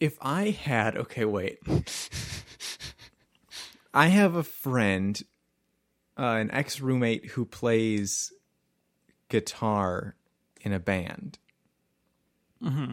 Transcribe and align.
if 0.00 0.16
I 0.20 0.50
had 0.50 0.96
okay, 0.96 1.24
wait. 1.24 1.58
I 3.94 4.08
have 4.08 4.34
a 4.34 4.42
friend, 4.42 5.20
uh, 6.18 6.22
an 6.22 6.50
ex 6.50 6.80
roommate 6.80 7.26
who 7.30 7.44
plays 7.44 8.32
guitar 9.28 10.14
in 10.60 10.72
a 10.72 10.78
band. 10.78 11.38
Mm-hmm. 12.62 12.92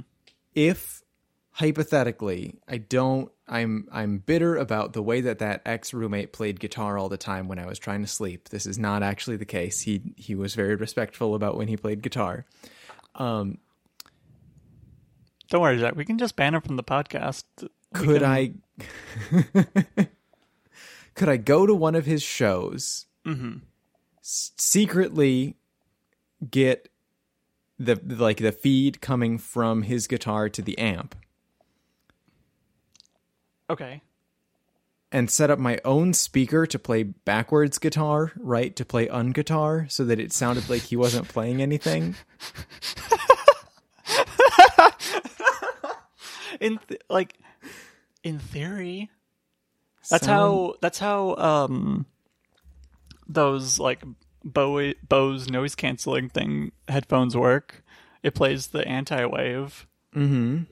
If 0.54 1.04
hypothetically, 1.52 2.55
I 2.68 2.78
don't, 2.78 3.31
I'm 3.47 3.87
I'm 3.92 4.17
bitter 4.19 4.56
about 4.56 4.94
the 4.94 5.03
way 5.03 5.22
that 5.22 5.40
that 5.40 5.62
ex 5.65 5.94
roommate 5.94 6.33
played 6.33 6.60
guitar 6.60 6.97
all 6.97 7.10
the 7.10 7.17
time 7.17 7.47
when 7.47 7.60
I 7.60 7.65
was 7.65 7.78
trying 7.78 8.01
to 8.01 8.08
sleep. 8.08 8.49
This 8.49 8.65
is 8.65 8.79
not 8.79 9.03
actually 9.03 9.37
the 9.37 9.46
case. 9.46 9.81
He 9.81 10.01
he 10.15 10.35
was 10.35 10.56
very 10.56 10.76
respectful 10.76 11.35
about 11.35 11.58
when 11.58 11.67
he 11.67 11.78
played 11.78 12.01
guitar. 12.01 12.46
Um, 13.15 13.60
Don't 15.50 15.62
worry, 15.62 15.78
Zach. 15.80 15.96
We 15.96 16.05
can 16.05 16.18
just 16.18 16.36
ban 16.36 16.55
him 16.55 16.62
from 16.62 16.76
the 16.76 16.84
podcast. 16.84 17.44
We 17.62 17.68
could 17.94 18.22
can- 18.22 18.26
I 18.26 18.54
could 21.16 21.30
I 21.30 21.38
go 21.38 21.66
to 21.66 21.73
one 21.73 21.95
of 21.95 22.05
his 22.05 22.23
shows 22.23 23.05
Mm-hmm. 23.26 23.58
s- 24.20 24.52
secretly 24.58 25.55
get 26.52 26.89
the 27.80 28.00
like 28.05 28.38
the 28.38 28.52
feed 28.52 29.02
coming 29.02 29.38
from 29.38 29.81
his 29.84 30.05
guitar 30.08 30.48
to 30.50 30.62
the 30.62 30.77
amp 30.77 31.16
Okay. 33.70 34.02
and 35.12 35.30
set 35.31 35.50
up 35.50 35.58
my 35.58 35.80
own 35.84 36.14
speaker 36.14 36.67
to 36.67 36.77
play 36.77 37.02
backwards 37.03 37.80
guitar 37.80 38.31
right 38.38 38.75
to 38.75 38.86
play 38.86 39.08
unguitar 39.08 39.89
so 39.91 40.05
that 40.05 40.20
it 40.20 40.31
sounded 40.31 40.70
like 40.70 40.84
he 40.84 40.95
wasn't 40.95 41.27
playing 41.27 41.62
anything 41.64 42.16
In 46.59 46.80
th- 46.88 47.02
like, 47.09 47.38
in 48.23 48.40
theory, 48.40 49.09
that's 50.09 50.26
Sound- 50.26 50.40
how 50.40 50.73
that's 50.81 51.00
how 51.00 51.36
um 51.36 52.06
those 53.28 53.80
like 53.80 54.03
Bow 54.44 54.94
Bose 55.08 55.50
noise 55.50 55.75
canceling 55.75 56.30
thing 56.30 56.72
headphones 56.88 57.36
work. 57.36 57.84
It 58.23 58.34
plays 58.36 58.67
the 58.67 58.88
anti 58.88 59.25
wave. 59.25 59.88
mm-hmm 60.16 60.64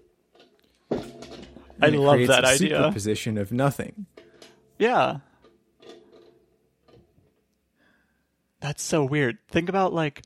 I 1.81 1.87
love 1.89 2.27
that 2.27 2.45
idea. 2.45 2.77
superposition 2.77 3.37
of 3.37 3.51
nothing 3.51 4.05
Yeah. 4.77 5.17
That's 8.59 8.81
so 8.81 9.03
weird. 9.03 9.37
Think 9.49 9.67
about 9.69 9.93
like 9.93 10.21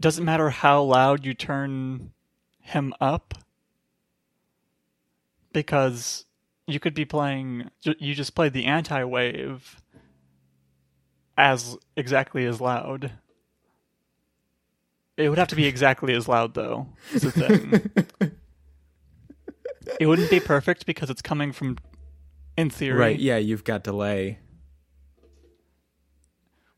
doesn't 0.00 0.24
matter 0.24 0.50
how 0.50 0.82
loud 0.82 1.24
you 1.24 1.32
turn 1.34 2.12
him 2.60 2.92
up 3.00 3.34
because 5.52 6.24
you 6.66 6.80
could 6.80 6.94
be 6.94 7.04
playing 7.04 7.70
you 7.82 8.14
just 8.14 8.34
play 8.34 8.48
the 8.48 8.66
anti-wave 8.66 9.82
as 11.36 11.76
exactly 11.96 12.46
as 12.46 12.60
loud. 12.60 13.12
It 15.16 15.28
would 15.28 15.38
have 15.38 15.48
to 15.48 15.56
be 15.56 15.66
exactly 15.66 16.14
as 16.14 16.28
loud 16.28 16.54
though. 16.54 16.88
Is 17.12 17.22
the 17.22 17.32
thing. 17.32 18.32
it 20.00 20.06
wouldn't 20.06 20.30
be 20.30 20.40
perfect 20.40 20.86
because 20.86 21.10
it's 21.10 21.22
coming 21.22 21.52
from 21.52 21.78
in 22.56 22.68
theory 22.70 22.98
right 22.98 23.18
yeah 23.18 23.38
you've 23.38 23.64
got 23.64 23.82
delay 23.82 24.38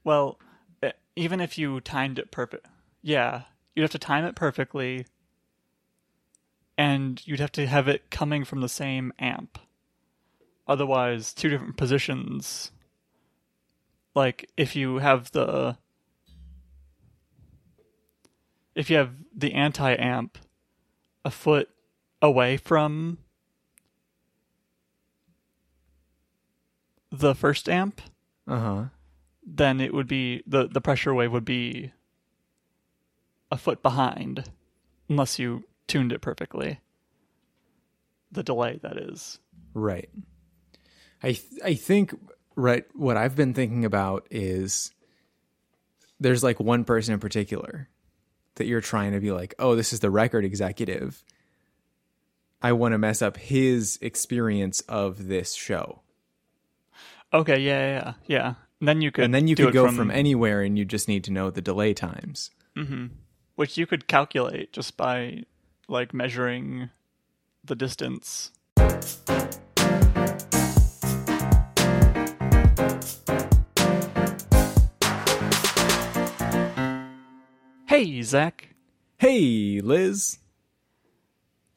Well, 0.04 0.38
even 1.16 1.40
if 1.40 1.56
you 1.56 1.80
timed 1.80 2.18
it 2.18 2.30
perfect, 2.30 2.66
yeah, 3.02 3.42
you'd 3.74 3.82
have 3.82 3.90
to 3.92 3.98
time 3.98 4.24
it 4.24 4.36
perfectly, 4.36 5.06
and 6.76 7.24
you'd 7.26 7.40
have 7.40 7.52
to 7.52 7.66
have 7.66 7.88
it 7.88 8.10
coming 8.10 8.44
from 8.44 8.60
the 8.60 8.68
same 8.68 9.12
amp. 9.18 9.58
Otherwise, 10.66 11.32
two 11.32 11.48
different 11.48 11.76
positions. 11.76 12.72
Like 14.14 14.50
if 14.56 14.74
you 14.76 14.98
have 14.98 15.30
the 15.32 15.76
if 18.74 18.90
you 18.90 18.96
have 18.96 19.10
the 19.34 19.52
anti 19.52 19.94
amp 19.94 20.38
a 21.24 21.30
foot 21.30 21.68
away 22.20 22.56
from 22.56 23.18
the 27.10 27.34
first 27.34 27.68
amp, 27.68 28.00
uh-huh 28.46 28.86
then 29.46 29.80
it 29.80 29.92
would 29.92 30.08
be 30.08 30.42
the 30.46 30.66
the 30.66 30.80
pressure 30.80 31.14
wave 31.14 31.32
would 31.32 31.44
be 31.44 31.92
a 33.50 33.56
foot 33.56 33.82
behind 33.82 34.50
unless 35.08 35.38
you 35.38 35.64
tuned 35.86 36.12
it 36.12 36.20
perfectly 36.20 36.80
the 38.32 38.42
delay 38.42 38.78
that 38.82 38.96
is 38.96 39.38
Right. 39.74 40.08
I 41.22 41.32
th- 41.32 41.62
I 41.64 41.74
think 41.74 42.14
right 42.54 42.84
what 42.94 43.16
I've 43.16 43.34
been 43.34 43.54
thinking 43.54 43.84
about 43.84 44.26
is 44.30 44.92
there's 46.20 46.44
like 46.44 46.60
one 46.60 46.84
person 46.84 47.14
in 47.14 47.20
particular 47.20 47.88
that 48.54 48.66
you're 48.66 48.80
trying 48.80 49.12
to 49.12 49.20
be 49.20 49.32
like, 49.32 49.54
"Oh, 49.58 49.74
this 49.74 49.92
is 49.92 49.98
the 50.00 50.10
record 50.10 50.44
executive." 50.44 51.24
I 52.62 52.72
want 52.72 52.92
to 52.92 52.98
mess 52.98 53.20
up 53.20 53.36
his 53.36 53.98
experience 54.00 54.80
of 54.82 55.26
this 55.26 55.54
show. 55.54 56.02
okay 57.32 57.58
yeah 57.58 57.80
yeah 57.80 57.92
yeah, 57.96 58.12
yeah. 58.26 58.54
And 58.80 58.88
then 58.88 59.00
you 59.00 59.10
could 59.10 59.24
And 59.24 59.34
then 59.34 59.48
you 59.48 59.56
could 59.56 59.72
go 59.72 59.90
from, 59.90 60.10
anywhere 60.10 60.62
and 60.62 60.78
you 60.78 60.84
just 60.84 61.08
need 61.08 61.24
to 61.24 61.32
know 61.32 61.50
the 61.50 61.60
delay 61.62 61.94
times. 61.94 62.50
Mm-hmm. 62.76 63.06
which 63.56 63.76
you 63.78 63.86
could 63.86 64.06
calculate 64.08 64.72
just 64.72 64.96
by 64.96 65.44
like 65.88 66.14
measuring 66.14 66.90
the 67.64 67.74
distance 67.74 68.50
hey 77.86 78.22
zach 78.22 78.74
Hey, 79.18 79.80
Liz. 79.80 80.38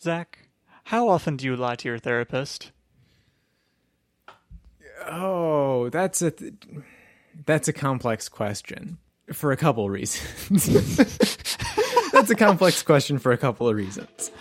Zach, 0.01 0.50
how 0.84 1.07
often 1.07 1.38
do 1.38 1.46
you 1.46 1.56
lie 1.56 1.75
to 1.75 1.88
your 1.88 1.97
therapist? 1.97 2.72
Oh, 5.09 5.88
that's 5.90 6.22
a 6.22 6.31
th- 6.31 6.56
that's 7.46 7.69
a 7.69 7.73
complex 7.73 8.28
question 8.28 8.97
for 9.31 9.53
a 9.53 9.57
couple 9.57 9.90
reasons. 9.90 10.67
that's 12.27 12.41
a 12.41 12.45
complex 12.45 12.83
question 12.83 13.19
for 13.19 13.31
a 13.31 13.38
couple 13.38 13.67
of 13.69 13.75
reasons. 13.75 14.09
It's 14.17 14.31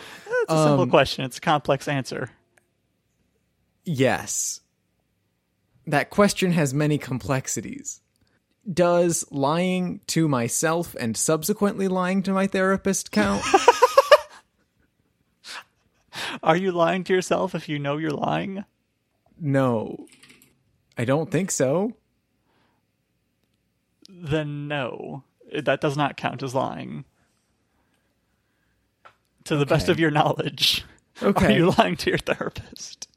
a 0.53 0.65
simple 0.65 0.83
Um, 0.83 0.91
question. 0.91 1.25
It's 1.25 1.39
a 1.39 1.41
complex 1.41 1.89
answer. 1.89 2.31
Yes. 3.85 4.61
That 5.87 6.11
question 6.11 6.53
has 6.53 6.75
many 6.75 6.99
complexities. 6.99 8.01
Does 8.73 9.25
lying 9.31 10.01
to 10.09 10.27
myself 10.27 10.97
and 10.99 11.17
subsequently 11.17 11.87
lying 11.87 12.23
to 12.25 12.33
my 12.33 12.49
therapist 12.49 13.13
count? 13.13 13.45
Are 16.43 16.57
you 16.57 16.73
lying 16.73 17.05
to 17.05 17.13
yourself 17.13 17.55
if 17.55 17.69
you 17.69 17.79
know 17.79 17.97
you're 17.99 18.11
lying? 18.11 18.65
no. 19.39 20.07
I 20.99 21.05
don't 21.05 21.31
think 21.31 21.51
so. 21.51 21.93
Then 24.09 24.67
no. 24.67 25.25
That 25.55 25.83
does 25.83 25.95
not 25.95 26.17
count 26.17 26.43
as 26.43 26.55
lying. 26.55 27.05
To 29.47 29.57
the 29.57 29.67
best 29.67 29.89
of 29.89 29.99
your 29.99 30.11
knowledge. 30.11 30.85
Are 31.23 31.51
you 31.51 31.73
lying 31.79 31.97
to 31.97 32.11
your 32.11 32.19
therapist? 32.19 33.09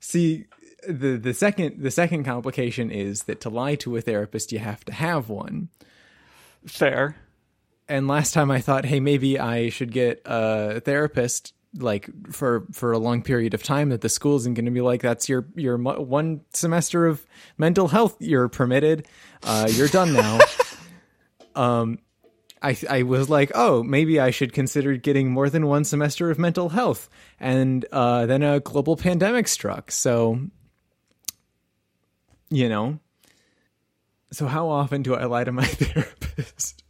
See, 0.00 0.46
the 0.88 1.16
the 1.16 1.34
second 1.34 1.82
the 1.82 1.90
second 1.90 2.24
complication 2.24 2.90
is 2.90 3.24
that 3.24 3.40
to 3.42 3.50
lie 3.50 3.74
to 3.76 3.96
a 3.96 4.00
therapist 4.00 4.52
you 4.52 4.58
have 4.58 4.84
to 4.86 4.92
have 4.92 5.28
one. 5.28 5.68
Fair. 6.66 7.16
and 7.88 8.08
last 8.08 8.34
time 8.34 8.50
I 8.50 8.60
thought, 8.60 8.84
hey, 8.86 8.98
maybe 8.98 9.38
I 9.38 9.68
should 9.68 9.92
get 9.92 10.22
a 10.24 10.80
therapist 10.80 11.52
like 11.78 12.08
for 12.32 12.66
for 12.72 12.92
a 12.92 12.98
long 12.98 13.22
period 13.22 13.52
of 13.54 13.62
time 13.62 13.90
that 13.90 14.00
the 14.00 14.08
school 14.08 14.36
isn't 14.36 14.54
going 14.54 14.64
to 14.64 14.70
be 14.70 14.80
like 14.80 15.02
that's 15.02 15.28
your 15.28 15.46
your 15.54 15.76
mo- 15.76 16.00
one 16.00 16.40
semester 16.54 17.06
of 17.06 17.26
mental 17.58 17.88
health 17.88 18.16
you're 18.18 18.48
permitted 18.48 19.06
uh 19.42 19.68
you're 19.70 19.88
done 19.88 20.14
now 20.14 20.38
um 21.54 21.98
I 22.62 22.76
I 22.88 23.02
was 23.02 23.28
like 23.28 23.52
oh 23.54 23.82
maybe 23.82 24.18
I 24.20 24.30
should 24.30 24.52
consider 24.52 24.96
getting 24.96 25.30
more 25.30 25.50
than 25.50 25.66
one 25.66 25.84
semester 25.84 26.30
of 26.30 26.38
mental 26.38 26.70
health 26.70 27.08
and 27.38 27.84
uh 27.92 28.26
then 28.26 28.42
a 28.42 28.60
global 28.60 28.96
pandemic 28.96 29.48
struck 29.48 29.90
so 29.90 30.40
you 32.50 32.68
know 32.68 32.98
so 34.32 34.46
how 34.46 34.68
often 34.68 35.02
do 35.02 35.14
I 35.14 35.24
lie 35.24 35.44
to 35.44 35.52
my 35.52 35.64
therapist 35.66 36.82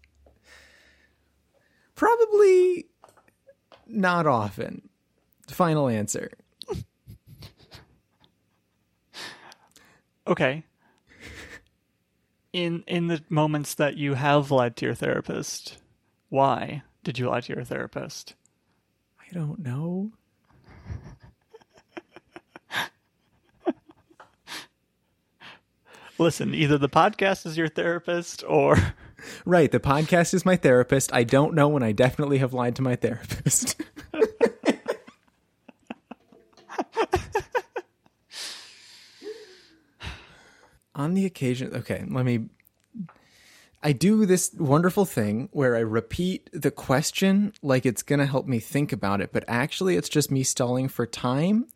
Probably 1.97 2.87
not 3.87 4.27
often. 4.27 4.89
Final 5.49 5.89
answer. 5.89 6.31
Okay 10.29 10.65
in 12.57 12.85
in 12.87 13.09
the 13.09 13.23
moments 13.29 13.75
that 13.75 13.99
you 13.99 14.15
have 14.15 14.51
lied 14.51 14.77
to 14.77 14.87
your 14.87 14.95
therapist, 14.95 15.77
why 16.31 16.83
did 17.05 17.19
you 17.19 17.29
lie 17.29 17.43
to 17.43 17.53
your 17.53 17.65
therapist? 17.65 18.35
I 19.21 19.27
don't 19.35 19.59
know. 19.59 20.13
Listen, 26.19 26.55
either 26.55 26.79
the 26.79 26.89
podcast 26.89 27.45
is 27.45 27.59
your 27.59 27.69
therapist 27.69 28.43
or 28.49 28.79
Right, 29.45 29.71
the 29.71 29.81
podcast 29.81 30.33
is 30.33 30.47
my 30.47 30.57
therapist. 30.57 31.13
I 31.13 31.25
don't 31.25 31.55
know 31.55 31.69
when 31.69 31.83
I 31.83 31.93
definitely 31.93 32.39
have 32.39 32.55
lied 32.55 32.77
to 32.77 32.83
my 32.83 32.97
therapist. 32.97 33.77
On 40.97 41.13
the 41.13 41.27
occasion, 41.27 41.75
okay, 41.75 42.05
let 42.09 42.25
me. 42.25 42.49
I 43.83 43.93
do 43.93 44.25
this 44.25 44.53
wonderful 44.59 45.05
thing 45.05 45.51
where 45.53 45.77
I 45.77 45.81
repeat 45.81 46.49
the 46.53 46.71
question 46.71 47.53
like 47.63 47.85
it's 47.85 48.03
going 48.03 48.19
to 48.19 48.27
help 48.27 48.47
me 48.47 48.59
think 48.59 48.93
about 48.93 49.21
it, 49.21 49.31
but 49.33 49.45
actually 49.47 49.97
it's 49.97 50.09
just 50.09 50.31
me 50.31 50.43
stalling 50.43 50.89
for 50.89 51.07
time. 51.07 51.67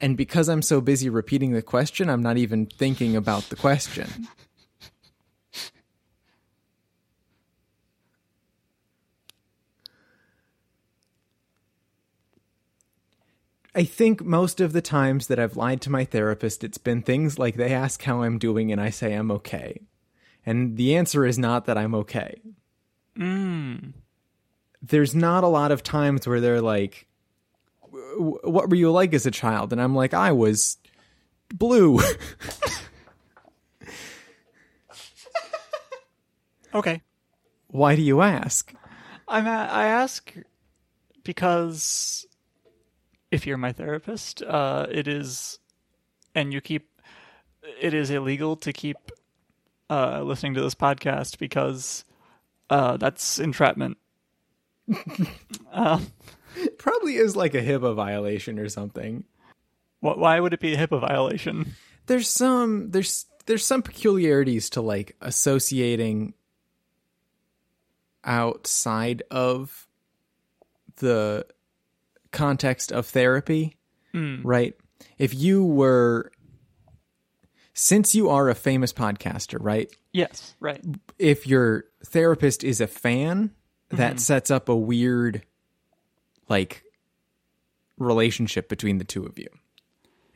And 0.00 0.16
because 0.16 0.48
I'm 0.48 0.62
so 0.62 0.80
busy 0.80 1.08
repeating 1.10 1.52
the 1.52 1.62
question, 1.62 2.08
I'm 2.08 2.22
not 2.22 2.38
even 2.38 2.66
thinking 2.66 3.14
about 3.14 3.44
the 3.50 3.56
question. 3.56 4.08
I 13.74 13.84
think 13.84 14.24
most 14.24 14.60
of 14.60 14.72
the 14.72 14.80
times 14.82 15.26
that 15.26 15.38
I've 15.40 15.56
lied 15.56 15.80
to 15.82 15.90
my 15.90 16.04
therapist, 16.04 16.62
it's 16.62 16.78
been 16.78 17.02
things 17.02 17.38
like 17.38 17.56
they 17.56 17.72
ask 17.74 18.02
how 18.02 18.22
I'm 18.22 18.38
doing 18.38 18.70
and 18.70 18.80
I 18.80 18.90
say 18.90 19.14
I'm 19.14 19.30
okay. 19.32 19.80
And 20.46 20.76
the 20.76 20.94
answer 20.94 21.26
is 21.26 21.38
not 21.38 21.64
that 21.66 21.76
I'm 21.76 21.94
okay. 21.94 22.40
mm, 23.18 23.92
There's 24.80 25.14
not 25.14 25.42
a 25.42 25.48
lot 25.48 25.72
of 25.72 25.82
times 25.82 26.26
where 26.26 26.40
they're 26.40 26.60
like, 26.60 27.08
What 27.90 28.68
were 28.68 28.76
you 28.76 28.90
like 28.92 29.12
as 29.14 29.26
a 29.26 29.30
child? 29.30 29.72
And 29.72 29.80
I'm 29.80 29.94
like, 29.94 30.14
I 30.14 30.30
was 30.32 30.76
blue. 31.52 31.98
okay. 36.74 37.02
Why 37.68 37.96
do 37.96 38.02
you 38.02 38.20
ask? 38.20 38.72
I'm 39.26 39.46
a, 39.46 39.50
I 39.50 39.86
ask 39.86 40.32
because 41.24 42.26
if 43.34 43.46
you're 43.46 43.58
my 43.58 43.72
therapist, 43.72 44.42
uh, 44.42 44.86
it 44.90 45.08
is, 45.08 45.58
and 46.34 46.52
you 46.52 46.60
keep, 46.60 46.88
it 47.80 47.92
is 47.94 48.10
illegal 48.10 48.56
to 48.56 48.72
keep 48.72 48.96
uh, 49.90 50.22
listening 50.22 50.54
to 50.54 50.60
this 50.60 50.74
podcast 50.74 51.38
because 51.38 52.04
uh, 52.70 52.96
that's 52.96 53.38
entrapment. 53.38 53.98
It 56.56 56.78
probably 56.78 57.16
is 57.16 57.34
like 57.34 57.54
a 57.54 57.60
HIPAA 57.62 57.96
violation 57.96 58.60
or 58.60 58.68
something. 58.68 59.24
Wh- 60.00 60.16
Why 60.16 60.38
would 60.38 60.54
it 60.54 60.60
be 60.60 60.72
a 60.74 60.76
HIPAA 60.78 61.00
violation? 61.00 61.74
there's 62.06 62.28
some 62.28 62.90
there's 62.90 63.26
there's 63.46 63.64
some 63.64 63.82
peculiarities 63.82 64.70
to 64.70 64.80
like 64.80 65.16
associating 65.20 66.34
outside 68.22 69.22
of 69.30 69.88
the 70.96 71.46
context 72.34 72.92
of 72.92 73.06
therapy 73.06 73.76
hmm. 74.12 74.42
right? 74.42 74.74
If 75.18 75.34
you 75.34 75.64
were 75.64 76.30
since 77.72 78.14
you 78.14 78.28
are 78.30 78.48
a 78.48 78.54
famous 78.54 78.92
podcaster 78.92 79.58
right? 79.60 79.90
Yes, 80.12 80.54
right. 80.60 80.82
if 81.18 81.46
your 81.46 81.84
therapist 82.04 82.62
is 82.62 82.80
a 82.80 82.86
fan 82.86 83.50
that 83.90 84.12
mm-hmm. 84.12 84.18
sets 84.18 84.50
up 84.50 84.68
a 84.68 84.76
weird 84.76 85.42
like 86.48 86.82
relationship 87.98 88.68
between 88.68 88.98
the 88.98 89.04
two 89.04 89.24
of 89.24 89.38
you. 89.38 89.48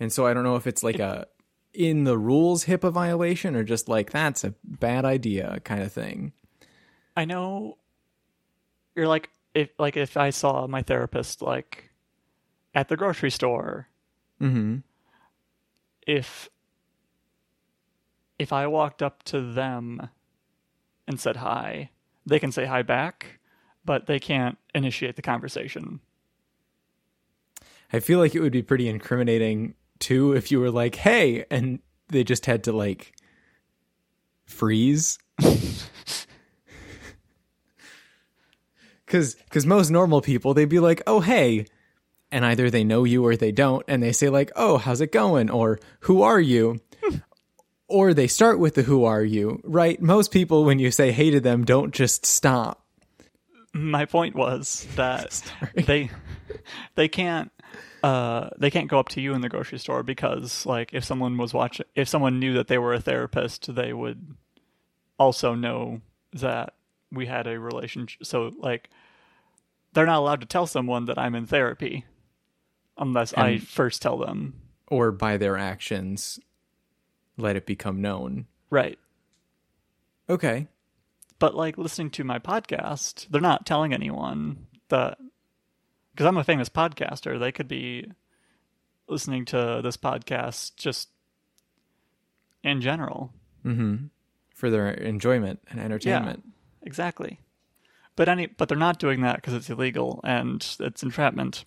And 0.01 0.13
so 0.13 0.27
i 0.27 0.33
don't 0.33 0.45
know 0.45 0.57
if 0.57 0.67
it's 0.67 0.83
like 0.83 0.99
a 0.99 1.27
in 1.75 2.05
the 2.05 2.19
rules 2.19 2.65
HIPAA 2.65 2.91
violation 2.91 3.55
or 3.55 3.63
just 3.63 3.89
like 3.89 4.11
that's 4.11 4.43
a 4.43 4.55
bad 4.65 5.05
idea 5.05 5.61
kind 5.65 5.83
of 5.83 5.93
thing. 5.93 6.33
I 7.17 7.25
know 7.25 7.79
you're 8.97 9.07
like 9.09 9.31
if 9.55 9.71
like 9.79 9.97
if 9.97 10.17
I 10.17 10.31
saw 10.31 10.67
my 10.67 10.83
therapist 10.83 11.43
like 11.43 11.88
at 12.75 12.89
the 12.89 12.97
grocery 12.97 13.31
store, 13.31 13.89
Mm-hmm. 14.41 14.77
if 16.07 16.49
if 18.39 18.53
I 18.53 18.67
walked 18.69 19.03
up 19.03 19.25
to 19.25 19.41
them 19.41 20.09
and 21.09 21.19
said 21.19 21.37
hi, 21.37 21.91
they 22.25 22.39
can 22.39 22.53
say 22.53 22.67
hi 22.67 22.83
back, 22.83 23.41
but 23.85 24.07
they 24.07 24.21
can't 24.21 24.57
initiate 24.75 25.17
the 25.17 25.23
conversation. 25.23 25.99
I 27.93 27.99
feel 27.99 28.21
like 28.21 28.35
it 28.37 28.41
would 28.41 28.53
be 28.53 28.63
pretty 28.63 28.89
incriminating 28.89 29.75
too 29.99 30.35
if 30.35 30.53
you 30.53 30.61
were 30.61 30.71
like, 30.71 30.95
"Hey," 30.97 31.45
and 31.51 31.81
they 32.09 32.23
just 32.23 32.47
had 32.47 32.63
to 32.65 32.73
like 32.73 33.13
freeze. 34.47 35.19
Cuz 39.07 39.37
cuz 39.51 39.67
most 39.67 39.91
normal 39.91 40.21
people 40.21 40.55
they'd 40.55 40.69
be 40.69 40.81
like, 40.81 41.03
"Oh, 41.07 41.21
hey." 41.21 41.67
And 42.31 42.45
either 42.45 42.69
they 42.71 42.85
know 42.85 43.05
you 43.05 43.25
or 43.25 43.37
they 43.37 43.53
don't 43.53 43.85
and 43.89 44.03
they 44.03 44.13
say 44.13 44.29
like, 44.29 44.51
"Oh, 44.55 44.77
how's 44.79 45.01
it 45.01 45.13
going?" 45.13 45.51
or 45.51 45.79
"Who 46.01 46.23
are 46.23 46.41
you?" 46.41 46.81
or 47.89 48.13
they 48.13 48.27
start 48.27 48.59
with 48.59 48.75
the 48.75 48.83
"Who 48.83 49.05
are 49.05 49.25
you?" 49.25 49.61
Right? 49.65 50.01
Most 50.01 50.31
people 50.31 50.65
when 50.65 50.79
you 50.79 50.91
say 50.91 51.11
hey 51.11 51.31
to 51.31 51.41
them 51.41 51.65
don't 51.65 51.95
just 51.95 52.27
stop. 52.27 52.85
My 53.73 54.05
point 54.05 54.35
was 54.35 54.87
that 54.97 55.43
they 55.75 56.11
they 56.95 57.09
can't 57.09 57.51
uh 58.03 58.51
they 58.59 58.71
can't 58.71 58.89
go 58.89 58.99
up 58.99 59.09
to 59.11 59.21
you 59.21 59.33
in 59.35 59.41
the 59.41 59.49
grocery 59.49 59.79
store 59.79 60.03
because 60.03 60.67
like 60.67 60.93
if 60.93 61.05
someone 61.05 61.37
was 61.39 61.55
watching 61.55 61.87
if 61.95 62.09
someone 62.09 62.39
knew 62.39 62.55
that 62.55 62.69
they 62.69 62.79
were 62.79 62.93
a 62.95 63.01
therapist, 63.01 63.75
they 63.75 63.93
would 63.93 64.37
also 65.19 65.55
know 65.55 66.01
that 66.35 66.75
we 67.11 67.27
had 67.27 67.47
a 67.47 67.59
relationship. 67.59 68.25
So 68.27 68.53
like 68.59 68.91
they're 69.93 70.07
not 70.07 70.19
allowed 70.19 70.41
to 70.43 70.47
tell 70.47 70.67
someone 70.67 71.07
that 71.07 71.19
I'm 71.19 71.35
in 71.35 71.47
therapy 71.47 72.05
unless 72.99 73.33
I 73.35 73.59
first 73.59 74.03
tell 74.03 74.19
them. 74.19 74.55
or 74.89 75.13
by 75.13 75.37
their 75.37 75.57
actions 75.57 76.41
let 77.37 77.57
it 77.57 77.67
become 77.67 78.01
known. 78.01 78.47
Right. 78.71 78.99
Okay. 80.29 80.67
But 81.39 81.55
like 81.55 81.79
listening 81.79 82.11
to 82.11 82.25
my 82.25 82.39
podcast, 82.39 83.29
they're 83.29 83.41
not 83.41 83.65
telling 83.65 83.95
anyone 83.95 84.67
that 84.89 85.19
because 86.13 86.27
I'm 86.27 86.37
a 86.37 86.45
famous 86.45 86.69
podcaster, 86.69 87.39
they 87.39 87.53
could 87.53 87.69
be 87.69 88.11
listening 89.09 89.45
to 89.47 89.81
this 89.83 89.97
podcast 89.97 90.75
just 90.77 91.09
in 92.65 92.81
general. 92.81 93.33
Mm-hmm. 93.65 94.07
For 94.55 94.71
their 94.71 94.91
enjoyment 94.91 95.61
and 95.71 95.79
entertainment. 95.79 96.43
Exactly. 96.83 97.39
But 98.17 98.29
any 98.29 98.47
but 98.47 98.69
they're 98.69 98.77
not 98.77 98.99
doing 98.99 99.21
that 99.21 99.37
because 99.37 99.55
it's 99.55 99.71
illegal 99.71 100.21
and 100.25 100.67
it's 100.81 101.05
entrapment. 101.05 101.65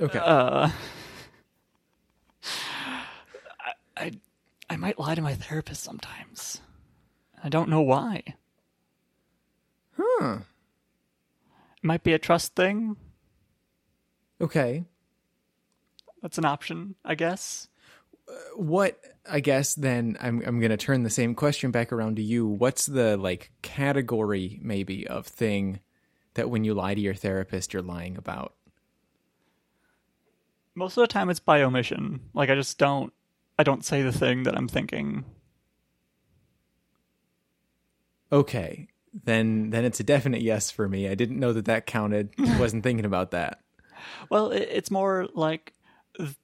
Okay. 0.00 0.18
Uh, 0.18 0.70
I, 3.60 3.72
I 3.96 4.12
I 4.70 4.76
might 4.76 4.98
lie 4.98 5.14
to 5.14 5.22
my 5.22 5.34
therapist 5.34 5.82
sometimes. 5.82 6.60
I 7.44 7.48
don't 7.48 7.68
know 7.68 7.82
why. 7.82 8.22
huh. 9.96 10.38
It 11.76 11.84
might 11.84 12.02
be 12.04 12.12
a 12.12 12.18
trust 12.18 12.54
thing. 12.54 12.96
Okay. 14.40 14.84
That's 16.22 16.38
an 16.38 16.44
option, 16.44 16.94
I 17.04 17.14
guess. 17.16 17.68
What 18.56 18.98
I 19.28 19.40
guess 19.40 19.74
then 19.74 20.16
I'm 20.20 20.42
I'm 20.46 20.58
going 20.60 20.70
to 20.70 20.76
turn 20.76 21.02
the 21.02 21.10
same 21.10 21.34
question 21.34 21.70
back 21.70 21.92
around 21.92 22.16
to 22.16 22.22
you. 22.22 22.46
What's 22.46 22.86
the 22.86 23.16
like 23.16 23.50
category 23.62 24.58
maybe 24.62 25.06
of 25.06 25.26
thing 25.26 25.80
that 26.34 26.48
when 26.48 26.64
you 26.64 26.72
lie 26.74 26.94
to 26.94 27.00
your 27.00 27.14
therapist 27.14 27.72
you're 27.72 27.82
lying 27.82 28.16
about? 28.16 28.54
Most 30.74 30.96
of 30.96 31.02
the 31.02 31.06
time 31.06 31.30
it's 31.30 31.40
by 31.40 31.62
omission. 31.62 32.20
Like 32.34 32.50
I 32.50 32.54
just 32.54 32.78
don't 32.78 33.12
I 33.58 33.62
don't 33.62 33.84
say 33.84 34.02
the 34.02 34.12
thing 34.12 34.44
that 34.44 34.56
I'm 34.56 34.68
thinking. 34.68 35.24
Okay. 38.30 38.88
Then 39.24 39.70
then 39.70 39.84
it's 39.84 40.00
a 40.00 40.04
definite 40.04 40.40
yes 40.40 40.70
for 40.70 40.88
me. 40.88 41.08
I 41.08 41.14
didn't 41.14 41.38
know 41.38 41.52
that 41.52 41.66
that 41.66 41.86
counted. 41.86 42.30
I 42.38 42.58
Wasn't 42.58 42.82
thinking 42.82 43.04
about 43.04 43.30
that. 43.32 43.60
Well, 44.30 44.50
it, 44.50 44.68
it's 44.70 44.90
more 44.90 45.28
like 45.34 45.74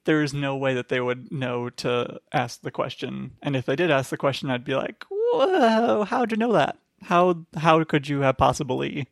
there's 0.05 0.33
no 0.33 0.55
way 0.55 0.73
that 0.75 0.89
they 0.89 1.01
would 1.01 1.31
know 1.31 1.69
to 1.69 2.19
ask 2.31 2.61
the 2.61 2.71
question. 2.71 3.31
And 3.41 3.55
if 3.55 3.65
they 3.65 3.75
did 3.75 3.91
ask 3.91 4.09
the 4.09 4.17
question, 4.17 4.49
I'd 4.49 4.63
be 4.63 4.75
like, 4.75 5.03
"Whoa, 5.09 6.03
how'd 6.03 6.31
you 6.31 6.37
know 6.37 6.53
that? 6.53 6.77
How 7.03 7.45
how 7.57 7.83
could 7.83 8.07
you 8.07 8.21
have 8.21 8.37
possibly 8.37 9.07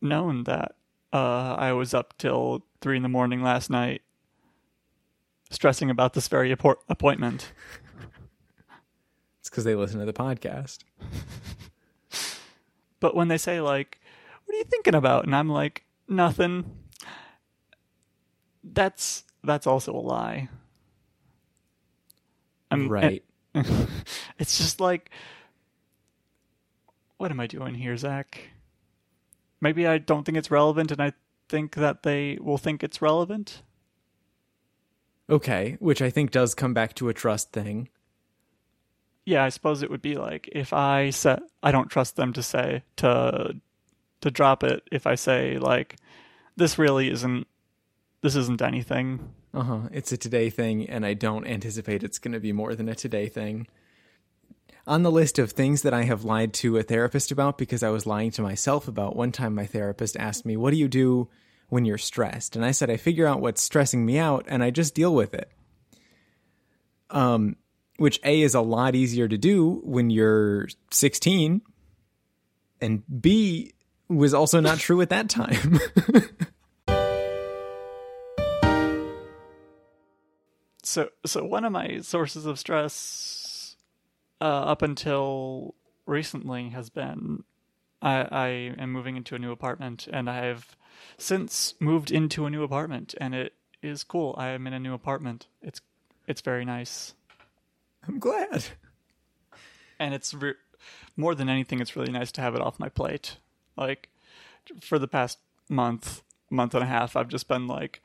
known 0.00 0.44
that 0.44 0.74
uh, 1.12 1.54
I 1.58 1.72
was 1.72 1.94
up 1.94 2.14
till 2.18 2.64
three 2.82 2.96
in 2.96 3.02
the 3.02 3.08
morning 3.08 3.42
last 3.42 3.70
night, 3.70 4.02
stressing 5.50 5.88
about 5.90 6.12
this 6.12 6.28
very 6.28 6.52
appor- 6.52 6.78
appointment?" 6.88 7.52
It's 9.40 9.48
cuz 9.48 9.64
they 9.64 9.74
listen 9.74 10.00
to 10.00 10.06
the 10.06 10.12
podcast. 10.12 10.84
But 13.00 13.16
when 13.16 13.26
they 13.26 13.36
say 13.36 13.60
like, 13.60 14.00
"What 14.44 14.54
are 14.54 14.58
you 14.58 14.64
thinking 14.64 14.94
about?" 14.94 15.24
and 15.24 15.34
I'm 15.34 15.48
like, 15.48 15.84
"Nothing," 16.06 16.64
that's 18.62 19.24
that's 19.42 19.66
also 19.66 19.92
a 19.92 19.98
lie. 19.98 20.48
I'm, 22.70 22.88
right. 22.88 23.24
it's 24.38 24.56
just 24.56 24.80
like, 24.80 25.10
what 27.18 27.30
am 27.30 27.40
I 27.40 27.46
doing 27.46 27.74
here, 27.74 27.96
Zach? 27.96 28.50
Maybe 29.60 29.86
I 29.86 29.98
don't 29.98 30.24
think 30.24 30.38
it's 30.38 30.50
relevant, 30.50 30.92
and 30.92 31.02
I 31.02 31.12
think 31.52 31.74
that 31.74 32.02
they 32.02 32.38
will 32.40 32.56
think 32.56 32.82
it's 32.82 33.02
relevant. 33.02 33.62
Okay, 35.28 35.76
which 35.80 36.00
I 36.00 36.08
think 36.08 36.30
does 36.30 36.54
come 36.54 36.72
back 36.72 36.94
to 36.94 37.10
a 37.10 37.14
trust 37.14 37.52
thing. 37.52 37.90
Yeah, 39.26 39.44
I 39.44 39.50
suppose 39.50 39.82
it 39.82 39.90
would 39.90 40.00
be 40.00 40.16
like 40.16 40.48
if 40.50 40.72
I 40.72 41.10
said 41.10 41.42
I 41.62 41.70
don't 41.70 41.90
trust 41.90 42.16
them 42.16 42.32
to 42.32 42.42
say 42.42 42.82
to 42.96 43.54
to 44.22 44.30
drop 44.30 44.64
it 44.64 44.82
if 44.90 45.06
I 45.06 45.14
say 45.14 45.58
like 45.58 45.96
this 46.56 46.78
really 46.78 47.10
isn't 47.10 47.46
this 48.22 48.34
isn't 48.34 48.62
anything. 48.62 49.34
Uh 49.52 49.62
huh. 49.62 49.80
It's 49.92 50.10
a 50.10 50.16
today 50.16 50.48
thing, 50.48 50.88
and 50.88 51.04
I 51.04 51.12
don't 51.12 51.46
anticipate 51.46 52.02
it's 52.02 52.18
going 52.18 52.32
to 52.32 52.40
be 52.40 52.52
more 52.52 52.74
than 52.74 52.88
a 52.88 52.94
today 52.94 53.28
thing. 53.28 53.66
On 54.86 55.02
the 55.02 55.12
list 55.12 55.38
of 55.38 55.52
things 55.52 55.82
that 55.82 55.92
I 55.92 56.04
have 56.04 56.24
lied 56.24 56.54
to 56.54 56.78
a 56.78 56.82
therapist 56.82 57.30
about 57.30 57.58
because 57.58 57.82
I 57.82 57.90
was 57.90 58.06
lying 58.06 58.30
to 58.32 58.42
myself 58.42 58.88
about, 58.88 59.14
one 59.14 59.32
time 59.32 59.54
my 59.54 59.66
therapist 59.66 60.16
asked 60.16 60.46
me, 60.46 60.56
What 60.56 60.70
do 60.70 60.78
you 60.78 60.88
do 60.88 61.28
when 61.72 61.86
you're 61.86 61.96
stressed? 61.96 62.54
And 62.54 62.66
I 62.66 62.70
said, 62.70 62.90
I 62.90 62.98
figure 62.98 63.26
out 63.26 63.40
what's 63.40 63.62
stressing 63.62 64.04
me 64.04 64.18
out 64.18 64.44
and 64.46 64.62
I 64.62 64.70
just 64.70 64.94
deal 64.94 65.14
with 65.14 65.32
it. 65.32 65.50
Um, 67.08 67.56
which 67.96 68.20
A 68.24 68.42
is 68.42 68.54
a 68.54 68.60
lot 68.60 68.94
easier 68.94 69.26
to 69.26 69.38
do 69.38 69.80
when 69.82 70.10
you're 70.10 70.68
16, 70.90 71.62
and 72.82 73.02
B 73.20 73.72
was 74.08 74.34
also 74.34 74.60
not 74.60 74.80
true 74.80 75.00
at 75.00 75.08
that 75.08 75.30
time. 75.30 75.80
so 80.82 81.08
so 81.24 81.44
one 81.44 81.64
of 81.64 81.72
my 81.72 82.00
sources 82.00 82.44
of 82.44 82.58
stress 82.58 83.76
uh, 84.40 84.44
up 84.44 84.82
until 84.82 85.74
recently 86.06 86.70
has 86.70 86.90
been 86.90 87.44
I, 88.02 88.28
I 88.30 88.48
am 88.78 88.90
moving 88.92 89.16
into 89.16 89.34
a 89.34 89.38
new 89.38 89.52
apartment 89.52 90.08
and 90.12 90.28
I 90.28 90.44
have 90.46 90.76
since 91.16 91.74
moved 91.80 92.10
into 92.10 92.44
a 92.46 92.50
new 92.50 92.62
apartment 92.62 93.14
and 93.20 93.34
it 93.34 93.54
is 93.80 94.04
cool. 94.04 94.34
I 94.36 94.48
am 94.48 94.66
in 94.66 94.72
a 94.72 94.80
new 94.80 94.92
apartment. 94.92 95.46
It's 95.62 95.80
it's 96.26 96.40
very 96.40 96.64
nice. 96.64 97.14
I'm 98.06 98.18
glad. 98.18 98.64
And 99.98 100.14
it's 100.14 100.34
re- 100.34 100.54
more 101.16 101.34
than 101.34 101.48
anything 101.48 101.80
it's 101.80 101.94
really 101.94 102.12
nice 102.12 102.32
to 102.32 102.40
have 102.40 102.54
it 102.56 102.60
off 102.60 102.80
my 102.80 102.88
plate. 102.88 103.36
Like 103.76 104.08
for 104.80 104.98
the 104.98 105.08
past 105.08 105.38
month, 105.68 106.22
month 106.50 106.74
and 106.74 106.82
a 106.82 106.86
half 106.86 107.14
I've 107.16 107.28
just 107.28 107.46
been 107.46 107.68
like 107.68 108.02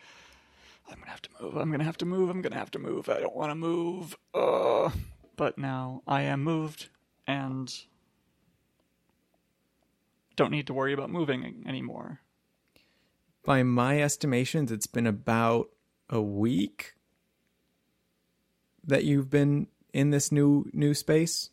I'm 0.90 1.00
gonna 1.00 1.12
have 1.12 1.22
to 1.24 1.30
move. 1.42 1.58
I'm 1.58 1.72
gonna 1.72 1.84
have 1.84 1.98
to 1.98 2.06
move. 2.06 2.30
I'm 2.30 2.42
gonna 2.42 2.56
have 2.56 2.72
to 2.72 2.80
move. 2.80 3.10
I 3.10 3.20
don't 3.20 3.36
want 3.36 3.52
to 3.52 3.56
move. 3.56 4.16
Uh, 4.34 4.92
but 5.36 5.58
now 5.58 6.02
I 6.08 6.22
am 6.22 6.44
moved 6.44 6.90
and 7.26 7.74
don't 10.38 10.52
need 10.52 10.68
to 10.68 10.74
worry 10.74 10.94
about 10.94 11.10
moving 11.10 11.66
anymore. 11.68 12.22
By 13.44 13.64
my 13.64 14.02
estimations, 14.02 14.72
it's 14.72 14.88
been 14.88 15.08
about 15.08 15.70
a 16.10 16.22
week 16.22 16.94
that 18.86 19.04
you've 19.04 19.30
been 19.30 19.68
in 19.94 20.12
this 20.12 20.32
new 20.32 20.70
new 20.72 20.94
space. 20.94 21.50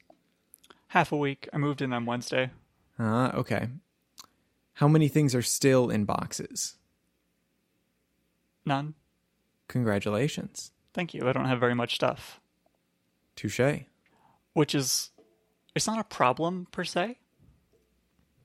Half 0.89 1.11
a 1.11 1.17
week. 1.17 1.49
I 1.53 1.59
moved 1.59 1.83
in 1.83 1.93
on 1.93 2.07
Wednesday. 2.07 2.51
Ah, 2.99 3.33
uh, 3.33 3.39
okay. 3.39 3.69
How 4.75 4.87
many 4.87 5.09
things 5.09 5.35
are 5.35 5.43
still 5.43 5.91
in 5.91 6.05
boxes? 6.05 6.77
None. 8.65 8.95
Congratulations. 9.69 10.73
Thank 10.93 11.15
you. 11.15 11.29
I 11.29 11.33
don't 11.33 11.47
have 11.47 11.61
very 11.61 11.75
much 11.75 11.95
stuff. 11.95 12.41
Touche. 13.37 13.85
Which 14.53 14.75
is, 14.75 15.11
it's 15.75 15.87
not 15.87 15.99
a 15.99 16.05
problem 16.05 16.69
per 16.71 16.85
se, 16.85 17.19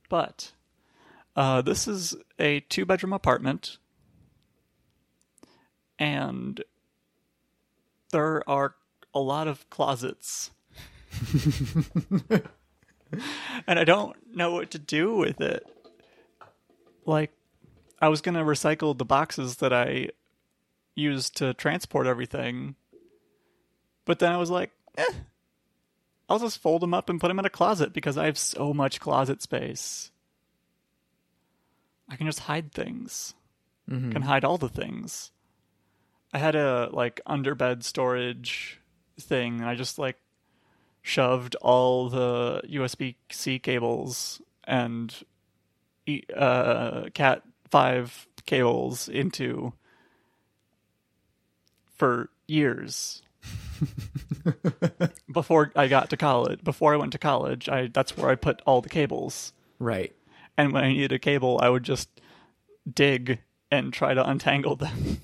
but 0.09 0.51
uh, 1.35 1.61
this 1.61 1.87
is 1.87 2.15
a 2.37 2.59
two 2.61 2.85
bedroom 2.85 3.13
apartment, 3.13 3.77
and 5.97 6.63
there 8.11 8.47
are 8.49 8.75
a 9.13 9.19
lot 9.19 9.47
of 9.47 9.69
closets. 9.69 10.51
and 13.67 13.79
I 13.79 13.83
don't 13.83 14.15
know 14.35 14.51
what 14.51 14.71
to 14.71 14.79
do 14.79 15.15
with 15.15 15.39
it. 15.41 15.65
Like, 17.05 17.31
I 18.01 18.09
was 18.09 18.21
going 18.21 18.35
to 18.35 18.43
recycle 18.43 18.97
the 18.97 19.05
boxes 19.05 19.57
that 19.57 19.73
I 19.73 20.09
used 20.95 21.37
to 21.37 21.53
transport 21.53 22.07
everything. 22.07 22.75
But 24.05 24.19
then 24.19 24.31
I 24.31 24.37
was 24.37 24.49
like, 24.49 24.71
eh, 24.97 25.13
I'll 26.29 26.39
just 26.39 26.61
fold 26.61 26.81
them 26.81 26.93
up 26.93 27.09
and 27.09 27.19
put 27.19 27.29
them 27.29 27.39
in 27.39 27.45
a 27.45 27.49
closet 27.49 27.91
because 27.91 28.17
I 28.17 28.25
have 28.25 28.37
so 28.37 28.73
much 28.73 28.99
closet 28.99 29.41
space. 29.41 30.11
I 32.07 32.15
can 32.15 32.27
just 32.27 32.41
hide 32.41 32.71
things. 32.71 33.33
Mm-hmm. 33.89 34.11
Can 34.11 34.21
hide 34.21 34.45
all 34.45 34.57
the 34.57 34.69
things. 34.69 35.31
I 36.31 36.37
had 36.37 36.55
a 36.55 36.89
like 36.91 37.21
underbed 37.27 37.83
storage 37.83 38.79
thing, 39.19 39.61
and 39.61 39.69
I 39.69 39.75
just 39.75 39.97
like 39.97 40.17
shoved 41.01 41.55
all 41.55 42.09
the 42.09 42.61
USB 42.69 43.15
C 43.31 43.57
cables 43.57 44.41
and 44.65 45.13
uh, 46.35 47.05
Cat 47.13 47.43
five 47.69 48.27
cables 48.45 49.09
into 49.09 49.73
for 51.95 52.29
years. 52.47 53.23
before 55.31 55.71
I 55.75 55.87
got 55.87 56.09
to 56.09 56.17
college, 56.17 56.63
before 56.63 56.93
I 56.93 56.97
went 56.97 57.11
to 57.13 57.17
college, 57.17 57.69
I 57.69 57.87
that's 57.87 58.15
where 58.17 58.29
I 58.29 58.35
put 58.35 58.61
all 58.65 58.81
the 58.81 58.89
cables. 58.89 59.53
Right. 59.79 60.15
And 60.57 60.73
when 60.73 60.83
I 60.83 60.89
needed 60.89 61.11
a 61.11 61.19
cable, 61.19 61.59
I 61.61 61.69
would 61.69 61.83
just 61.83 62.09
dig 62.91 63.39
and 63.71 63.93
try 63.93 64.13
to 64.13 64.27
untangle 64.27 64.75
them. 64.75 65.21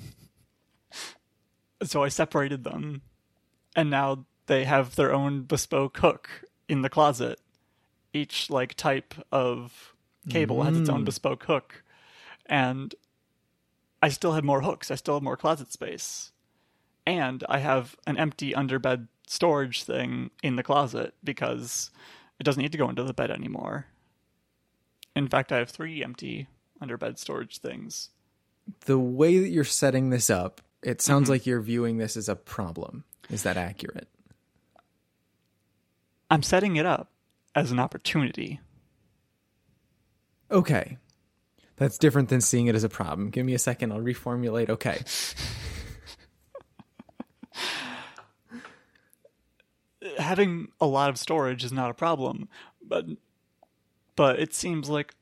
so 1.83 2.03
I 2.03 2.09
separated 2.09 2.63
them. 2.63 3.01
And 3.75 3.89
now 3.89 4.25
they 4.45 4.63
have 4.63 4.95
their 4.95 5.13
own 5.13 5.43
bespoke 5.43 5.97
hook 5.97 6.29
in 6.69 6.81
the 6.81 6.89
closet. 6.89 7.39
Each 8.13 8.49
like 8.49 8.75
type 8.75 9.13
of 9.31 9.93
cable 10.29 10.57
mm. 10.57 10.65
has 10.65 10.77
its 10.77 10.89
own 10.89 11.01
mm. 11.01 11.05
bespoke 11.05 11.43
hook. 11.43 11.83
And 12.45 12.95
I 14.01 14.09
still 14.09 14.33
have 14.33 14.43
more 14.43 14.61
hooks. 14.61 14.89
I 14.89 14.95
still 14.95 15.15
have 15.15 15.23
more 15.23 15.35
closet 15.35 15.73
space 15.73 16.31
and 17.05 17.43
I 17.47 17.59
have 17.59 17.95
an 18.07 18.17
empty 18.17 18.53
underbed 18.53 19.07
storage 19.27 19.83
thing 19.83 20.31
in 20.43 20.55
the 20.55 20.63
closet 20.63 21.13
because 21.23 21.91
it 22.39 22.43
doesn't 22.43 22.61
need 22.61 22.71
to 22.71 22.77
go 22.77 22.89
into 22.89 23.03
the 23.03 23.13
bed 23.13 23.31
anymore. 23.31 23.87
In 25.15 25.27
fact, 25.27 25.51
I 25.51 25.57
have 25.57 25.69
three 25.69 26.03
empty 26.03 26.47
underbed 26.81 27.17
storage 27.17 27.59
things. 27.59 28.09
The 28.85 28.99
way 28.99 29.39
that 29.39 29.49
you're 29.49 29.63
setting 29.63 30.09
this 30.09 30.29
up, 30.29 30.61
it 30.83 31.01
sounds 31.01 31.25
mm-hmm. 31.25 31.33
like 31.33 31.45
you're 31.45 31.61
viewing 31.61 31.97
this 31.97 32.17
as 32.17 32.27
a 32.27 32.35
problem. 32.35 33.03
Is 33.29 33.43
that 33.43 33.57
accurate? 33.57 34.07
I'm 36.29 36.43
setting 36.43 36.75
it 36.75 36.85
up 36.85 37.09
as 37.53 37.71
an 37.71 37.79
opportunity. 37.79 38.59
Okay. 40.51 40.97
That's 41.77 41.97
different 41.97 42.29
than 42.29 42.41
seeing 42.41 42.67
it 42.67 42.75
as 42.75 42.83
a 42.83 42.89
problem. 42.89 43.29
Give 43.29 43.45
me 43.45 43.53
a 43.53 43.59
second. 43.59 43.91
I'll 43.91 43.99
reformulate. 43.99 44.69
Okay. 44.69 45.01
having 50.17 50.69
a 50.79 50.85
lot 50.85 51.09
of 51.09 51.17
storage 51.17 51.63
is 51.63 51.71
not 51.71 51.91
a 51.91 51.93
problem, 51.93 52.49
but 52.85 53.05
but 54.15 54.39
it 54.39 54.53
seems 54.53 54.89
like 54.89 55.13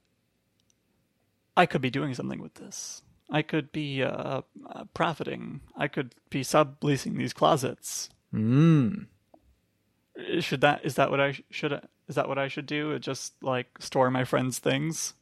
I 1.56 1.66
could 1.66 1.82
be 1.82 1.90
doing 1.90 2.14
something 2.14 2.42
with 2.42 2.56
this. 2.56 3.02
I 3.30 3.42
could 3.42 3.72
be 3.72 4.04
uh, 4.04 4.42
uh, 4.70 4.84
profiting. 4.94 5.62
I 5.76 5.88
could 5.88 6.14
be 6.30 6.42
subleasing 6.42 7.18
these 7.18 7.34
closets. 7.34 8.10
Mm. 8.34 9.08
Should 10.40 10.62
that 10.62 10.86
is 10.86 10.96
that 10.96 11.10
what 11.10 11.20
I 11.20 11.40
should 11.50 11.82
is 12.08 12.16
that 12.16 12.28
what 12.28 12.38
I 12.38 12.48
should 12.48 12.66
do? 12.66 12.98
Just 13.00 13.34
like 13.42 13.68
store 13.80 14.12
my 14.12 14.24
friends' 14.24 14.60
things. 14.60 15.14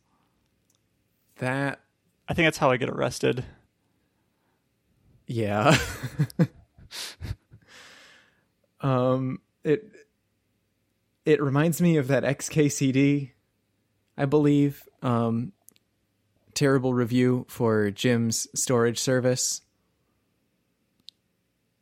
That 1.38 1.80
I 2.28 2.34
think 2.34 2.48
that's 2.48 2.58
how 2.58 2.72
I 2.72 2.78
get 2.78 2.90
arrested. 2.90 3.46
Yeah. 5.28 5.78
um 8.82 9.40
it 9.64 9.92
it 11.26 11.42
reminds 11.42 11.82
me 11.82 11.98
of 11.98 12.08
that 12.08 12.24
XKCD, 12.24 13.32
I 14.18 14.26
believe. 14.26 14.88
Um, 15.02 15.54
terrible 16.54 16.94
review 16.94 17.46
for 17.48 17.92
Jim's 17.92 18.48
storage 18.56 19.00
service. 19.00 19.62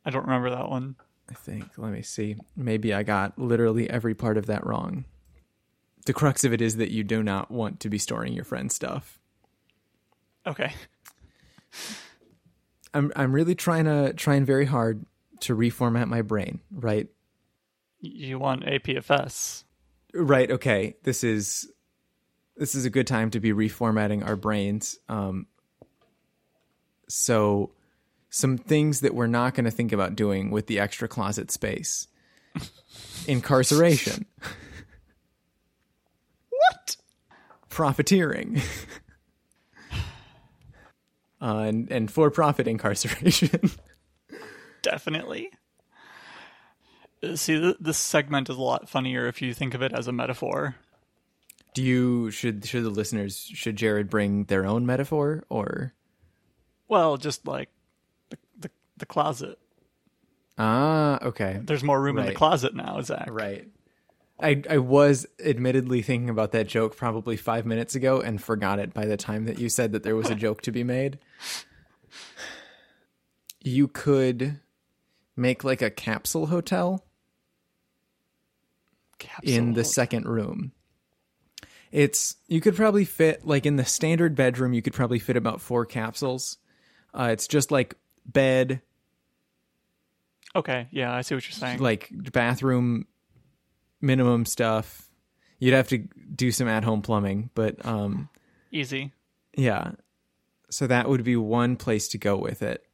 I 0.04 0.10
don't 0.10 0.24
remember 0.24 0.50
that 0.50 0.68
one. 0.68 0.96
I 1.28 1.34
think. 1.34 1.64
Let 1.76 1.92
me 1.92 2.02
see. 2.02 2.36
Maybe 2.56 2.92
I 2.92 3.02
got 3.02 3.38
literally 3.38 3.88
every 3.88 4.14
part 4.14 4.36
of 4.36 4.46
that 4.46 4.66
wrong. 4.66 5.04
The 6.06 6.12
crux 6.12 6.44
of 6.44 6.52
it 6.52 6.60
is 6.60 6.76
that 6.76 6.90
you 6.90 7.04
do 7.04 7.22
not 7.22 7.50
want 7.50 7.80
to 7.80 7.88
be 7.88 7.98
storing 7.98 8.32
your 8.32 8.44
friend's 8.44 8.74
stuff. 8.74 9.18
Okay. 10.46 10.72
I'm 12.94 13.12
I'm 13.14 13.32
really 13.32 13.54
trying 13.54 13.84
to 13.84 14.12
trying 14.14 14.44
very 14.44 14.64
hard 14.64 15.04
to 15.40 15.56
reformat 15.56 16.08
my 16.08 16.22
brain, 16.22 16.60
right? 16.72 17.08
You 18.00 18.38
want 18.38 18.64
APFS. 18.64 19.64
Right. 20.14 20.50
Okay. 20.50 20.96
This 21.02 21.22
is 21.22 21.70
this 22.56 22.74
is 22.74 22.84
a 22.84 22.90
good 22.90 23.06
time 23.06 23.30
to 23.30 23.40
be 23.40 23.52
reformatting 23.52 24.24
our 24.26 24.36
brains. 24.36 24.98
Um, 25.08 25.46
so, 27.08 27.72
some 28.28 28.58
things 28.58 29.00
that 29.00 29.14
we're 29.14 29.26
not 29.26 29.54
going 29.54 29.64
to 29.64 29.70
think 29.70 29.92
about 29.92 30.14
doing 30.16 30.50
with 30.50 30.66
the 30.66 30.78
extra 30.78 31.08
closet 31.08 31.50
space: 31.50 32.06
incarceration, 33.26 34.26
What? 36.50 36.96
profiteering, 37.68 38.60
uh, 41.40 41.58
and 41.58 41.90
and 41.90 42.10
for-profit 42.10 42.66
incarceration. 42.68 43.70
Definitely. 44.82 45.50
See, 47.34 47.74
this 47.78 47.98
segment 47.98 48.48
is 48.48 48.56
a 48.56 48.62
lot 48.62 48.88
funnier 48.88 49.26
if 49.26 49.42
you 49.42 49.52
think 49.52 49.74
of 49.74 49.82
it 49.82 49.92
as 49.92 50.06
a 50.08 50.12
metaphor. 50.12 50.76
Do 51.74 51.82
you 51.82 52.30
should 52.30 52.64
should 52.64 52.82
the 52.84 52.90
listeners 52.90 53.36
should 53.52 53.76
Jared 53.76 54.08
bring 54.10 54.44
their 54.44 54.64
own 54.66 54.86
metaphor 54.86 55.44
or 55.48 55.92
Well, 56.88 57.16
just 57.18 57.46
like 57.46 57.68
the 58.30 58.38
the, 58.58 58.70
the 58.96 59.06
closet. 59.06 59.58
ah 60.58 61.18
okay 61.22 61.60
There's 61.62 61.84
more 61.84 62.00
room 62.00 62.18
in 62.18 62.26
the 62.26 62.34
closet 62.34 62.74
now, 62.74 63.00
Zach. 63.02 63.28
right. 63.30 63.68
I 64.42 64.62
I 64.68 64.78
was 64.78 65.26
admittedly 65.44 66.00
thinking 66.00 66.30
about 66.30 66.52
that 66.52 66.66
joke 66.66 66.96
probably 66.96 67.36
five 67.36 67.66
minutes 67.66 67.94
ago 67.94 68.20
and 68.22 68.42
forgot 68.42 68.78
it 68.78 68.94
by 68.94 69.04
the 69.04 69.18
time 69.18 69.44
that 69.44 69.58
you 69.58 69.68
said 69.68 69.92
that 69.92 70.02
there 70.02 70.16
was 70.16 70.30
a 70.30 70.34
joke 70.34 70.62
to 70.62 70.72
be 70.72 70.82
made. 70.82 71.18
You 73.62 73.88
could 73.88 74.58
make 75.36 75.62
like 75.64 75.82
a 75.82 75.90
capsule 75.90 76.46
hotel 76.46 77.04
Capsule 79.20 79.54
in 79.54 79.72
the 79.74 79.84
second 79.84 80.26
room. 80.26 80.72
It's 81.92 82.36
you 82.48 82.60
could 82.60 82.74
probably 82.76 83.04
fit 83.04 83.46
like 83.46 83.66
in 83.66 83.76
the 83.76 83.84
standard 83.84 84.34
bedroom 84.34 84.72
you 84.72 84.82
could 84.82 84.92
probably 84.94 85.18
fit 85.18 85.36
about 85.36 85.60
four 85.60 85.84
capsules. 85.86 86.58
Uh, 87.14 87.30
it's 87.32 87.46
just 87.48 87.70
like 87.70 87.94
bed, 88.26 88.80
Okay, 90.56 90.88
yeah, 90.90 91.14
I 91.14 91.20
see 91.20 91.34
what 91.36 91.44
you're 91.46 91.52
saying. 91.52 91.78
like 91.78 92.08
bathroom 92.32 93.06
minimum 94.00 94.44
stuff. 94.44 95.08
You'd 95.60 95.74
have 95.74 95.88
to 95.88 95.98
do 95.98 96.50
some 96.50 96.66
at 96.68 96.82
home 96.84 97.02
plumbing, 97.02 97.50
but 97.54 97.84
um 97.86 98.28
Easy. 98.72 99.12
yeah. 99.56 99.92
So 100.70 100.86
that 100.86 101.08
would 101.08 101.24
be 101.24 101.36
one 101.36 101.76
place 101.76 102.06
to 102.08 102.18
go 102.18 102.36
with 102.36 102.62
it. 102.62 102.84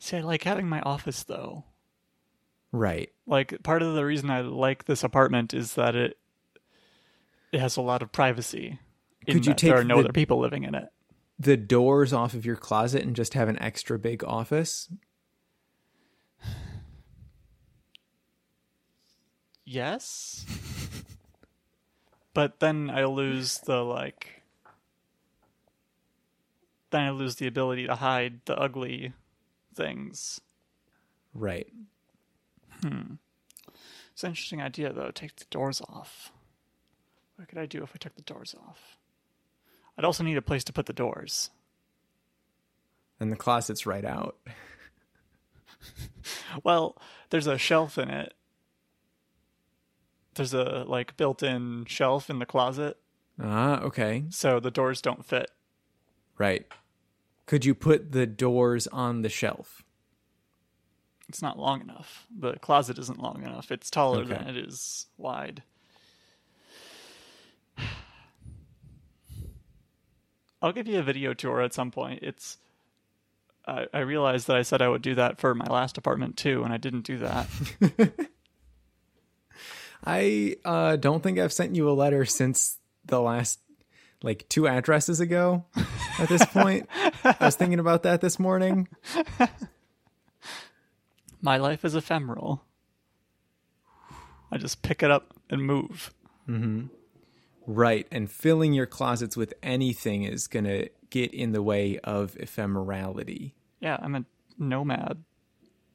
See, 0.00 0.16
I 0.16 0.20
like 0.20 0.42
having 0.42 0.68
my 0.68 0.80
office 0.80 1.22
though. 1.22 1.64
Right. 2.72 3.10
Like 3.26 3.62
part 3.62 3.82
of 3.82 3.94
the 3.94 4.04
reason 4.04 4.30
I 4.30 4.40
like 4.40 4.84
this 4.86 5.04
apartment 5.04 5.52
is 5.54 5.74
that 5.74 5.94
it 5.94 6.18
it 7.52 7.60
has 7.60 7.76
a 7.76 7.82
lot 7.82 8.02
of 8.02 8.10
privacy. 8.10 8.78
Could 9.26 9.46
you 9.46 9.52
that 9.52 9.58
there 9.58 9.74
take 9.74 9.80
are 9.80 9.84
no 9.84 9.96
the- 9.98 10.04
other 10.04 10.12
people 10.12 10.38
living 10.40 10.64
in 10.64 10.74
it. 10.74 10.84
The 11.38 11.56
doors 11.56 12.12
off 12.12 12.34
of 12.34 12.46
your 12.46 12.56
closet 12.56 13.02
and 13.02 13.14
just 13.16 13.34
have 13.34 13.48
an 13.48 13.60
extra 13.60 13.98
big 13.98 14.24
office. 14.24 14.88
Yes. 19.64 20.44
but 22.34 22.60
then 22.60 22.90
I 22.90 23.04
lose 23.04 23.58
the 23.58 23.82
like 23.84 24.42
then 26.90 27.02
I 27.02 27.10
lose 27.10 27.36
the 27.36 27.46
ability 27.46 27.86
to 27.86 27.94
hide 27.96 28.40
the 28.44 28.56
ugly 28.58 29.12
things. 29.74 30.40
Right. 31.32 31.72
It's 32.84 34.24
an 34.24 34.30
interesting 34.30 34.60
idea 34.60 34.92
though, 34.92 35.10
take 35.10 35.36
the 35.36 35.44
doors 35.50 35.80
off. 35.88 36.32
What 37.36 37.48
could 37.48 37.58
I 37.58 37.66
do 37.66 37.82
if 37.82 37.90
I 37.94 37.98
took 37.98 38.14
the 38.14 38.22
doors 38.22 38.54
off? 38.68 38.98
I'd 39.96 40.04
also 40.04 40.22
need 40.24 40.36
a 40.36 40.42
place 40.42 40.64
to 40.64 40.72
put 40.72 40.86
the 40.86 40.92
doors. 40.92 41.50
And 43.20 43.30
the 43.32 43.36
closet's 43.36 43.86
right 43.86 44.04
out. 44.04 44.36
Well, 46.62 46.96
there's 47.30 47.46
a 47.48 47.58
shelf 47.58 47.98
in 47.98 48.08
it. 48.08 48.34
There's 50.34 50.54
a 50.54 50.84
like 50.86 51.16
built-in 51.16 51.86
shelf 51.86 52.30
in 52.30 52.38
the 52.38 52.46
closet, 52.46 52.98
Ah, 53.40 53.80
okay. 53.80 54.24
so 54.30 54.60
the 54.60 54.70
doors 54.70 55.02
don't 55.02 55.24
fit. 55.24 55.50
Right. 56.38 56.66
Could 57.46 57.64
you 57.64 57.74
put 57.74 58.12
the 58.12 58.26
doors 58.26 58.86
on 58.86 59.22
the 59.22 59.28
shelf? 59.28 59.82
It's 61.32 61.40
not 61.40 61.58
long 61.58 61.80
enough. 61.80 62.26
The 62.38 62.58
closet 62.58 62.98
isn't 62.98 63.18
long 63.18 63.42
enough. 63.42 63.72
It's 63.72 63.90
taller 63.90 64.20
Okay. 64.20 64.34
than 64.34 64.48
it 64.48 64.56
is 64.58 65.06
wide. 65.16 65.62
I'll 70.60 70.72
give 70.72 70.86
you 70.86 70.98
a 70.98 71.02
video 71.02 71.32
tour 71.32 71.62
at 71.62 71.72
some 71.72 71.90
point. 71.90 72.22
It's 72.22 72.58
I, 73.66 73.86
I 73.94 74.00
realized 74.00 74.46
that 74.48 74.58
I 74.58 74.62
said 74.62 74.82
I 74.82 74.90
would 74.90 75.00
do 75.00 75.14
that 75.14 75.40
for 75.40 75.54
my 75.54 75.64
last 75.64 75.96
apartment 75.96 76.36
too, 76.36 76.64
and 76.64 76.70
I 76.70 76.76
didn't 76.76 77.06
do 77.06 77.16
that. 77.20 77.48
I 80.04 80.56
uh, 80.66 80.96
don't 80.96 81.22
think 81.22 81.38
I've 81.38 81.54
sent 81.54 81.74
you 81.74 81.88
a 81.88 81.92
letter 81.92 82.26
since 82.26 82.76
the 83.06 83.22
last 83.22 83.58
like 84.22 84.46
two 84.50 84.68
addresses 84.68 85.18
ago. 85.18 85.64
At 86.18 86.28
this 86.28 86.44
point, 86.44 86.90
I 87.24 87.36
was 87.40 87.56
thinking 87.56 87.78
about 87.78 88.02
that 88.02 88.20
this 88.20 88.38
morning. 88.38 88.86
My 91.42 91.56
life 91.56 91.84
is 91.84 91.94
ephemeral. 91.94 92.64
I 94.50 94.58
just 94.58 94.82
pick 94.82 95.02
it 95.02 95.10
up 95.10 95.34
and 95.50 95.62
move. 95.62 96.12
Mm-hmm. 96.48 96.86
Right, 97.66 98.06
and 98.10 98.30
filling 98.30 98.72
your 98.72 98.86
closets 98.86 99.36
with 99.36 99.54
anything 99.62 100.24
is 100.24 100.46
gonna 100.46 100.86
get 101.10 101.34
in 101.34 101.52
the 101.52 101.62
way 101.62 101.98
of 101.98 102.34
ephemerality. 102.34 103.52
Yeah, 103.80 103.98
I'm 104.00 104.14
a 104.14 104.24
nomad. 104.58 105.24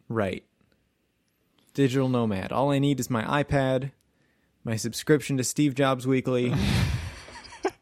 Right. 0.09 0.43
Digital 1.73 2.09
nomad. 2.09 2.51
All 2.51 2.71
I 2.71 2.79
need 2.79 2.99
is 2.99 3.09
my 3.09 3.43
iPad, 3.43 3.91
my 4.63 4.75
subscription 4.75 5.37
to 5.37 5.43
Steve 5.43 5.75
Jobs 5.75 6.07
Weekly, 6.07 6.53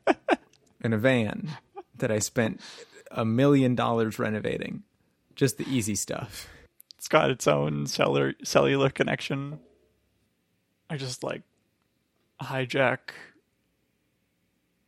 and 0.82 0.94
a 0.94 0.98
van 0.98 1.52
that 1.98 2.12
I 2.12 2.20
spent 2.20 2.60
a 3.12 3.24
million 3.24 3.76
dollars 3.76 4.20
renovating. 4.20 4.84
Just 5.36 5.58
the 5.58 5.70
easy 5.70 5.96
stuff. 5.96 6.48
It's 7.06 7.10
got 7.12 7.30
its 7.30 7.48
own 7.48 7.86
cellular 7.86 8.34
cellular 8.44 8.90
connection. 8.90 9.60
I 10.90 10.98
just 10.98 11.24
like 11.24 11.44
hijack 12.42 13.12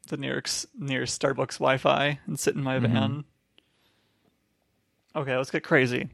the 0.08 0.18
nearest 0.18 0.66
nearest 0.76 1.22
Starbucks 1.22 1.60
Wi-Fi 1.60 2.20
and 2.26 2.40
sit 2.40 2.56
in 2.56 2.64
my 2.64 2.80
mm-hmm. 2.80 2.92
van. 2.92 3.24
Okay, 5.16 5.38
let's 5.38 5.52
get 5.52 5.64
crazy. 5.64 6.10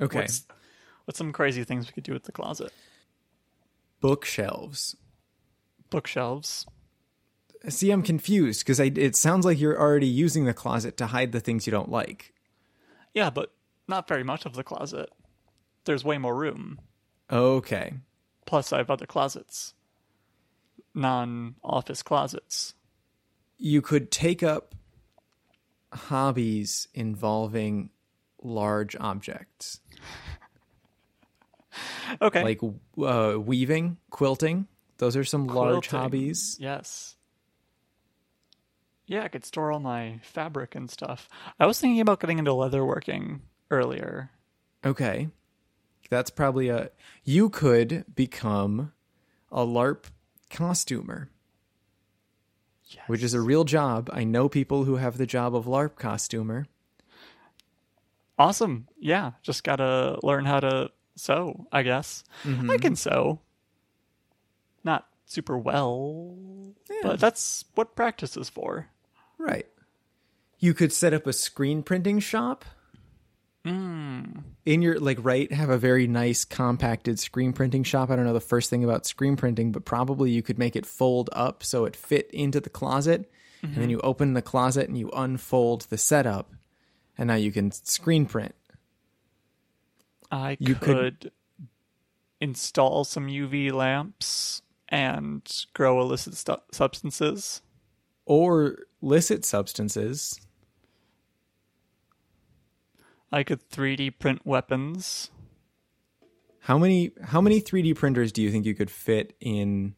Okay. 0.00 0.20
What's, 0.20 0.46
what's 1.06 1.18
some 1.18 1.32
crazy 1.32 1.64
things 1.64 1.88
we 1.88 1.94
could 1.94 2.04
do 2.04 2.12
with 2.12 2.22
the 2.22 2.32
closet? 2.32 2.72
Bookshelves. 4.00 4.94
Bookshelves. 5.90 6.64
See, 7.68 7.90
I'm 7.90 8.04
confused 8.04 8.60
because 8.60 8.78
it 8.78 9.16
sounds 9.16 9.44
like 9.44 9.58
you're 9.58 9.80
already 9.80 10.06
using 10.06 10.44
the 10.44 10.54
closet 10.54 10.96
to 10.98 11.08
hide 11.08 11.32
the 11.32 11.40
things 11.40 11.66
you 11.66 11.72
don't 11.72 11.90
like. 11.90 12.34
Yeah, 13.14 13.30
but 13.30 13.52
not 13.88 14.06
very 14.06 14.22
much 14.22 14.46
of 14.46 14.54
the 14.54 14.62
closet. 14.62 15.10
There's 15.90 16.04
way 16.04 16.18
more 16.18 16.36
room. 16.36 16.78
Okay. 17.32 17.94
Plus, 18.46 18.72
I 18.72 18.78
have 18.78 18.92
other 18.92 19.06
closets, 19.06 19.74
non-office 20.94 22.04
closets. 22.04 22.74
You 23.58 23.82
could 23.82 24.12
take 24.12 24.44
up 24.44 24.76
hobbies 25.92 26.86
involving 26.94 27.90
large 28.40 28.94
objects. 29.00 29.80
Okay, 32.20 32.42
like 32.42 32.60
uh, 33.00 33.38
weaving, 33.40 33.96
quilting. 34.10 34.66
Those 34.98 35.16
are 35.16 35.24
some 35.24 35.46
large 35.46 35.88
hobbies. 35.88 36.56
Yes. 36.60 37.16
Yeah, 39.06 39.22
I 39.22 39.28
could 39.28 39.44
store 39.44 39.70
all 39.72 39.80
my 39.80 40.20
fabric 40.22 40.74
and 40.74 40.90
stuff. 40.90 41.28
I 41.58 41.66
was 41.66 41.80
thinking 41.80 42.00
about 42.00 42.20
getting 42.20 42.38
into 42.38 42.50
leatherworking 42.50 43.40
earlier. 43.70 44.30
Okay, 44.84 45.28
that's 46.10 46.30
probably 46.30 46.68
a. 46.68 46.90
You 47.24 47.48
could 47.48 48.04
become 48.14 48.92
a 49.50 49.64
LARP 49.64 50.04
costumer, 50.50 51.30
Yes. 52.88 53.08
which 53.08 53.22
is 53.22 53.32
a 53.34 53.40
real 53.40 53.64
job. 53.64 54.10
I 54.12 54.24
know 54.24 54.48
people 54.48 54.84
who 54.84 54.96
have 54.96 55.16
the 55.16 55.26
job 55.26 55.54
of 55.54 55.66
LARP 55.66 55.96
costumer. 55.96 56.66
awesome. 58.38 58.88
Yeah, 58.98 59.32
just 59.42 59.64
gotta 59.64 60.18
learn 60.22 60.44
how 60.44 60.60
to 60.60 60.90
sew, 61.14 61.66
I 61.72 61.82
guess. 61.82 62.24
I 62.44 62.48
mm-hmm. 62.48 62.76
can 62.76 62.96
sew. 62.96 63.40
Not 64.82 65.06
super 65.26 65.56
well, 65.56 66.36
but 67.02 67.20
that's 67.20 67.64
what 67.74 67.94
practice 67.94 68.36
is 68.36 68.48
for. 68.48 68.88
Right. 69.38 69.66
You 70.58 70.74
could 70.74 70.92
set 70.92 71.14
up 71.14 71.26
a 71.26 71.32
screen 71.32 71.82
printing 71.82 72.18
shop. 72.18 72.64
In 73.64 74.44
your 74.64 74.98
like 74.98 75.18
right 75.20 75.50
have 75.52 75.70
a 75.70 75.78
very 75.78 76.06
nice 76.06 76.44
compacted 76.44 77.18
screen 77.18 77.52
printing 77.52 77.84
shop. 77.84 78.10
I 78.10 78.16
don't 78.16 78.24
know 78.24 78.32
the 78.32 78.40
first 78.40 78.70
thing 78.70 78.84
about 78.84 79.06
screen 79.06 79.36
printing, 79.36 79.72
but 79.72 79.84
probably 79.84 80.30
you 80.30 80.42
could 80.42 80.58
make 80.58 80.76
it 80.76 80.86
fold 80.86 81.28
up 81.32 81.62
so 81.62 81.84
it 81.84 81.94
fit 81.94 82.30
into 82.32 82.60
the 82.60 82.70
closet, 82.70 83.30
and 83.62 83.74
then 83.74 83.82
mm-hmm. 83.82 83.90
you 83.90 84.00
open 84.00 84.34
the 84.34 84.42
closet 84.42 84.88
and 84.88 84.96
you 84.96 85.10
unfold 85.10 85.82
the 85.82 85.98
setup, 85.98 86.52
and 87.18 87.28
now 87.28 87.34
you 87.34 87.52
can 87.52 87.70
screen 87.70 88.26
print. 88.26 88.54
I 90.30 90.56
You 90.60 90.74
could, 90.74 91.20
could- 91.20 91.32
install 92.40 93.04
some 93.04 93.26
UV 93.26 93.72
lamps 93.72 94.62
and 94.88 95.42
grow 95.74 96.00
illicit 96.00 96.34
stu- 96.34 96.56
substances. 96.72 97.62
Or 98.24 98.78
licit 99.02 99.44
substances. 99.44 100.40
I 103.32 103.42
could 103.42 103.68
3D 103.70 104.18
print 104.18 104.42
weapons. 104.44 105.30
How 106.60 106.78
many 106.78 107.12
how 107.22 107.40
many 107.40 107.60
3D 107.60 107.96
printers 107.96 108.32
do 108.32 108.42
you 108.42 108.50
think 108.50 108.66
you 108.66 108.74
could 108.74 108.90
fit 108.90 109.34
in 109.40 109.94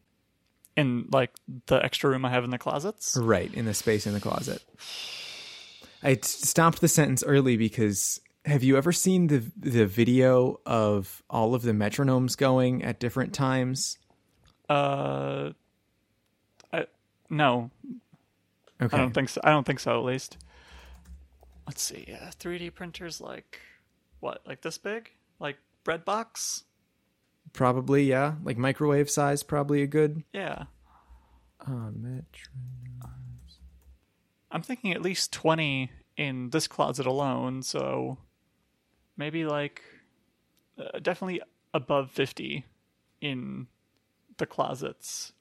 in 0.75 1.07
like 1.11 1.31
the 1.67 1.83
extra 1.83 2.09
room 2.09 2.25
I 2.25 2.29
have 2.29 2.43
in 2.43 2.49
the 2.49 2.57
closets. 2.57 3.17
right 3.17 3.53
in 3.53 3.65
the 3.65 3.73
space 3.73 4.07
in 4.07 4.13
the 4.13 4.19
closet? 4.19 4.63
I 6.01 6.17
stopped 6.21 6.81
the 6.81 6.87
sentence 6.87 7.23
early 7.23 7.57
because 7.57 8.19
have 8.45 8.63
you 8.63 8.77
ever 8.77 8.91
seen 8.91 9.27
the 9.27 9.43
the 9.57 9.85
video 9.85 10.59
of 10.65 11.21
all 11.29 11.53
of 11.55 11.63
the 11.63 11.71
metronomes 11.71 12.37
going 12.37 12.83
at 12.83 12.99
different 12.99 13.33
times? 13.33 13.97
Uh, 14.69 15.51
I, 16.71 16.85
no, 17.29 17.71
Okay. 18.81 18.97
I 18.97 18.99
don't 18.99 19.13
think 19.13 19.29
so. 19.29 19.41
I 19.43 19.51
don't 19.51 19.65
think 19.65 19.79
so. 19.79 19.97
At 19.97 20.03
least. 20.03 20.37
Let's 21.65 21.81
see. 21.81 22.05
Yeah, 22.07 22.29
3D 22.39 22.73
printers 22.73 23.21
like 23.21 23.59
what? 24.19 24.41
Like 24.45 24.61
this 24.61 24.77
big? 24.77 25.11
Like 25.39 25.57
bread 25.83 26.05
box? 26.05 26.63
Probably, 27.51 28.03
yeah. 28.03 28.35
Like 28.43 28.57
microwave 28.57 29.09
size, 29.09 29.43
probably 29.43 29.81
a 29.81 29.87
good. 29.87 30.23
Yeah. 30.33 30.63
Uh. 31.65 31.89
I'm 34.51 34.61
thinking 34.61 34.93
at 34.93 35.01
least 35.01 35.31
20 35.31 35.91
in 36.15 36.49
this 36.51 36.67
closet 36.67 37.05
alone, 37.05 37.63
so 37.63 38.17
maybe 39.17 39.45
like 39.45 39.81
uh, 40.77 40.99
definitely 40.99 41.41
above 41.73 42.11
50 42.11 42.65
in 43.21 43.67
the 44.37 44.45
closets. 44.45 45.33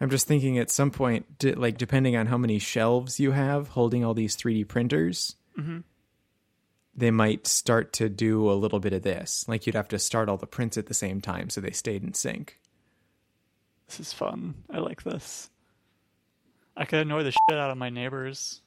I'm 0.00 0.10
just 0.10 0.28
thinking 0.28 0.58
at 0.58 0.70
some 0.70 0.92
point, 0.92 1.26
like 1.42 1.76
depending 1.76 2.16
on 2.16 2.26
how 2.26 2.38
many 2.38 2.60
shelves 2.60 3.18
you 3.18 3.32
have 3.32 3.68
holding 3.68 4.04
all 4.04 4.14
these 4.14 4.36
3D 4.36 4.68
printers, 4.68 5.34
Mm-hmm. 5.58 5.78
they 6.94 7.10
might 7.10 7.46
start 7.46 7.92
to 7.94 8.08
do 8.08 8.50
a 8.50 8.54
little 8.54 8.78
bit 8.80 8.92
of 8.92 9.02
this. 9.02 9.44
Like 9.48 9.66
you'd 9.66 9.74
have 9.74 9.88
to 9.88 9.98
start 9.98 10.28
all 10.28 10.36
the 10.36 10.46
prints 10.46 10.76
at 10.78 10.86
the 10.86 10.94
same 10.94 11.20
time 11.20 11.50
so 11.50 11.60
they 11.60 11.70
stayed 11.72 12.02
in 12.04 12.14
sync. 12.14 12.58
This 13.88 14.00
is 14.00 14.12
fun. 14.12 14.54
I 14.70 14.78
like 14.78 15.02
this. 15.02 15.50
I 16.76 16.84
could 16.84 17.00
annoy 17.00 17.24
the 17.24 17.32
shit 17.32 17.58
out 17.58 17.70
of 17.70 17.78
my 17.78 17.90
neighbors 17.90 18.60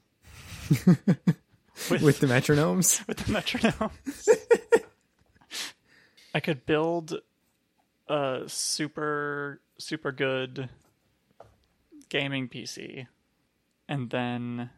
with, 0.69 0.97
With 2.01 2.19
the 2.19 2.27
metronomes? 2.27 3.05
with 3.07 3.17
the 3.17 3.31
metronomes. 3.31 4.27
I 6.33 6.39
could 6.39 6.65
build 6.65 7.21
a 8.07 8.43
super 8.47 9.61
super 9.77 10.11
good 10.11 10.69
gaming 12.09 12.47
PC 12.49 13.07
and 13.87 14.09
then 14.09 14.69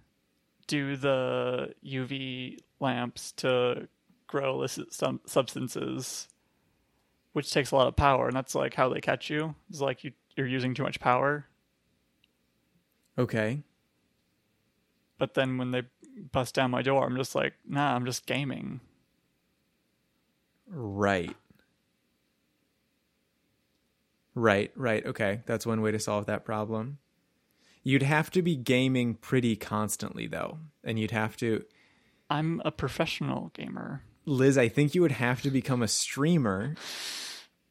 do 0.68 0.96
the 0.96 1.74
UV 1.86 2.60
lamps 2.80 3.32
to 3.34 3.88
grow 4.28 4.56
illicit 4.56 4.94
sub- 4.94 5.20
substances 5.26 6.28
which 7.34 7.52
takes 7.52 7.72
a 7.72 7.76
lot 7.76 7.88
of 7.88 7.96
power 7.96 8.28
and 8.28 8.36
that's 8.36 8.54
like 8.56 8.74
how 8.76 8.90
they 8.90 9.02
catch 9.02 9.30
you. 9.30 9.56
It's 9.70 9.82
like 9.82 10.04
you 10.04 10.12
you're 10.36 10.48
using 10.48 10.74
too 10.74 10.84
much 10.84 11.00
power, 11.00 11.46
Okay. 13.18 13.62
but 15.20 15.34
then 15.36 15.58
when 15.58 15.72
they 15.72 15.84
bust 16.32 16.56
down 16.56 16.72
my 16.72 16.82
door, 16.82 17.06
I'm 17.06 17.16
just 17.18 17.36
like, 17.36 17.54
"Nah, 17.68 17.96
I'm 17.96 18.06
just 18.06 18.26
gaming." 18.26 18.80
Right. 20.68 21.36
Right, 24.36 24.72
right. 24.76 25.06
Okay. 25.06 25.42
That's 25.46 25.66
one 25.66 25.82
way 25.82 25.92
to 25.92 26.00
solve 26.00 26.26
that 26.26 26.46
problem. 26.46 26.98
You'd 27.84 28.04
have 28.04 28.32
to 28.32 28.42
be 28.42 28.56
gaming 28.56 29.16
pretty 29.16 29.56
constantly, 29.56 30.28
though. 30.28 30.60
And 30.84 30.98
you'd 30.98 31.12
have 31.12 31.36
to. 31.38 31.66
I'm 32.30 32.62
a 32.66 32.72
professional 32.72 33.52
gamer. 33.54 34.02
Liz, 34.26 34.58
I 34.58 34.70
think 34.70 34.96
you 34.96 35.02
would 35.02 35.12
have 35.12 35.42
to 35.42 35.52
become 35.52 35.82
a 35.84 35.88
streamer 35.88 36.76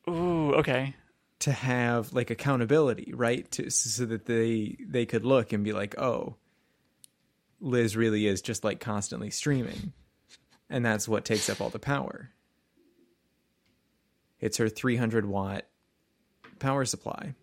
Ooh, 0.08 0.54
okay. 0.54 0.94
to 1.40 1.52
have 1.52 2.12
like 2.12 2.30
accountability, 2.30 3.12
right? 3.14 3.50
To, 3.52 3.70
so 3.70 4.04
that 4.04 4.26
they 4.26 4.76
they 4.86 5.06
could 5.06 5.24
look 5.24 5.52
and 5.54 5.64
be 5.64 5.72
like, 5.72 5.98
"Oh, 5.98 6.36
Liz 7.60 7.96
really 7.96 8.26
is 8.26 8.42
just 8.42 8.64
like 8.64 8.80
constantly 8.80 9.30
streaming." 9.30 9.94
And 10.68 10.84
that's 10.84 11.08
what 11.08 11.24
takes 11.24 11.48
up 11.48 11.60
all 11.60 11.70
the 11.70 11.78
power. 11.78 12.30
It's 14.40 14.56
her 14.58 14.68
300 14.68 15.24
watt 15.24 15.66
power 16.58 16.84
supply. 16.84 17.34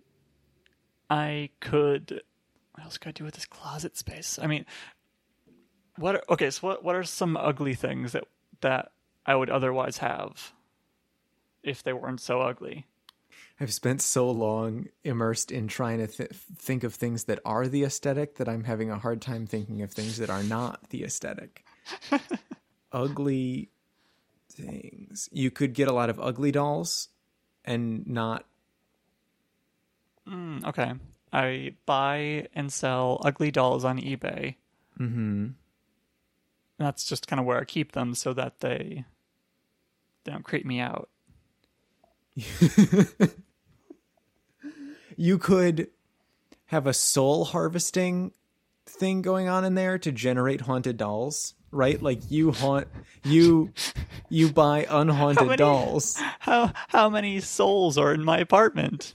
I 1.09 1.49
could. 1.59 2.21
What 2.79 2.85
else 2.85 2.97
could 2.97 3.09
I 3.09 3.11
do 3.11 3.25
with 3.25 3.33
this 3.33 3.45
closet 3.45 3.97
space? 3.97 4.39
I 4.41 4.47
mean, 4.47 4.65
what? 5.97 6.15
Are, 6.15 6.23
okay, 6.29 6.49
so 6.49 6.65
what? 6.65 6.81
What 6.81 6.95
are 6.95 7.03
some 7.03 7.35
ugly 7.35 7.73
things 7.73 8.13
that 8.13 8.23
that 8.61 8.93
I 9.25 9.35
would 9.35 9.49
otherwise 9.49 9.97
have 9.97 10.53
if 11.61 11.83
they 11.83 11.91
weren't 11.91 12.21
so 12.21 12.39
ugly? 12.39 12.87
I've 13.59 13.73
spent 13.73 14.01
so 14.01 14.31
long 14.31 14.87
immersed 15.03 15.51
in 15.51 15.67
trying 15.67 15.97
to 15.97 16.07
th- 16.07 16.29
think 16.29 16.85
of 16.85 16.95
things 16.95 17.25
that 17.25 17.39
are 17.43 17.67
the 17.67 17.83
aesthetic 17.83 18.37
that 18.37 18.47
I'm 18.47 18.63
having 18.63 18.89
a 18.89 18.97
hard 18.97 19.21
time 19.21 19.45
thinking 19.45 19.81
of 19.81 19.91
things 19.91 20.15
that 20.15 20.29
are 20.29 20.43
not 20.43 20.89
the 20.89 21.03
aesthetic. 21.03 21.65
ugly 22.93 23.71
things. 24.53 25.27
You 25.33 25.51
could 25.51 25.73
get 25.73 25.89
a 25.89 25.93
lot 25.93 26.09
of 26.09 26.17
ugly 26.17 26.53
dolls 26.53 27.09
and 27.65 28.07
not 28.07 28.45
Mm, 30.27 30.63
okay, 30.65 30.93
I 31.31 31.75
buy 31.85 32.47
and 32.55 32.71
sell 32.73 33.21
ugly 33.23 33.51
dolls 33.51 33.85
on 33.85 33.99
eBay. 33.99 34.55
mm-hmm. 34.99 35.47
That's 36.77 37.05
just 37.05 37.27
kind 37.27 37.39
of 37.39 37.45
where 37.45 37.59
I 37.59 37.65
keep 37.65 37.91
them 37.91 38.15
so 38.15 38.33
that 38.33 38.61
they 38.61 39.03
they 40.23 40.31
don't 40.31 40.43
creep 40.43 40.65
me 40.65 40.79
out. 40.79 41.09
You 45.17 45.37
could 45.37 45.89
have 46.67 46.87
a 46.87 46.93
soul 46.93 47.43
harvesting 47.43 48.31
thing 48.85 49.21
going 49.21 49.49
on 49.49 49.65
in 49.65 49.75
there 49.75 49.97
to 49.97 50.11
generate 50.13 50.61
haunted 50.61 50.95
dolls, 50.95 51.55
right? 51.71 52.01
Like 52.01 52.31
you 52.31 52.53
haunt 52.53 52.87
you 53.25 53.73
you 54.29 54.49
buy 54.49 54.85
unhaunted 54.89 55.39
how 55.39 55.45
many- 55.45 55.57
dolls. 55.57 56.17
How 56.39 56.71
how 56.87 57.09
many 57.09 57.41
souls 57.41 57.97
are 57.97 58.13
in 58.13 58.23
my 58.23 58.37
apartment? 58.37 59.13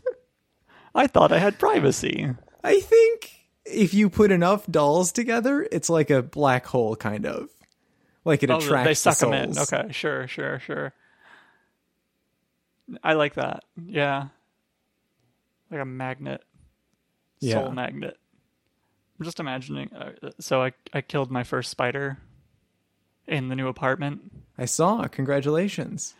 I 0.94 1.06
thought 1.06 1.32
I 1.32 1.38
had 1.38 1.58
privacy. 1.58 2.28
I 2.62 2.80
think 2.80 3.30
if 3.64 3.92
you 3.94 4.08
put 4.10 4.30
enough 4.30 4.66
dolls 4.66 5.10
together, 5.12 5.66
it's 5.72 5.90
like 5.90 6.10
a 6.10 6.22
black 6.22 6.66
hole 6.66 6.96
kind 6.96 7.26
of. 7.26 7.48
Like 8.24 8.42
it 8.42 8.50
Oh, 8.50 8.56
attracts 8.58 8.86
they 8.88 8.94
suck 8.94 9.18
the 9.18 9.26
them 9.26 9.34
in. 9.50 9.58
Okay, 9.58 9.92
sure, 9.92 10.26
sure, 10.28 10.58
sure. 10.60 10.92
I 13.02 13.14
like 13.14 13.34
that. 13.34 13.64
Yeah, 13.86 14.28
like 15.70 15.80
a 15.80 15.84
magnet, 15.84 16.42
Yeah. 17.40 17.54
soul 17.62 17.70
magnet. 17.72 18.16
I'm 19.18 19.24
just 19.24 19.40
imagining. 19.40 19.92
Uh, 19.92 20.12
so 20.40 20.62
I 20.62 20.72
I 20.92 21.00
killed 21.00 21.30
my 21.30 21.44
first 21.44 21.70
spider 21.70 22.18
in 23.26 23.48
the 23.48 23.56
new 23.56 23.68
apartment. 23.68 24.30
I 24.58 24.64
saw. 24.66 25.06
Congratulations. 25.08 26.14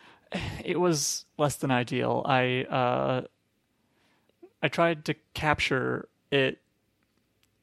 It 0.63 0.79
was 0.79 1.25
less 1.37 1.55
than 1.57 1.71
ideal. 1.71 2.23
I 2.25 2.63
uh, 2.63 3.21
I 4.65 4.67
tried 4.67 5.05
to 5.05 5.13
capture 5.35 6.09
it. 6.31 6.59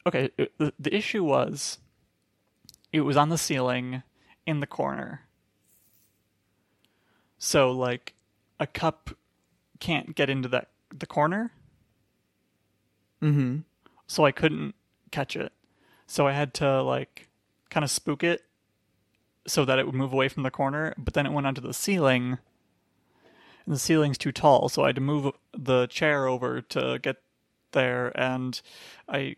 Okay, 0.07 0.31
it- 0.39 0.57
the, 0.59 0.73
the 0.79 0.95
issue 0.95 1.25
was 1.25 1.79
it 2.93 3.01
was 3.01 3.17
on 3.17 3.29
the 3.29 3.37
ceiling 3.37 4.05
in 4.47 4.61
the 4.61 4.69
corner. 4.69 5.23
So 7.39 7.73
like 7.73 8.15
a 8.61 8.69
cup 8.69 9.11
can't 9.81 10.15
get 10.15 10.31
into 10.31 10.49
that 10.51 10.69
the 10.97 11.07
corner. 11.07 11.51
Mm-hmm. 13.21 13.63
So 14.07 14.25
I 14.25 14.31
couldn't 14.31 14.77
catch 15.11 15.35
it. 15.35 15.53
So 16.07 16.29
I 16.29 16.33
had 16.33 16.55
to 16.55 16.83
like 16.83 17.29
kind 17.69 17.83
of 17.83 17.91
spook 17.91 18.23
it 18.23 18.45
so 19.49 19.65
that 19.65 19.81
it 19.81 19.87
would 19.87 19.95
move 19.97 20.13
away 20.13 20.29
from 20.29 20.45
the 20.45 20.53
corner, 20.53 20.95
but 20.97 21.15
then 21.15 21.27
it 21.27 21.33
went 21.33 21.49
onto 21.49 21.61
the 21.61 21.75
ceiling. 21.75 22.39
And 23.65 23.75
the 23.75 23.79
ceiling's 23.79 24.19
too 24.19 24.33
tall, 24.33 24.69
so 24.69 24.83
I 24.83 24.89
had 24.89 24.97
to 24.97 25.01
move 25.01 25.35
the 25.57 25.87
chair 25.87 26.27
over 26.27 26.61
to 26.61 26.99
get 27.01 27.17
there 27.73 28.13
and 28.19 28.61
I 29.09 29.37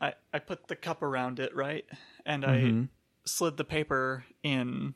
I 0.00 0.14
I 0.32 0.38
put 0.38 0.68
the 0.68 0.76
cup 0.76 1.02
around 1.02 1.40
it, 1.40 1.54
right? 1.54 1.84
And 2.26 2.44
I 2.44 2.56
mm-hmm. 2.58 2.84
slid 3.24 3.56
the 3.56 3.64
paper 3.64 4.24
in. 4.42 4.94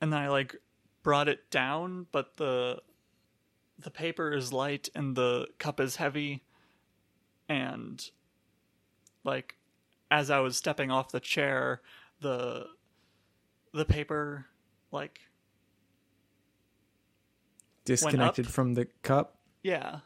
And 0.00 0.12
then 0.12 0.20
I 0.20 0.28
like 0.28 0.56
brought 1.02 1.28
it 1.28 1.50
down, 1.50 2.06
but 2.12 2.36
the 2.36 2.82
the 3.78 3.90
paper 3.90 4.32
is 4.32 4.52
light 4.52 4.88
and 4.94 5.16
the 5.16 5.48
cup 5.58 5.80
is 5.80 5.96
heavy, 5.96 6.42
and 7.48 8.10
like 9.24 9.56
as 10.10 10.30
I 10.30 10.40
was 10.40 10.56
stepping 10.56 10.90
off 10.90 11.12
the 11.12 11.20
chair, 11.20 11.80
the 12.20 12.66
the 13.72 13.84
paper 13.84 14.46
like 14.90 15.20
Disconnected 17.86 18.46
from 18.48 18.74
the 18.74 18.86
cup, 19.02 19.38
yeah, 19.62 20.00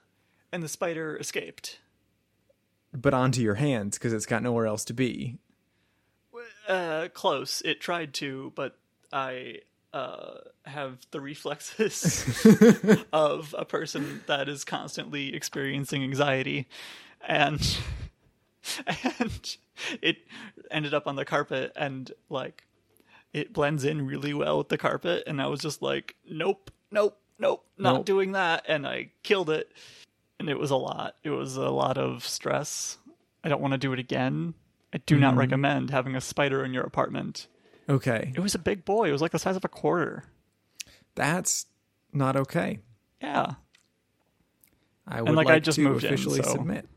and 0.53 0.63
the 0.63 0.69
spider 0.69 1.17
escaped. 1.17 1.81
but 2.93 3.13
onto 3.15 3.41
your 3.41 3.55
hands 3.57 3.99
because 3.99 4.13
it's 4.13 4.27
got 4.27 4.43
nowhere 4.43 4.67
else 4.67 4.85
to 4.85 4.93
be. 4.95 5.39
Uh, 6.69 7.09
close. 7.13 7.61
It 7.65 7.81
tried 7.81 8.15
to, 8.15 8.53
but 8.55 8.79
I 9.13 9.61
uh 9.93 10.35
have 10.67 10.99
the 11.11 11.21
reflexes 11.21 12.47
of 13.13 13.53
a 13.59 13.65
person 13.65 14.21
that 14.27 14.49
is 14.49 14.63
constantly 14.63 15.35
experiencing 15.35 16.05
anxiety, 16.05 16.69
and 17.27 17.79
and 18.87 19.57
it 20.01 20.19
ended 20.71 20.95
up 20.95 21.09
on 21.09 21.17
the 21.17 21.25
carpet 21.25 21.73
and 21.75 22.13
like 22.29 22.63
it 23.33 23.53
blends 23.53 23.85
in 23.85 24.07
really 24.07 24.35
well 24.35 24.59
with 24.59 24.69
the 24.69 24.79
carpet, 24.79 25.25
and 25.27 25.41
I 25.43 25.47
was 25.47 25.61
just 25.61 25.83
like, 25.83 26.15
nope, 26.29 26.71
nope, 26.93 27.19
nope, 27.41 27.65
not 27.77 27.95
Nope. 27.95 28.07
doing 28.07 28.33
that, 28.33 28.65
and 28.69 28.87
I 28.87 29.11
killed 29.23 29.51
it, 29.51 29.73
and 30.39 30.49
it 30.49 30.59
was 30.59 30.71
a 30.71 30.77
lot. 30.77 31.17
It 31.25 31.31
was 31.31 31.57
a 31.57 31.71
lot 31.71 31.99
of 31.99 32.25
stress. 32.25 32.99
I 33.43 33.49
don't 33.49 33.61
want 33.61 33.73
to 33.73 33.79
do 33.79 33.93
it 33.93 33.99
again. 33.99 34.55
I 34.93 34.99
do 34.99 35.19
not 35.19 35.31
mm-hmm. 35.31 35.39
recommend 35.41 35.91
having 35.91 36.15
a 36.17 36.21
spider 36.21 36.65
in 36.65 36.75
your 36.75 36.85
apartment. 36.85 37.47
Okay, 37.89 38.33
It 38.37 38.41
was 38.41 38.55
a 38.55 38.59
big 38.59 38.85
boy. 38.85 39.09
It 39.09 39.13
was 39.13 39.23
like 39.23 39.33
the 39.33 39.39
size 39.39 39.57
of 39.57 39.65
a 39.65 39.69
quarter. 39.69 40.25
that's 41.17 41.67
not 42.13 42.37
okay. 42.37 42.79
Yeah. 43.21 43.55
I 45.09 45.23
would 45.23 45.35
like, 45.35 45.47
like, 45.47 45.57
I 45.57 45.59
just 45.59 45.77
to 45.77 45.83
moved 45.83 46.05
in, 46.05 46.13
officially 46.13 46.43
so- 46.43 46.53
submit. 46.53 46.89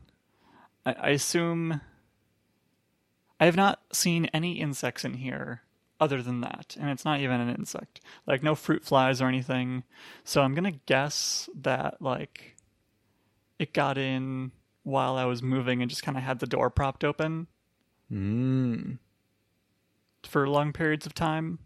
I, 0.86 0.92
I 0.92 1.08
assume 1.10 1.80
I 3.40 3.46
have 3.46 3.56
not 3.56 3.80
seen 3.92 4.26
any 4.26 4.60
insects 4.60 5.04
in 5.04 5.14
here 5.14 5.62
other 6.04 6.22
than 6.22 6.40
that, 6.42 6.76
and 6.78 6.90
it's 6.90 7.04
not 7.04 7.20
even 7.20 7.40
an 7.40 7.48
insect. 7.54 8.00
Like 8.26 8.42
no 8.42 8.54
fruit 8.54 8.84
flies 8.84 9.20
or 9.20 9.26
anything. 9.28 9.82
So 10.22 10.42
I'm 10.42 10.54
gonna 10.54 10.78
guess 10.86 11.48
that 11.62 12.00
like 12.00 12.56
it 13.58 13.72
got 13.72 13.98
in 13.98 14.52
while 14.82 15.16
I 15.16 15.24
was 15.24 15.42
moving 15.42 15.80
and 15.82 15.88
just 15.90 16.02
kind 16.02 16.16
of 16.16 16.22
had 16.24 16.38
the 16.40 16.46
door 16.46 16.70
propped 16.70 17.04
open 17.04 17.46
Mm. 18.12 18.98
for 20.24 20.46
long 20.48 20.72
periods 20.72 21.06
of 21.06 21.14
time. 21.14 21.58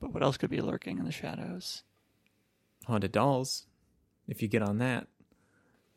But 0.00 0.12
what 0.12 0.22
else 0.22 0.36
could 0.36 0.50
be 0.50 0.60
lurking 0.60 0.98
in 0.98 1.04
the 1.04 1.12
shadows? 1.12 1.82
Haunted 2.86 3.12
dolls, 3.12 3.66
if 4.28 4.42
you 4.42 4.48
get 4.48 4.62
on 4.62 4.78
that. 4.78 5.06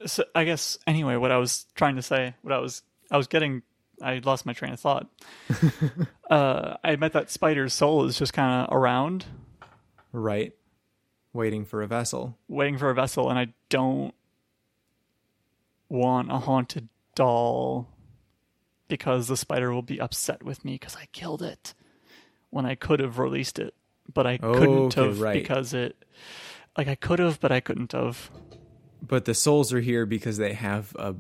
so 0.06 0.24
I 0.36 0.44
guess 0.44 0.78
anyway, 0.88 1.16
what 1.16 1.32
I 1.32 1.38
was 1.38 1.66
trying 1.76 1.96
to 1.98 2.02
say, 2.02 2.36
what 2.42 2.54
I 2.54 2.60
was 2.60 2.84
I 3.12 3.18
was 3.18 3.28
getting 3.28 3.64
I 4.02 4.20
lost 4.24 4.46
my 4.46 4.54
train 4.54 4.74
of 4.74 4.80
thought. 4.80 5.08
uh 6.30 6.76
I 6.84 6.92
admit 6.92 7.14
that 7.14 7.30
spider's 7.32 7.74
soul 7.74 8.06
is 8.06 8.18
just 8.18 8.34
kinda 8.34 8.68
around, 8.72 9.26
Right. 10.12 10.54
Waiting 11.34 11.66
for 11.66 11.82
a 11.82 11.88
vessel. 11.88 12.38
waiting 12.48 12.78
for 12.78 12.90
a 12.90 12.94
vessel, 12.96 13.30
and 13.30 13.38
I 13.38 13.54
don't 13.70 14.14
want 15.90 16.32
a 16.32 16.40
haunted 16.40 16.90
doll 17.14 17.88
because 18.88 19.28
the 19.28 19.38
spider 19.38 19.72
will 19.74 19.82
be 19.82 20.00
upset 20.00 20.44
with 20.44 20.64
me 20.64 20.74
because 20.76 20.96
I 20.96 21.08
killed 21.12 21.42
it 21.42 21.74
when 22.50 22.66
I 22.66 22.76
could 22.76 23.00
have 23.00 23.18
released 23.20 23.60
it. 23.60 23.74
But 24.12 24.26
I 24.28 24.38
couldn't 24.38 24.94
Okay, 24.94 25.08
have 25.08 25.22
right. 25.22 25.34
because 25.42 25.74
it 25.74 25.96
like 26.78 26.88
I 26.88 26.96
could 26.96 27.20
have, 27.20 27.40
but 27.40 27.52
I 27.52 27.60
couldn't 27.60 27.92
have. 27.92 28.30
But 29.06 29.26
the 29.26 29.34
souls 29.34 29.74
are 29.74 29.82
here 29.82 30.06
because 30.06 30.38
they 30.38 30.54
have 30.54 30.96
a 30.98 31.16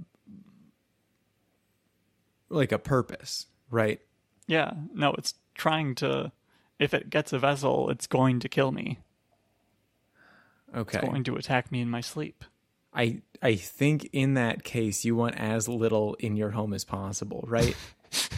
like 2.49 2.71
a 2.71 2.79
purpose, 2.79 3.47
right? 3.69 3.99
Yeah, 4.47 4.73
no, 4.93 5.13
it's 5.13 5.36
trying 5.53 5.95
to. 5.95 6.31
If 6.77 6.93
it 6.93 7.10
gets 7.10 7.31
a 7.31 7.39
vessel, 7.39 7.89
it's 7.89 8.05
going 8.05 8.39
to 8.41 8.49
kill 8.49 8.71
me. 8.71 8.99
Okay. 10.75 10.99
It's 10.99 11.08
going 11.08 11.23
to 11.23 11.36
attack 11.36 11.71
me 11.71 11.79
in 11.79 11.89
my 11.89 12.01
sleep. 12.01 12.43
I 12.93 13.21
I 13.41 13.55
think 13.55 14.10
in 14.12 14.34
that 14.34 14.63
case 14.63 15.05
you 15.05 15.15
want 15.15 15.36
as 15.36 15.67
little 15.67 16.15
in 16.15 16.36
your 16.36 16.51
home 16.51 16.73
as 16.73 16.84
possible, 16.84 17.45
right? 17.47 17.75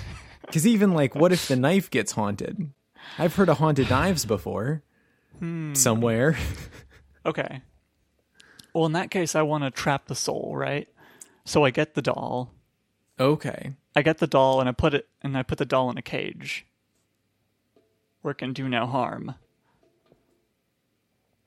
Because 0.48 0.66
even 0.66 0.94
like, 0.94 1.14
what 1.14 1.34
if 1.34 1.50
the 1.50 1.58
knife 1.58 1.92
gets 1.92 2.14
haunted? 2.14 2.72
I've 3.20 3.36
heard 3.36 3.50
of 3.50 3.58
haunted 3.58 3.90
knives 3.90 4.26
before. 4.26 4.82
Hmm. 5.40 5.74
Somewhere. 5.74 6.38
Okay. 7.26 7.62
Well, 8.74 8.86
in 8.86 8.94
that 8.94 9.12
case, 9.12 9.36
I 9.36 9.42
want 9.42 9.66
to 9.66 9.72
trap 9.72 10.08
the 10.08 10.16
soul, 10.16 10.54
right? 10.56 10.88
So 11.44 11.66
I 11.66 11.72
get 11.72 11.94
the 11.94 12.02
doll. 12.02 12.54
Okay. 13.20 13.74
I 13.96 14.02
get 14.02 14.20
the 14.20 14.28
doll 14.28 14.60
and 14.60 14.70
I 14.70 14.72
put 14.72 14.94
it 14.94 15.08
and 15.22 15.38
I 15.38 15.44
put 15.44 15.58
the 15.58 15.66
doll 15.66 15.90
in 15.90 15.98
a 15.98 16.02
cage 16.02 16.66
where 18.22 18.32
it 18.32 18.38
can 18.38 18.54
do 18.54 18.70
no 18.70 18.86
harm. 18.86 19.36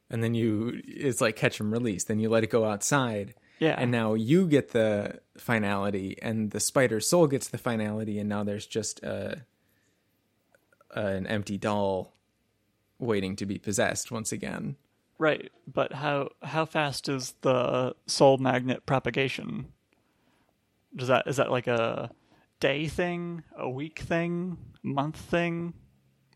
And 0.08 0.24
then 0.24 0.34
you, 0.34 0.80
it's 0.84 1.20
like 1.20 1.36
catch 1.36 1.60
and 1.60 1.70
release. 1.70 2.04
Then 2.04 2.18
you 2.18 2.28
let 2.28 2.42
it 2.42 2.50
go 2.50 2.64
outside. 2.64 3.34
Yeah. 3.60 3.76
And 3.78 3.90
now 3.90 4.14
you 4.14 4.48
get 4.48 4.70
the 4.70 5.20
finality, 5.36 6.16
and 6.22 6.50
the 6.50 6.60
spider's 6.60 7.06
soul 7.06 7.26
gets 7.26 7.48
the 7.48 7.58
finality, 7.58 8.18
and 8.18 8.26
now 8.26 8.42
there's 8.42 8.66
just 8.66 9.02
a, 9.02 9.44
an 10.94 11.26
empty 11.26 11.58
doll 11.58 12.14
waiting 12.98 13.36
to 13.36 13.44
be 13.44 13.58
possessed 13.58 14.10
once 14.10 14.32
again. 14.32 14.76
Right, 15.18 15.52
but 15.70 15.92
how 15.92 16.30
how 16.42 16.64
fast 16.64 17.06
is 17.06 17.34
the 17.42 17.94
soul 18.06 18.38
magnet 18.38 18.86
propagation? 18.86 19.66
Does 20.94 21.08
that 21.08 21.26
is 21.26 21.36
that 21.36 21.50
like 21.50 21.66
a 21.66 22.10
day 22.58 22.86
thing, 22.88 23.44
a 23.56 23.68
week 23.68 24.00
thing, 24.00 24.58
month 24.82 25.16
thing? 25.16 25.74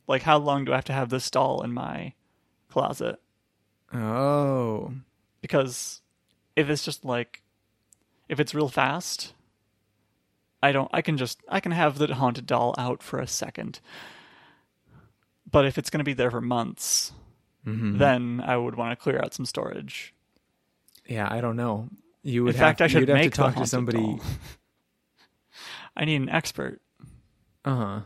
Like 0.06 0.22
how 0.22 0.38
long 0.38 0.64
do 0.64 0.72
I 0.72 0.76
have 0.76 0.84
to 0.86 0.92
have 0.92 1.08
this 1.08 1.30
doll 1.30 1.62
in 1.62 1.72
my 1.72 2.12
closet? 2.68 3.20
Oh. 3.92 4.92
Because 5.40 6.02
if 6.56 6.68
it's 6.68 6.84
just 6.84 7.04
like 7.04 7.42
if 8.28 8.40
it's 8.40 8.54
real 8.54 8.68
fast, 8.68 9.34
I 10.62 10.72
don't 10.72 10.88
I 10.92 11.02
can 11.02 11.16
just 11.16 11.40
I 11.48 11.60
can 11.60 11.72
have 11.72 11.98
the 11.98 12.14
haunted 12.14 12.46
doll 12.46 12.74
out 12.78 13.02
for 13.02 13.18
a 13.18 13.26
second. 13.26 13.80
But 15.50 15.66
if 15.66 15.78
it's 15.78 15.90
going 15.90 15.98
to 15.98 16.04
be 16.04 16.14
there 16.14 16.30
for 16.30 16.40
months, 16.40 17.12
mm-hmm. 17.66 17.98
then 17.98 18.42
I 18.44 18.56
would 18.56 18.74
want 18.74 18.92
to 18.92 19.02
clear 19.02 19.20
out 19.22 19.34
some 19.34 19.46
storage. 19.46 20.14
Yeah, 21.06 21.28
I 21.30 21.40
don't 21.40 21.56
know. 21.56 21.90
You 22.24 22.44
would 22.44 22.54
In 22.54 22.60
have, 22.60 22.66
fact, 22.68 22.80
I 22.80 22.86
should 22.88 23.00
you'd 23.00 23.08
have 23.10 23.18
make 23.18 23.24
to 23.24 23.30
the 23.30 23.36
talk 23.36 23.50
to 23.52 23.54
haunted 23.58 23.70
somebody. 23.70 23.98
doll. 23.98 24.20
I 25.96 26.04
need 26.06 26.16
an 26.16 26.28
expert, 26.30 26.80
Uh 27.64 27.76
huh. 27.76 28.00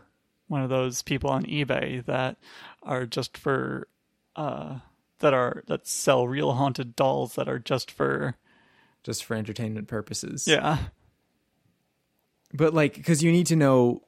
one 0.48 0.62
of 0.62 0.68
those 0.68 1.00
people 1.02 1.30
on 1.30 1.44
eBay 1.44 2.04
that 2.04 2.36
are 2.82 3.06
just 3.06 3.38
for, 3.38 3.88
uh, 4.36 4.80
that 5.20 5.32
are 5.34 5.62
that 5.68 5.86
sell 5.86 6.28
real 6.28 6.52
haunted 6.52 6.94
dolls 6.96 7.34
that 7.36 7.48
are 7.48 7.58
just 7.58 7.90
for 7.90 8.36
Just 9.04 9.24
for 9.24 9.34
entertainment 9.36 9.88
purposes. 9.88 10.46
yeah 10.46 10.78
But 12.52 12.74
like, 12.74 12.94
because 12.94 13.22
you 13.22 13.32
need 13.32 13.46
to 13.46 13.56
know 13.56 14.02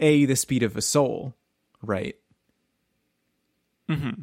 a 0.00 0.24
the 0.26 0.36
speed 0.36 0.62
of 0.62 0.76
a 0.76 0.82
soul, 0.82 1.34
right? 1.82 2.16
Mm-hmm. 3.88 4.22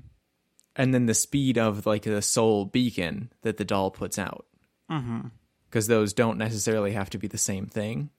And 0.75 0.93
then 0.93 1.05
the 1.05 1.13
speed 1.13 1.57
of 1.57 1.85
like 1.85 2.03
the 2.03 2.21
soul 2.21 2.65
beacon 2.65 3.31
that 3.43 3.57
the 3.57 3.65
doll 3.65 3.91
puts 3.91 4.17
out. 4.17 4.45
Mm-hmm. 4.93 5.27
Because 5.69 5.87
those 5.87 6.13
don't 6.13 6.37
necessarily 6.37 6.91
have 6.91 7.09
to 7.11 7.17
be 7.17 7.27
the 7.27 7.37
same 7.37 7.65
thing. 7.65 8.09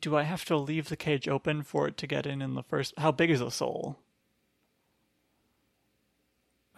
Do 0.00 0.16
I 0.16 0.22
have 0.22 0.44
to 0.46 0.56
leave 0.56 0.88
the 0.88 0.96
cage 0.96 1.28
open 1.28 1.62
for 1.62 1.88
it 1.88 1.96
to 1.98 2.06
get 2.06 2.26
in 2.26 2.40
in 2.40 2.54
the 2.54 2.62
first? 2.62 2.94
How 2.98 3.12
big 3.12 3.30
is 3.30 3.40
a 3.40 3.50
soul? 3.50 3.98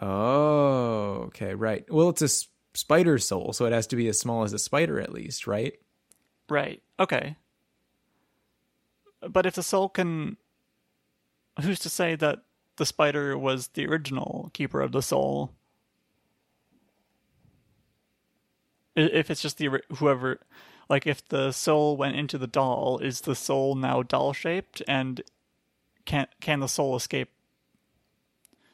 Oh, 0.01 1.23
okay, 1.27 1.53
right. 1.53 1.85
Well, 1.89 2.09
it's 2.09 2.21
a 2.21 2.25
s- 2.25 2.47
spider 2.73 3.17
soul, 3.17 3.53
so 3.53 3.65
it 3.65 3.71
has 3.71 3.87
to 3.87 3.95
be 3.95 4.07
as 4.09 4.19
small 4.19 4.43
as 4.43 4.51
a 4.53 4.59
spider 4.59 4.99
at 4.99 5.13
least, 5.13 5.47
right? 5.47 5.73
Right. 6.49 6.81
Okay. 6.99 7.37
But 9.21 9.45
if 9.45 9.55
the 9.55 9.63
soul 9.63 9.87
can, 9.87 10.35
who's 11.61 11.79
to 11.79 11.89
say 11.89 12.15
that 12.15 12.39
the 12.75 12.85
spider 12.85 13.37
was 13.37 13.69
the 13.69 13.87
original 13.87 14.49
keeper 14.53 14.81
of 14.81 14.91
the 14.91 15.01
soul? 15.01 15.53
I- 16.73 16.77
If 18.95 19.29
it's 19.29 19.41
just 19.41 19.57
the 19.57 19.81
whoever, 19.97 20.39
like 20.89 21.05
if 21.05 21.27
the 21.27 21.51
soul 21.51 21.97
went 21.97 22.15
into 22.15 22.37
the 22.37 22.47
doll, 22.47 22.99
is 22.99 23.21
the 23.21 23.35
soul 23.35 23.75
now 23.75 24.03
doll 24.03 24.33
shaped, 24.33 24.81
and 24.87 25.21
can 26.05 26.27
can 26.39 26.59
the 26.59 26.67
soul 26.67 26.95
escape? 26.95 27.29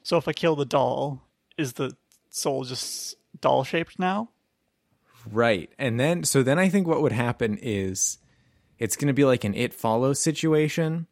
So 0.04 0.18
if 0.18 0.28
I 0.28 0.34
kill 0.34 0.56
the 0.56 0.66
doll, 0.66 1.22
is 1.58 1.74
the 1.74 1.96
soul 2.30 2.64
just 2.64 3.16
doll 3.40 3.64
shaped 3.64 4.00
now? 4.00 4.30
Right. 5.30 5.70
And 5.78 6.00
then, 6.00 6.24
so 6.24 6.44
then 6.44 6.58
I 6.58 6.70
think 6.70 6.88
what 6.88 7.02
would 7.02 7.12
happen 7.12 7.60
is 7.62 8.18
it's 8.80 8.96
going 8.96 9.08
to 9.08 9.14
be 9.14 9.26
like 9.26 9.44
an 9.44 9.54
It 9.54 9.74
Follows 9.74 10.20
situation 10.20 11.08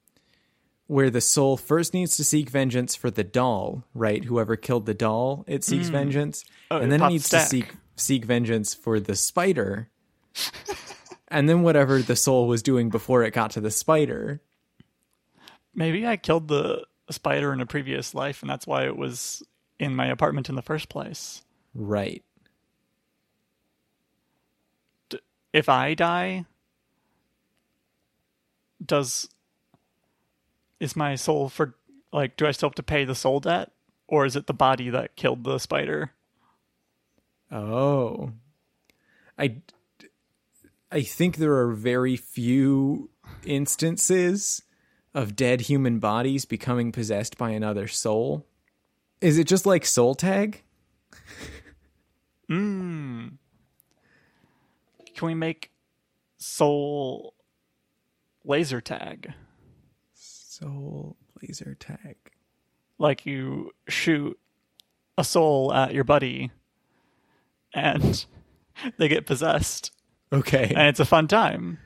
where 0.88 1.12
the 1.12 1.22
soul 1.22 1.56
first 1.56 1.93
needs 1.93 2.17
to 2.17 2.24
seek 2.24 2.50
vengeance 2.50 2.95
for 2.95 3.12
the 3.12 3.24
doll, 3.24 3.84
right? 3.93 4.24
Whoever 4.24 4.56
killed 4.56 4.88
the 4.88 4.95
doll, 4.95 5.45
it 5.48 5.63
seeks 5.63 5.88
hmm. 5.88 5.93
vengeance, 5.93 6.43
Oh, 6.72 6.78
and 6.78 6.91
then 6.91 7.04
it 7.04 7.10
needs 7.10 7.26
stack. 7.26 7.43
to 7.43 7.48
seek 7.50 7.76
seek 7.99 8.25
vengeance 8.25 8.73
for 8.73 8.99
the 8.99 9.15
spider, 9.15 9.89
and 11.27 11.47
then 11.49 11.62
whatever 11.62 12.01
the 12.01 12.15
soul 12.15 12.47
was 12.47 12.63
doing 12.63 12.89
before 12.89 13.23
it 13.23 13.33
got 13.33 13.51
to 13.51 13.62
the 13.62 13.71
spider. 13.71 14.41
Maybe 15.75 16.05
I 16.05 16.17
killed 16.17 16.47
the 16.47 16.85
spider 17.12 17.53
in 17.53 17.62
a 17.62 17.65
previous 17.65 18.13
life, 18.13 18.41
and 18.41 18.49
that's 18.49 18.67
why 18.67 18.85
it 18.85 18.97
was 18.97 19.43
in 19.79 19.95
my 19.95 20.07
apartment 20.07 20.49
in 20.49 20.55
the 20.55 20.62
first 20.62 20.89
place. 20.89 21.43
Right. 21.73 22.23
If 25.51 25.67
I 25.67 25.93
die, 25.95 26.45
does 28.85 29.29
is 30.79 30.95
my 30.95 31.15
soul 31.15 31.49
for 31.49 31.75
like? 32.13 32.38
Do 32.38 32.45
I 32.45 32.51
still 32.51 32.69
have 32.69 32.75
to 32.75 32.83
pay 32.83 33.03
the 33.03 33.15
soul 33.15 33.39
debt, 33.39 33.71
or 34.07 34.25
is 34.25 34.35
it 34.35 34.45
the 34.45 34.53
body 34.53 34.89
that 34.89 35.15
killed 35.15 35.43
the 35.43 35.57
spider? 35.57 36.12
Oh. 37.51 38.31
I 39.38 39.62
I 40.91 41.01
think 41.01 41.38
there 41.38 41.57
are 41.57 41.71
very 41.73 42.15
few 42.15 43.09
instances 43.45 44.63
of 45.13 45.35
dead 45.35 45.62
human 45.62 45.99
bodies 45.99 46.45
becoming 46.45 46.91
possessed 46.91 47.38
by 47.38 47.51
another 47.51 47.88
soul. 47.88 48.45
Is 49.21 49.38
it 49.38 49.47
just 49.47 49.65
like 49.65 49.85
soul 49.85 50.15
tag? 50.15 50.63
Hmm. 52.47 53.27
Can 55.15 55.27
we 55.27 55.35
make 55.35 55.71
soul 56.38 57.35
laser 58.43 58.81
tag? 58.81 59.33
Soul 60.13 61.17
laser 61.41 61.75
tag. 61.75 62.15
Like 62.97 63.25
you 63.25 63.71
shoot 63.88 64.39
a 65.17 65.23
soul 65.23 65.73
at 65.73 65.93
your 65.93 66.03
buddy 66.03 66.51
and 67.73 68.25
they 68.97 69.08
get 69.08 69.25
possessed 69.25 69.91
Okay. 70.32 70.71
and 70.75 70.88
it's 70.88 70.99
a 70.99 71.05
fun 71.05 71.27
time. 71.27 71.79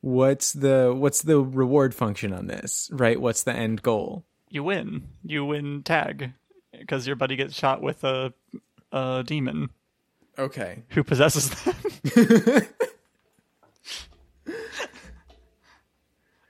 What's 0.00 0.52
the 0.52 0.92
what's 0.96 1.22
the 1.22 1.40
reward 1.40 1.94
function 1.94 2.32
on 2.32 2.46
this? 2.48 2.90
Right? 2.92 3.20
What's 3.20 3.44
the 3.44 3.52
end 3.52 3.82
goal? 3.82 4.24
You 4.48 4.64
win. 4.64 5.06
You 5.22 5.44
win 5.44 5.82
tag 5.84 6.32
because 6.76 7.06
your 7.06 7.14
buddy 7.16 7.36
gets 7.36 7.54
shot 7.54 7.80
with 7.82 8.02
a 8.04 8.34
a 8.90 9.22
demon 9.26 9.70
Okay. 10.38 10.82
who 10.88 11.04
possesses 11.04 11.50
them. 11.50 11.74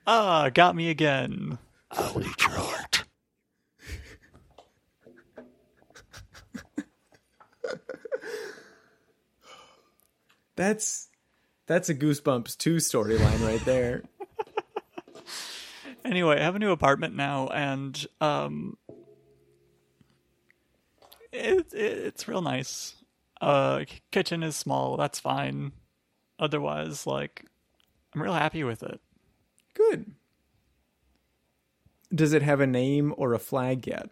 ah, 0.07 0.51
got 0.53 0.75
me 0.77 0.89
again. 0.91 1.59
I'll 1.91 2.21
eat 2.23 2.41
your 2.43 2.51
heart. 2.53 3.05
That's 10.57 11.09
that's 11.67 11.89
a 11.89 11.95
Goosebumps 11.95 12.57
2 12.59 12.77
storyline 12.77 13.47
right 13.47 13.65
there. 13.65 14.03
Anyway, 16.05 16.37
I 16.37 16.43
have 16.43 16.57
a 16.57 16.59
new 16.59 16.73
apartment 16.73 17.15
now, 17.15 17.47
and 17.47 18.07
um, 18.21 18.77
it, 21.31 21.73
it 21.73 21.75
it's 21.75 22.27
real 22.27 22.43
nice. 22.43 22.95
Uh, 23.41 23.85
kitchen 24.11 24.43
is 24.43 24.57
small. 24.57 24.97
That's 24.97 25.21
fine. 25.21 25.71
Otherwise, 26.41 27.07
like, 27.07 27.45
I'm 28.13 28.21
real 28.23 28.33
happy 28.33 28.65
with 28.65 28.83
it. 28.83 29.01
Good. 29.75 30.11
Does 32.13 32.33
it 32.33 32.43
have 32.43 32.61
a 32.61 32.67
name 32.67 33.15
or 33.17 33.33
a 33.33 33.39
flag 33.39 33.87
yet? 33.87 34.11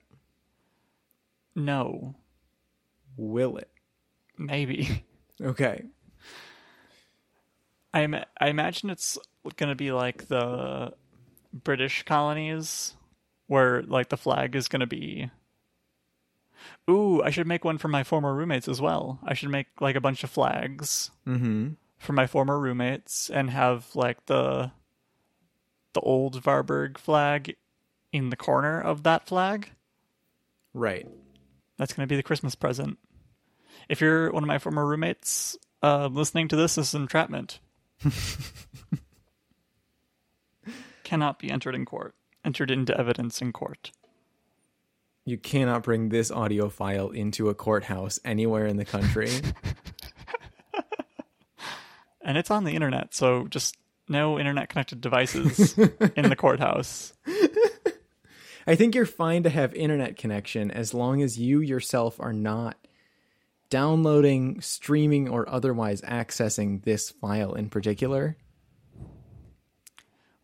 No, 1.57 2.14
Will 3.16 3.57
it? 3.57 3.70
maybe. 4.38 5.05
Okay. 5.42 5.85
I 7.92 8.24
I 8.40 8.48
imagine 8.48 8.90
it's 8.90 9.18
gonna 9.57 9.74
be 9.74 9.92
like 9.92 10.29
the 10.29 10.92
British 11.53 12.05
colonies, 12.05 12.94
where 13.46 13.83
like 13.83 14.09
the 14.09 14.16
flag 14.16 14.55
is 14.55 14.68
gonna 14.68 14.87
be. 14.87 15.31
Ooh, 16.88 17.22
I 17.22 17.31
should 17.31 17.46
make 17.46 17.64
one 17.64 17.79
for 17.79 17.88
my 17.88 18.05
former 18.05 18.35
roommates 18.35 18.68
as 18.68 18.81
well. 18.81 19.18
I 19.24 19.35
should 19.35 19.48
make 19.50 19.66
like 19.81 19.96
a 19.96 20.00
bunch 20.00 20.24
of 20.24 20.31
flags 20.31 21.11
Mm-hmm. 21.26 21.70
for 21.98 22.12
my 22.12 22.26
former 22.26 22.59
roommates 22.59 23.31
and 23.31 23.50
have 23.50 23.87
like 23.94 24.26
the 24.26 24.70
the 25.94 26.00
old 26.00 26.40
Varberg 26.42 26.98
flag 26.98 27.57
in 28.12 28.31
the 28.31 28.37
corner 28.37 28.81
of 28.81 29.03
that 29.05 29.26
flag. 29.26 29.70
Right. 30.74 31.09
That's 31.79 31.92
gonna 31.92 32.07
be 32.07 32.16
the 32.16 32.22
Christmas 32.22 32.55
present. 32.55 32.98
If 33.88 34.00
you're 34.00 34.31
one 34.31 34.44
of 34.44 34.48
my 34.48 34.59
former 34.59 34.87
roommates 34.87 35.57
uh, 35.83 36.07
listening 36.12 36.48
to 36.48 36.57
this, 36.57 36.74
this 36.76 36.88
is 36.88 36.94
entrapment. 36.94 37.59
Cannot 41.05 41.39
be 41.39 41.51
entered 41.51 41.75
in 41.75 41.85
court. 41.85 42.15
Entered 42.45 42.71
into 42.71 42.97
evidence 42.99 43.43
in 43.43 43.53
court. 43.53 43.91
You 45.27 45.37
cannot 45.37 45.83
bring 45.83 46.09
this 46.09 46.31
audio 46.31 46.69
file 46.69 47.11
into 47.11 47.49
a 47.49 47.55
courthouse 47.55 48.19
anywhere 48.25 48.67
in 48.67 48.77
the 48.77 48.85
country. 48.85 49.31
And 52.23 52.37
it's 52.37 52.51
on 52.51 52.65
the 52.65 52.73
internet, 52.73 53.15
so 53.15 53.47
just 53.49 53.77
no 54.09 54.39
internet 54.39 54.69
connected 54.69 55.01
devices 55.01 55.77
in 56.17 56.29
the 56.29 56.37
courthouse. 56.37 57.15
I 58.67 58.77
think 58.77 58.95
you're 58.95 59.07
fine 59.07 59.43
to 59.45 59.51
have 59.51 59.75
internet 59.75 60.17
connection 60.17 60.71
as 60.71 60.93
long 60.93 61.23
as 61.23 61.39
you 61.39 61.61
yourself 61.61 62.21
are 62.21 62.33
not 62.33 62.77
downloading, 63.70 64.61
streaming, 64.61 65.28
or 65.28 65.48
otherwise 65.48 66.00
accessing 66.02 66.83
this 66.85 67.11
file 67.11 67.54
in 67.54 67.70
particular. 67.70 68.37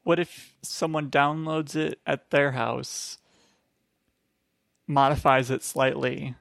What 0.04 0.18
if 0.20 0.54
someone 0.62 1.10
downloads 1.10 1.74
it 1.74 1.98
at 2.06 2.30
their 2.30 2.52
house, 2.52 3.18
modifies 4.86 5.50
it 5.50 5.62
slightly, 5.64 6.34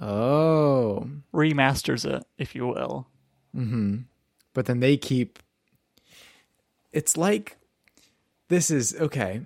Oh. 0.00 1.08
remasters 1.32 2.04
it, 2.08 2.24
if 2.38 2.54
you 2.54 2.66
will? 2.68 3.08
Mm-hmm. 3.54 3.98
But 4.54 4.66
then 4.66 4.80
they 4.80 4.96
keep. 4.96 5.38
It's 6.92 7.16
like. 7.16 7.56
This 8.48 8.70
is. 8.70 8.94
Okay. 8.98 9.42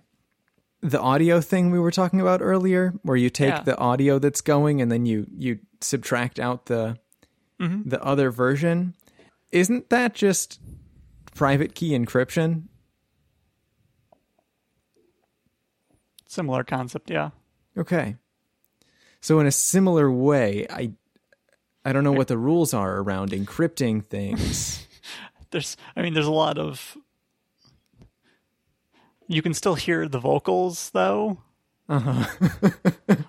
The 0.82 1.00
audio 1.00 1.40
thing 1.40 1.70
we 1.70 1.78
were 1.78 1.90
talking 1.90 2.20
about 2.20 2.42
earlier, 2.42 2.92
where 3.02 3.16
you 3.16 3.30
take 3.30 3.48
Yeah. 3.50 3.62
the 3.62 3.76
audio 3.78 4.18
that's 4.18 4.40
going 4.40 4.80
and 4.82 4.90
then 4.92 5.06
you 5.06 5.26
you 5.36 5.58
subtract 5.80 6.38
out 6.38 6.66
the 6.66 6.98
mm-hmm. 7.60 7.88
the 7.88 8.02
other 8.02 8.30
version. 8.30 8.94
Isn't 9.52 9.90
that 9.90 10.14
just 10.14 10.60
private 11.34 11.74
key 11.74 11.90
encryption? 11.90 12.64
Similar 16.26 16.64
concept, 16.64 17.10
yeah. 17.10 17.30
Okay. 17.76 18.16
So 19.20 19.40
in 19.40 19.46
a 19.46 19.52
similar 19.52 20.10
way, 20.10 20.66
I 20.70 20.92
I 21.84 21.92
don't 21.92 22.04
know 22.04 22.12
what 22.12 22.28
the 22.28 22.36
rules 22.36 22.74
are 22.74 22.98
around 22.98 23.30
encrypting 23.30 24.04
things. 24.04 24.86
There's, 25.52 25.76
I 25.94 26.02
mean, 26.02 26.12
there's 26.12 26.26
a 26.26 26.32
lot 26.32 26.58
of. 26.58 26.98
You 29.28 29.42
can 29.42 29.54
still 29.54 29.76
hear 29.76 30.08
the 30.08 30.18
vocals, 30.18 30.90
though. 30.90 31.38
Uh-huh. 31.88 32.24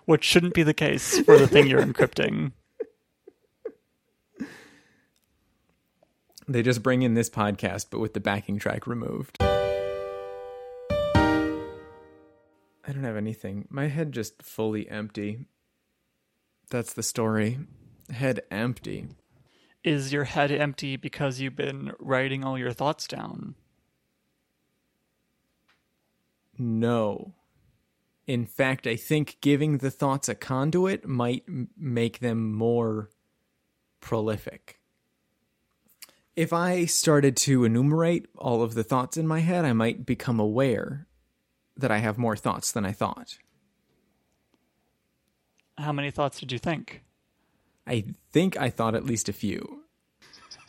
which 0.06 0.24
shouldn't 0.24 0.54
be 0.56 0.64
the 0.64 0.74
case 0.74 1.20
for 1.22 1.38
the 1.38 1.48
thing 1.48 1.68
you're 1.68 1.86
encrypting. 1.86 2.54
they 6.48 6.64
just 6.64 6.82
bring 6.82 7.04
in 7.04 7.14
this 7.14 7.30
podcast 7.30 7.88
but 7.92 8.00
with 8.00 8.14
the 8.14 8.20
backing 8.20 8.58
track 8.58 8.88
removed. 8.88 9.38
I 12.88 12.94
don't 12.94 13.04
have 13.04 13.18
anything. 13.18 13.68
My 13.70 13.88
head 13.88 14.14
just 14.14 14.42
fully 14.42 14.90
empty. 14.90 15.46
That's 16.70 16.94
the 16.94 17.04
story. 17.04 17.60
Head 18.10 18.42
empty. 18.50 19.08
Is 19.84 20.14
your 20.14 20.24
head 20.24 20.52
empty 20.52 20.96
because 20.96 21.40
you've 21.42 21.56
been 21.56 21.92
writing 22.00 22.44
all 22.44 22.58
your 22.58 22.72
thoughts 22.72 23.08
down? 23.08 23.56
No. 26.58 27.34
In 28.28 28.46
fact, 28.46 28.86
I 28.86 28.98
think 28.98 29.38
giving 29.40 29.78
the 29.78 29.90
thoughts 29.90 30.28
a 30.28 30.36
conduit 30.36 31.08
might 31.08 31.46
m- 31.48 31.70
make 31.78 32.20
them 32.20 32.52
more 32.52 33.10
prolific. 34.02 34.82
If 36.36 36.52
I 36.52 36.86
started 36.86 37.38
to 37.38 37.64
enumerate 37.64 38.28
all 38.38 38.62
of 38.62 38.74
the 38.74 38.84
thoughts 38.84 39.18
in 39.18 39.26
my 39.26 39.40
head, 39.40 39.66
I 39.66 39.74
might 39.74 40.06
become 40.06 40.40
aware 40.40 41.08
that 41.78 41.90
I 41.90 42.00
have 42.00 42.18
more 42.18 42.36
thoughts 42.36 42.72
than 42.72 42.86
I 42.86 42.92
thought. 42.92 43.38
How 45.78 45.94
many 45.94 46.12
thoughts 46.12 46.40
did 46.40 46.52
you 46.52 46.60
think? 46.60 47.04
I 47.88 48.06
think 48.32 48.58
I 48.58 48.70
thought 48.70 48.94
at 48.94 49.06
least 49.06 49.30
a 49.30 49.34
few. 49.34 49.84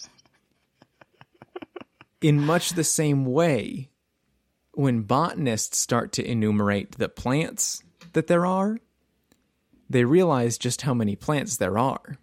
In 2.20 2.40
much 2.40 2.70
the 2.70 2.84
same 2.84 3.24
way, 3.24 3.90
when 4.78 5.02
botanists 5.02 5.76
start 5.76 6.12
to 6.12 6.24
enumerate 6.24 6.92
the 6.92 7.08
plants 7.08 7.82
that 8.12 8.28
there 8.28 8.46
are, 8.46 8.78
they 9.90 10.04
realize 10.04 10.56
just 10.56 10.82
how 10.82 10.94
many 10.94 11.16
plants 11.16 11.56
there 11.56 11.76
are. 11.76 12.16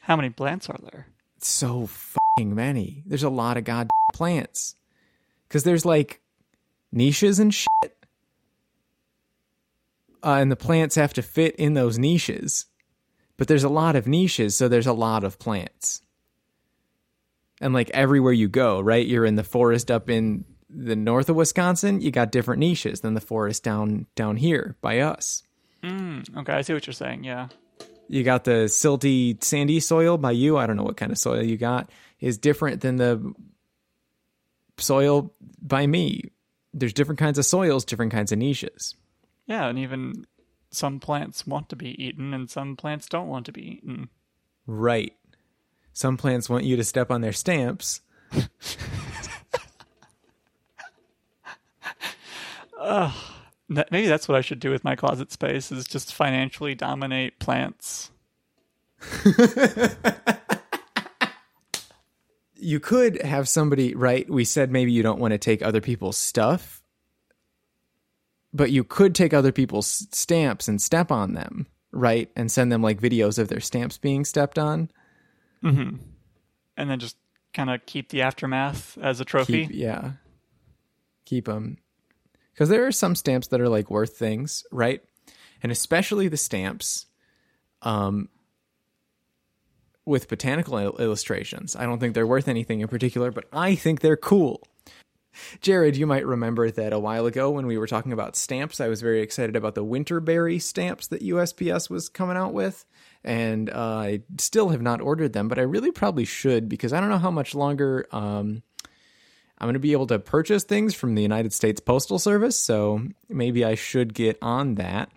How 0.00 0.16
many 0.16 0.30
plants 0.30 0.70
are 0.70 0.78
there? 0.82 1.08
So 1.40 1.86
fucking 1.86 2.54
many. 2.54 3.02
There's 3.04 3.22
a 3.22 3.28
lot 3.28 3.58
of 3.58 3.64
goddamn 3.64 3.90
plants. 4.14 4.76
Because 5.46 5.62
there's 5.64 5.84
like 5.84 6.22
niches 6.90 7.38
and 7.38 7.52
shit. 7.52 7.68
Uh, 10.24 10.38
and 10.40 10.50
the 10.50 10.56
plants 10.56 10.94
have 10.94 11.12
to 11.12 11.22
fit 11.22 11.54
in 11.56 11.74
those 11.74 11.98
niches. 11.98 12.64
But 13.36 13.46
there's 13.46 13.64
a 13.64 13.68
lot 13.68 13.94
of 13.94 14.08
niches, 14.08 14.56
so 14.56 14.68
there's 14.68 14.86
a 14.86 14.94
lot 14.94 15.22
of 15.22 15.38
plants. 15.38 16.00
And 17.60 17.74
like 17.74 17.90
everywhere 17.90 18.32
you 18.32 18.48
go, 18.48 18.80
right? 18.80 19.06
You're 19.06 19.26
in 19.26 19.36
the 19.36 19.44
forest 19.44 19.90
up 19.90 20.08
in 20.08 20.46
the 20.70 20.96
north 20.96 21.28
of 21.28 21.36
Wisconsin, 21.36 22.00
you 22.00 22.10
got 22.10 22.32
different 22.32 22.60
niches 22.60 23.00
than 23.00 23.14
the 23.14 23.20
forest 23.20 23.62
down 23.62 24.06
down 24.14 24.36
here 24.36 24.76
by 24.80 25.00
us. 25.00 25.42
Mm, 25.82 26.38
okay, 26.38 26.52
I 26.52 26.62
see 26.62 26.74
what 26.74 26.86
you're 26.86 26.94
saying. 26.94 27.24
Yeah. 27.24 27.48
You 28.08 28.24
got 28.24 28.44
the 28.44 28.66
silty, 28.66 29.42
sandy 29.42 29.80
soil 29.80 30.16
by 30.16 30.30
you. 30.30 30.56
I 30.56 30.66
don't 30.66 30.76
know 30.76 30.82
what 30.82 30.96
kind 30.96 31.12
of 31.12 31.18
soil 31.18 31.42
you 31.42 31.56
got 31.56 31.90
is 32.20 32.38
different 32.38 32.80
than 32.80 32.96
the 32.96 33.34
soil 34.78 35.32
by 35.60 35.86
me. 35.86 36.30
There's 36.72 36.92
different 36.92 37.18
kinds 37.18 37.38
of 37.38 37.44
soils, 37.44 37.84
different 37.84 38.12
kinds 38.12 38.32
of 38.32 38.38
niches. 38.38 38.94
Yeah, 39.46 39.66
and 39.66 39.78
even 39.78 40.26
some 40.70 41.00
plants 41.00 41.46
want 41.46 41.68
to 41.70 41.76
be 41.76 42.02
eaten 42.02 42.34
and 42.34 42.50
some 42.50 42.76
plants 42.76 43.08
don't 43.08 43.28
want 43.28 43.46
to 43.46 43.52
be 43.52 43.76
eaten. 43.76 44.08
Right. 44.66 45.14
Some 45.92 46.16
plants 46.16 46.48
want 46.48 46.64
you 46.64 46.76
to 46.76 46.84
step 46.84 47.10
on 47.10 47.20
their 47.20 47.32
stamps. 47.32 48.02
That- 52.78 53.90
Maybe 53.92 54.06
that's 54.06 54.26
what 54.28 54.38
I 54.38 54.40
should 54.40 54.60
do 54.60 54.70
with 54.70 54.82
my 54.82 54.96
closet 54.96 55.30
space 55.30 55.70
is 55.70 55.86
just 55.86 56.14
financially 56.14 56.74
dominate 56.74 57.38
plants. 57.38 58.10
You 62.60 62.80
could 62.80 63.22
have 63.22 63.48
somebody, 63.48 63.94
right? 63.94 64.28
We 64.28 64.44
said 64.44 64.72
maybe 64.72 64.90
you 64.90 65.02
don't 65.04 65.20
want 65.20 65.30
to 65.30 65.38
take 65.38 65.62
other 65.62 65.80
people's 65.80 66.16
stuff, 66.16 66.82
but 68.52 68.72
you 68.72 68.82
could 68.82 69.14
take 69.14 69.32
other 69.32 69.52
people's 69.52 70.08
stamps 70.10 70.66
and 70.66 70.82
step 70.82 71.12
on 71.12 71.34
them, 71.34 71.68
right? 71.92 72.28
And 72.34 72.50
send 72.50 72.72
them 72.72 72.82
like 72.82 73.00
videos 73.00 73.38
of 73.38 73.46
their 73.46 73.60
stamps 73.60 73.96
being 73.96 74.24
stepped 74.24 74.58
on. 74.58 74.90
Mm-hmm. 75.62 75.96
and 76.76 76.90
then 76.90 76.98
just 77.00 77.16
kind 77.52 77.68
of 77.70 77.84
keep 77.86 78.10
the 78.10 78.22
aftermath 78.22 78.96
as 79.00 79.20
a 79.20 79.24
trophy. 79.24 79.66
Keep, 79.66 79.76
yeah. 79.76 80.12
Keep 81.24 81.46
them. 81.46 81.78
Because 82.58 82.70
there 82.70 82.88
are 82.88 82.92
some 82.92 83.14
stamps 83.14 83.46
that 83.46 83.60
are 83.60 83.68
like 83.68 83.88
worth 83.88 84.16
things, 84.16 84.64
right? 84.72 85.00
And 85.62 85.70
especially 85.70 86.26
the 86.26 86.36
stamps 86.36 87.06
um, 87.82 88.30
with 90.04 90.26
botanical 90.26 90.76
il- 90.76 90.96
illustrations. 90.96 91.76
I 91.76 91.84
don't 91.84 92.00
think 92.00 92.14
they're 92.14 92.26
worth 92.26 92.48
anything 92.48 92.80
in 92.80 92.88
particular, 92.88 93.30
but 93.30 93.44
I 93.52 93.76
think 93.76 94.00
they're 94.00 94.16
cool. 94.16 94.60
Jared, 95.60 95.96
you 95.96 96.04
might 96.04 96.26
remember 96.26 96.68
that 96.68 96.92
a 96.92 96.98
while 96.98 97.26
ago 97.26 97.48
when 97.48 97.68
we 97.68 97.78
were 97.78 97.86
talking 97.86 98.12
about 98.12 98.34
stamps, 98.34 98.80
I 98.80 98.88
was 98.88 99.02
very 99.02 99.20
excited 99.20 99.54
about 99.54 99.76
the 99.76 99.84
Winterberry 99.84 100.60
stamps 100.60 101.06
that 101.06 101.22
USPS 101.22 101.88
was 101.88 102.08
coming 102.08 102.36
out 102.36 102.54
with. 102.54 102.84
And 103.22 103.70
uh, 103.70 103.98
I 103.98 104.22
still 104.36 104.70
have 104.70 104.82
not 104.82 105.00
ordered 105.00 105.32
them, 105.32 105.46
but 105.46 105.60
I 105.60 105.62
really 105.62 105.92
probably 105.92 106.24
should 106.24 106.68
because 106.68 106.92
I 106.92 106.98
don't 106.98 107.10
know 107.10 107.18
how 107.18 107.30
much 107.30 107.54
longer 107.54 108.08
um, 108.10 108.64
I'm 109.60 109.66
going 109.66 109.74
to 109.74 109.80
be 109.80 109.92
able 109.92 110.06
to 110.08 110.18
purchase 110.18 110.64
things 110.64 110.94
from 110.94 111.14
the 111.14 111.22
United 111.22 111.52
States 111.52 111.80
Postal 111.80 112.18
Service. 112.18 112.56
So 112.56 113.02
maybe 113.28 113.64
I 113.64 113.74
should 113.74 114.14
get 114.14 114.38
on 114.40 114.76
that. 114.76 115.10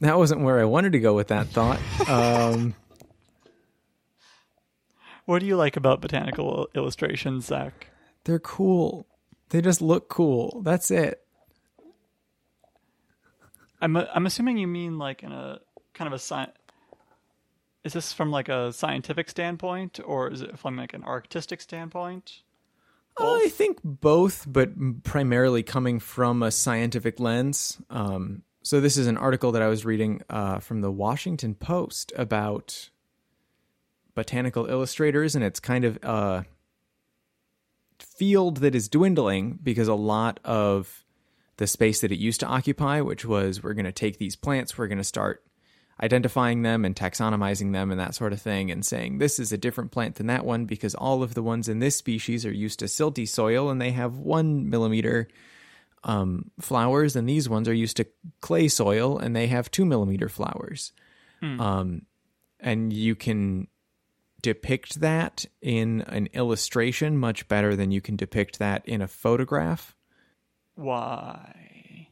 That 0.00 0.16
wasn't 0.16 0.40
where 0.40 0.58
I 0.58 0.64
wanted 0.64 0.92
to 0.92 1.00
go 1.00 1.14
with 1.14 1.28
that 1.28 1.48
thought. 1.48 1.80
Um, 2.08 2.74
What 5.26 5.38
do 5.38 5.46
you 5.46 5.56
like 5.56 5.76
about 5.76 6.00
botanical 6.00 6.68
illustrations, 6.74 7.46
Zach? 7.46 7.86
they're 8.24 8.40
cool. 8.40 9.06
They 9.50 9.60
just 9.60 9.80
look 9.80 10.08
cool. 10.08 10.60
That's 10.64 10.90
it. 10.90 11.22
I'm 13.80 13.96
I'm 13.96 14.26
assuming 14.26 14.58
you 14.58 14.66
mean 14.66 14.98
like 14.98 15.22
in 15.22 15.32
a 15.32 15.60
kind 15.94 16.06
of 16.06 16.12
a 16.12 16.18
sci- 16.18 16.52
Is 17.84 17.92
this 17.92 18.12
from 18.12 18.30
like 18.30 18.48
a 18.48 18.72
scientific 18.72 19.30
standpoint 19.30 20.00
or 20.04 20.30
is 20.30 20.42
it 20.42 20.58
from 20.58 20.76
like 20.76 20.94
an 20.94 21.04
artistic 21.04 21.60
standpoint? 21.60 22.42
I 23.18 23.48
think 23.48 23.80
both, 23.82 24.46
but 24.48 25.02
primarily 25.02 25.62
coming 25.62 25.98
from 25.98 26.42
a 26.42 26.50
scientific 26.50 27.20
lens. 27.20 27.78
Um, 27.90 28.42
so 28.62 28.80
this 28.80 28.96
is 28.96 29.06
an 29.06 29.16
article 29.16 29.52
that 29.52 29.62
I 29.62 29.68
was 29.68 29.84
reading 29.84 30.22
uh, 30.30 30.58
from 30.58 30.80
the 30.80 30.90
Washington 30.90 31.54
Post 31.54 32.12
about 32.16 32.90
botanical 34.14 34.66
illustrators, 34.66 35.34
and 35.34 35.44
it's 35.44 35.60
kind 35.60 35.84
of 35.84 35.98
a 36.02 36.44
field 37.98 38.58
that 38.58 38.74
is 38.74 38.88
dwindling 38.88 39.58
because 39.62 39.88
a 39.88 39.94
lot 39.94 40.40
of 40.44 41.04
the 41.60 41.66
space 41.66 42.00
that 42.00 42.10
it 42.10 42.18
used 42.18 42.40
to 42.40 42.46
occupy, 42.46 43.02
which 43.02 43.26
was 43.26 43.62
we're 43.62 43.74
going 43.74 43.84
to 43.84 43.92
take 43.92 44.16
these 44.16 44.34
plants, 44.34 44.78
we're 44.78 44.86
going 44.86 44.96
to 44.96 45.04
start 45.04 45.44
identifying 46.02 46.62
them 46.62 46.86
and 46.86 46.96
taxonomizing 46.96 47.72
them 47.72 47.90
and 47.90 48.00
that 48.00 48.14
sort 48.14 48.32
of 48.32 48.40
thing, 48.40 48.70
and 48.70 48.82
saying 48.82 49.18
this 49.18 49.38
is 49.38 49.52
a 49.52 49.58
different 49.58 49.90
plant 49.90 50.14
than 50.14 50.26
that 50.28 50.46
one 50.46 50.64
because 50.64 50.94
all 50.94 51.22
of 51.22 51.34
the 51.34 51.42
ones 51.42 51.68
in 51.68 51.78
this 51.78 51.94
species 51.94 52.46
are 52.46 52.52
used 52.52 52.78
to 52.78 52.86
silty 52.86 53.28
soil 53.28 53.68
and 53.68 53.78
they 53.78 53.90
have 53.90 54.16
one 54.16 54.70
millimeter 54.70 55.28
um, 56.02 56.50
flowers, 56.58 57.14
and 57.14 57.28
these 57.28 57.46
ones 57.46 57.68
are 57.68 57.74
used 57.74 57.98
to 57.98 58.06
clay 58.40 58.66
soil 58.66 59.18
and 59.18 59.36
they 59.36 59.46
have 59.48 59.70
two 59.70 59.84
millimeter 59.84 60.30
flowers. 60.30 60.92
Um, 61.60 62.06
and 62.58 62.90
you 62.90 63.14
can 63.14 63.68
depict 64.40 65.00
that 65.00 65.44
in 65.60 66.00
an 66.08 66.28
illustration 66.32 67.18
much 67.18 67.48
better 67.48 67.76
than 67.76 67.90
you 67.90 68.00
can 68.00 68.16
depict 68.16 68.58
that 68.60 68.88
in 68.88 69.02
a 69.02 69.08
photograph. 69.08 69.94
Why? 70.80 72.08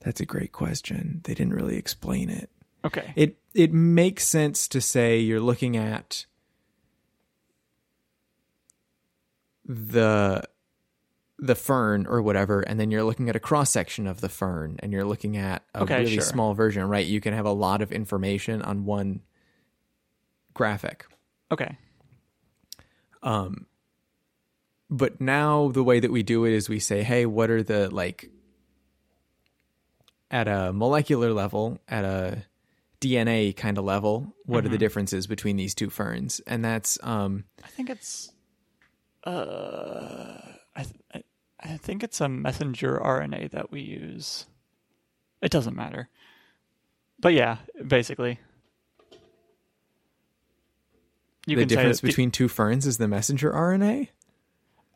That's 0.00 0.20
a 0.20 0.26
great 0.26 0.52
question. 0.52 1.20
They 1.24 1.32
didn't 1.34 1.54
really 1.54 1.76
explain 1.76 2.28
it. 2.28 2.50
Okay. 2.84 3.12
It 3.16 3.38
it 3.54 3.72
makes 3.72 4.24
sense 4.26 4.66
to 4.68 4.80
say 4.80 5.18
you're 5.18 5.40
looking 5.40 5.76
at 5.76 6.26
the 9.64 10.42
the 11.38 11.54
fern 11.54 12.06
or 12.06 12.20
whatever, 12.22 12.60
and 12.60 12.78
then 12.78 12.90
you're 12.90 13.04
looking 13.04 13.28
at 13.28 13.36
a 13.36 13.40
cross 13.40 13.70
section 13.70 14.06
of 14.06 14.20
the 14.20 14.28
fern, 14.28 14.76
and 14.80 14.92
you're 14.92 15.04
looking 15.04 15.36
at 15.36 15.64
a 15.74 15.82
Okay, 15.82 16.00
really 16.00 16.14
sure. 16.14 16.22
small 16.22 16.54
version, 16.54 16.88
right? 16.88 17.04
You 17.06 17.20
can 17.20 17.32
have 17.34 17.46
a 17.46 17.52
lot 17.52 17.82
of 17.82 17.92
information 17.92 18.62
on 18.62 18.84
one 18.84 19.20
graphic. 20.52 21.06
Okay. 21.50 21.76
Um, 23.22 23.66
But 24.90 25.20
now 25.20 25.68
the 25.68 25.82
way 25.82 26.00
that 26.00 26.12
we 26.12 26.22
do 26.22 26.44
it 26.44 26.52
is 26.52 26.68
we 26.68 26.78
say, 26.78 27.02
hey, 27.02 27.26
what 27.26 27.50
are 27.50 27.62
the 27.62 27.90
like 27.90 28.30
at 30.30 30.48
a 30.48 30.72
molecular 30.72 31.32
level, 31.32 31.78
at 31.88 32.04
a 32.04 32.44
DNA 33.00 33.56
kind 33.56 33.78
of 33.78 33.84
level, 33.84 34.34
what 34.46 34.64
are 34.64 34.68
the 34.68 34.78
differences 34.78 35.26
between 35.26 35.56
these 35.56 35.74
two 35.74 35.90
ferns? 35.90 36.40
And 36.46 36.64
that's 36.64 36.98
um 37.02 37.44
I 37.62 37.68
think 37.68 37.90
it's 37.90 38.32
uh 39.24 40.40
I 40.76 40.82
th- 40.82 41.24
I, 41.60 41.76
think 41.76 42.02
it's 42.02 42.20
a 42.20 42.28
messenger 42.28 43.00
RNA 43.02 43.52
that 43.52 43.70
we 43.70 43.80
use. 43.80 44.46
It 45.40 45.50
doesn't 45.50 45.76
matter. 45.76 46.08
But 47.20 47.32
yeah, 47.32 47.58
basically. 47.86 48.40
You 51.46 51.56
the 51.56 51.64
difference 51.64 52.00
between 52.00 52.30
two 52.30 52.48
ferns 52.48 52.86
is 52.86 52.98
the 52.98 53.08
messenger 53.08 53.52
RNA. 53.52 54.08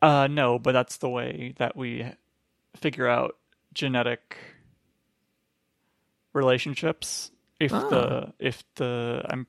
Uh, 0.01 0.27
no, 0.27 0.59
but 0.59 0.71
that's 0.71 0.97
the 0.97 1.09
way 1.09 1.53
that 1.57 1.75
we 1.75 2.05
figure 2.75 3.07
out 3.07 3.35
genetic 3.73 4.37
relationships. 6.33 7.31
If 7.59 7.71
the 7.71 8.33
if 8.39 8.63
the 8.75 9.25
I'm 9.29 9.47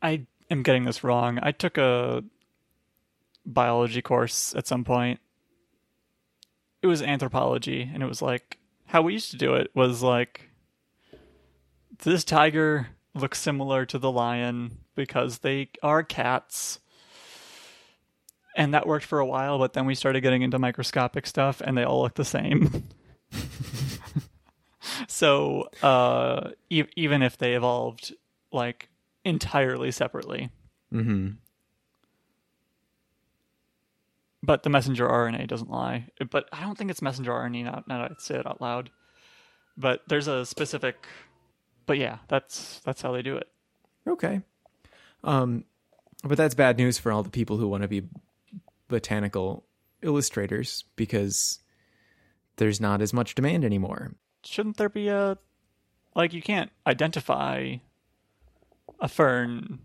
I 0.00 0.26
am 0.50 0.62
getting 0.62 0.84
this 0.84 1.04
wrong. 1.04 1.38
I 1.42 1.52
took 1.52 1.76
a 1.76 2.24
biology 3.44 4.00
course 4.00 4.54
at 4.54 4.66
some 4.66 4.84
point. 4.84 5.20
It 6.82 6.86
was 6.86 7.02
anthropology, 7.02 7.90
and 7.92 8.02
it 8.02 8.06
was 8.06 8.22
like 8.22 8.58
how 8.86 9.02
we 9.02 9.12
used 9.12 9.30
to 9.32 9.36
do 9.36 9.54
it 9.54 9.70
was 9.74 10.02
like 10.02 10.48
this 12.04 12.24
tiger 12.24 12.88
looks 13.14 13.38
similar 13.38 13.84
to 13.86 13.98
the 13.98 14.10
lion 14.10 14.78
because 14.94 15.38
they 15.38 15.68
are 15.82 16.02
cats 16.02 16.78
and 18.56 18.74
that 18.74 18.86
worked 18.86 19.04
for 19.04 19.20
a 19.20 19.26
while 19.26 19.58
but 19.58 19.74
then 19.74 19.86
we 19.86 19.94
started 19.94 20.20
getting 20.20 20.42
into 20.42 20.58
microscopic 20.58 21.26
stuff 21.26 21.60
and 21.60 21.76
they 21.76 21.84
all 21.84 22.02
look 22.02 22.14
the 22.14 22.24
same 22.24 22.84
so 25.08 25.68
uh, 25.82 26.50
e- 26.70 26.84
even 26.96 27.22
if 27.22 27.38
they 27.38 27.54
evolved 27.54 28.14
like 28.52 28.88
entirely 29.24 29.90
separately. 29.90 30.50
Mm-hmm. 30.92 31.30
But 34.42 34.62
the 34.62 34.70
messenger 34.70 35.08
RNA 35.08 35.48
doesn't 35.48 35.70
lie. 35.70 36.06
But 36.30 36.48
I 36.52 36.60
don't 36.60 36.78
think 36.78 36.90
it's 36.90 37.02
messenger 37.02 37.32
RNA 37.32 37.64
now, 37.64 37.84
now 37.88 38.02
that 38.02 38.12
I 38.12 38.14
say 38.18 38.36
it 38.36 38.46
out 38.46 38.60
loud. 38.60 38.90
But 39.76 40.02
there's 40.06 40.28
a 40.28 40.46
specific. 40.46 41.06
But 41.86 41.98
yeah, 41.98 42.18
that's 42.28 42.80
that's 42.84 43.02
how 43.02 43.12
they 43.12 43.22
do 43.22 43.36
it. 43.36 43.48
Okay. 44.06 44.42
Um, 45.24 45.64
but 46.22 46.38
that's 46.38 46.54
bad 46.54 46.78
news 46.78 46.98
for 46.98 47.10
all 47.10 47.24
the 47.24 47.30
people 47.30 47.56
who 47.56 47.68
want 47.68 47.82
to 47.82 47.88
be 47.88 48.04
botanical 48.88 49.66
illustrators 50.02 50.84
because 50.96 51.60
there's 52.56 52.80
not 52.80 53.02
as 53.02 53.12
much 53.12 53.34
demand 53.34 53.64
anymore. 53.64 54.12
Shouldn't 54.44 54.76
there 54.76 54.88
be 54.88 55.08
a 55.08 55.38
like 56.14 56.32
you 56.32 56.42
can't 56.42 56.70
identify 56.86 57.76
a 59.00 59.08
fern 59.08 59.80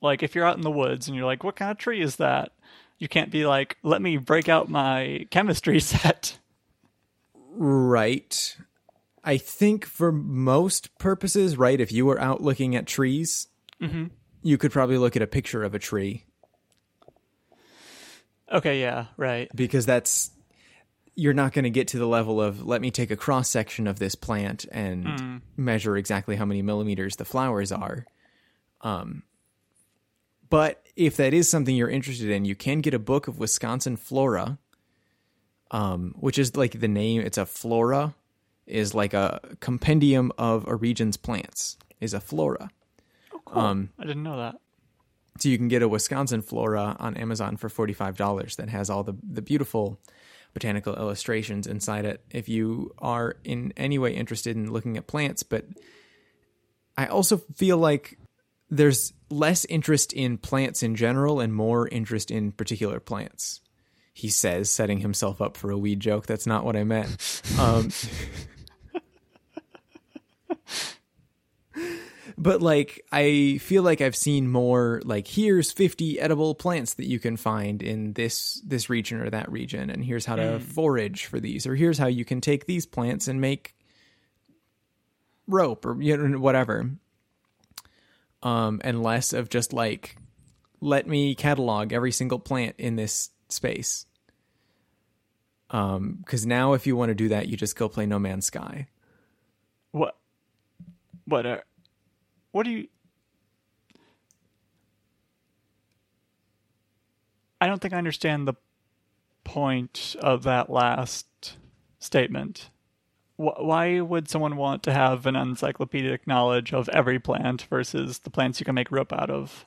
like 0.00 0.22
if 0.22 0.34
you're 0.34 0.44
out 0.44 0.56
in 0.56 0.62
the 0.62 0.70
woods 0.70 1.06
and 1.06 1.16
you're 1.16 1.26
like 1.26 1.44
what 1.44 1.56
kind 1.56 1.70
of 1.70 1.78
tree 1.78 2.00
is 2.00 2.16
that? 2.16 2.52
You 2.98 3.08
can't 3.08 3.30
be 3.30 3.46
like 3.46 3.76
let 3.82 4.02
me 4.02 4.16
break 4.16 4.48
out 4.48 4.68
my 4.68 5.26
chemistry 5.30 5.80
set. 5.80 6.38
Right. 7.34 8.56
I 9.24 9.36
think 9.36 9.84
for 9.84 10.10
most 10.10 10.98
purposes, 10.98 11.56
right, 11.56 11.80
if 11.80 11.92
you 11.92 12.06
were 12.06 12.20
out 12.20 12.42
looking 12.42 12.74
at 12.74 12.86
trees, 12.86 13.46
mm-hmm. 13.80 14.06
you 14.42 14.58
could 14.58 14.72
probably 14.72 14.98
look 14.98 15.14
at 15.14 15.22
a 15.22 15.28
picture 15.28 15.62
of 15.62 15.74
a 15.74 15.78
tree 15.78 16.24
Okay, 18.52 18.80
yeah, 18.80 19.06
right. 19.16 19.50
because 19.54 19.86
that's 19.86 20.30
you're 21.14 21.34
not 21.34 21.52
going 21.52 21.64
to 21.64 21.70
get 21.70 21.88
to 21.88 21.98
the 21.98 22.06
level 22.06 22.40
of 22.40 22.64
let 22.64 22.80
me 22.80 22.90
take 22.90 23.10
a 23.10 23.16
cross 23.16 23.48
section 23.48 23.86
of 23.86 23.98
this 23.98 24.14
plant 24.14 24.64
and 24.72 25.42
measure 25.56 25.96
exactly 25.96 26.36
how 26.36 26.44
many 26.44 26.62
millimeters 26.62 27.16
the 27.16 27.24
flowers 27.24 27.70
are. 27.70 28.06
Um, 28.80 29.22
but 30.48 30.86
if 30.96 31.16
that 31.16 31.34
is 31.34 31.48
something 31.50 31.74
you're 31.76 31.90
interested 31.90 32.30
in, 32.30 32.44
you 32.44 32.54
can 32.54 32.80
get 32.80 32.94
a 32.94 32.98
book 32.98 33.28
of 33.28 33.38
Wisconsin 33.38 33.96
flora, 33.96 34.58
um, 35.70 36.14
which 36.18 36.38
is 36.38 36.56
like 36.56 36.80
the 36.80 36.88
name. 36.88 37.20
It's 37.22 37.38
a 37.38 37.46
flora, 37.46 38.14
is 38.66 38.94
like 38.94 39.12
a 39.14 39.40
compendium 39.60 40.32
of 40.38 40.66
a 40.66 40.74
region's 40.74 41.16
plants. 41.16 41.76
Is 42.00 42.14
a 42.14 42.20
flora. 42.20 42.70
Oh, 43.32 43.40
Cool. 43.44 43.88
I 43.98 44.04
didn't 44.04 44.22
know 44.22 44.38
that. 44.38 44.56
So 45.38 45.48
you 45.48 45.56
can 45.56 45.68
get 45.68 45.82
a 45.82 45.88
Wisconsin 45.88 46.42
flora 46.42 46.96
on 46.98 47.16
Amazon 47.16 47.56
for 47.56 47.68
forty 47.68 47.92
five 47.92 48.16
dollars 48.16 48.56
that 48.56 48.68
has 48.68 48.90
all 48.90 49.02
the 49.02 49.16
the 49.22 49.42
beautiful 49.42 49.98
botanical 50.54 50.94
illustrations 50.94 51.66
inside 51.66 52.04
it. 52.04 52.22
If 52.30 52.48
you 52.48 52.94
are 52.98 53.36
in 53.44 53.72
any 53.76 53.98
way 53.98 54.14
interested 54.14 54.56
in 54.56 54.72
looking 54.72 54.96
at 54.96 55.06
plants, 55.06 55.42
but 55.42 55.64
I 56.96 57.06
also 57.06 57.38
feel 57.56 57.78
like 57.78 58.18
there's 58.70 59.12
less 59.30 59.64
interest 59.66 60.12
in 60.12 60.38
plants 60.38 60.82
in 60.82 60.94
general 60.94 61.40
and 61.40 61.54
more 61.54 61.88
interest 61.88 62.30
in 62.30 62.52
particular 62.52 63.00
plants. 63.00 63.60
He 64.14 64.28
says, 64.28 64.68
setting 64.68 64.98
himself 64.98 65.40
up 65.40 65.56
for 65.56 65.70
a 65.70 65.78
weed 65.78 66.00
joke. 66.00 66.26
That's 66.26 66.46
not 66.46 66.64
what 66.64 66.76
I 66.76 66.84
meant. 66.84 67.42
Um, 67.58 67.90
but 72.42 72.60
like 72.60 73.04
I 73.12 73.58
feel 73.58 73.84
like 73.84 74.00
I've 74.00 74.16
seen 74.16 74.50
more 74.50 75.00
like 75.04 75.28
here's 75.28 75.70
50 75.70 76.18
edible 76.18 76.56
plants 76.56 76.94
that 76.94 77.06
you 77.06 77.20
can 77.20 77.36
find 77.36 77.80
in 77.80 78.14
this 78.14 78.60
this 78.66 78.90
region 78.90 79.20
or 79.20 79.30
that 79.30 79.50
region 79.50 79.90
and 79.90 80.04
here's 80.04 80.26
how 80.26 80.34
to 80.34 80.58
forage 80.58 81.26
for 81.26 81.38
these 81.38 81.68
or 81.68 81.76
here's 81.76 81.98
how 81.98 82.08
you 82.08 82.24
can 82.24 82.40
take 82.40 82.66
these 82.66 82.84
plants 82.84 83.28
and 83.28 83.40
make 83.40 83.76
rope 85.46 85.86
or 85.86 86.02
you 86.02 86.16
know 86.16 86.40
whatever. 86.40 86.90
Um 88.42 88.80
and 88.82 89.04
less 89.04 89.32
of 89.32 89.48
just 89.48 89.72
like 89.72 90.16
let 90.80 91.06
me 91.06 91.36
catalog 91.36 91.92
every 91.92 92.10
single 92.10 92.40
plant 92.40 92.74
in 92.76 92.96
this 92.96 93.30
space. 93.50 94.04
Um 95.70 96.24
cuz 96.26 96.44
now 96.44 96.72
if 96.72 96.88
you 96.88 96.96
want 96.96 97.10
to 97.10 97.14
do 97.14 97.28
that 97.28 97.46
you 97.46 97.56
just 97.56 97.76
go 97.76 97.88
play 97.88 98.04
no 98.04 98.18
man's 98.18 98.46
sky. 98.46 98.88
What 99.92 100.16
what 101.24 101.46
are 101.46 101.62
what 102.52 102.64
do 102.64 102.70
you 102.70 102.88
I 107.60 107.66
don't 107.66 107.80
think 107.80 107.94
I 107.94 107.98
understand 107.98 108.48
the 108.48 108.54
point 109.44 110.16
of 110.18 110.42
that 110.42 110.68
last 110.68 111.58
statement. 112.00 112.70
Why 113.36 114.00
would 114.00 114.28
someone 114.28 114.56
want 114.56 114.82
to 114.82 114.92
have 114.92 115.26
an 115.26 115.36
encyclopedic 115.36 116.26
knowledge 116.26 116.72
of 116.72 116.88
every 116.88 117.20
plant 117.20 117.62
versus 117.62 118.20
the 118.20 118.30
plants 118.30 118.58
you 118.58 118.64
can 118.64 118.74
make 118.74 118.90
rope 118.90 119.12
out 119.12 119.30
of? 119.30 119.64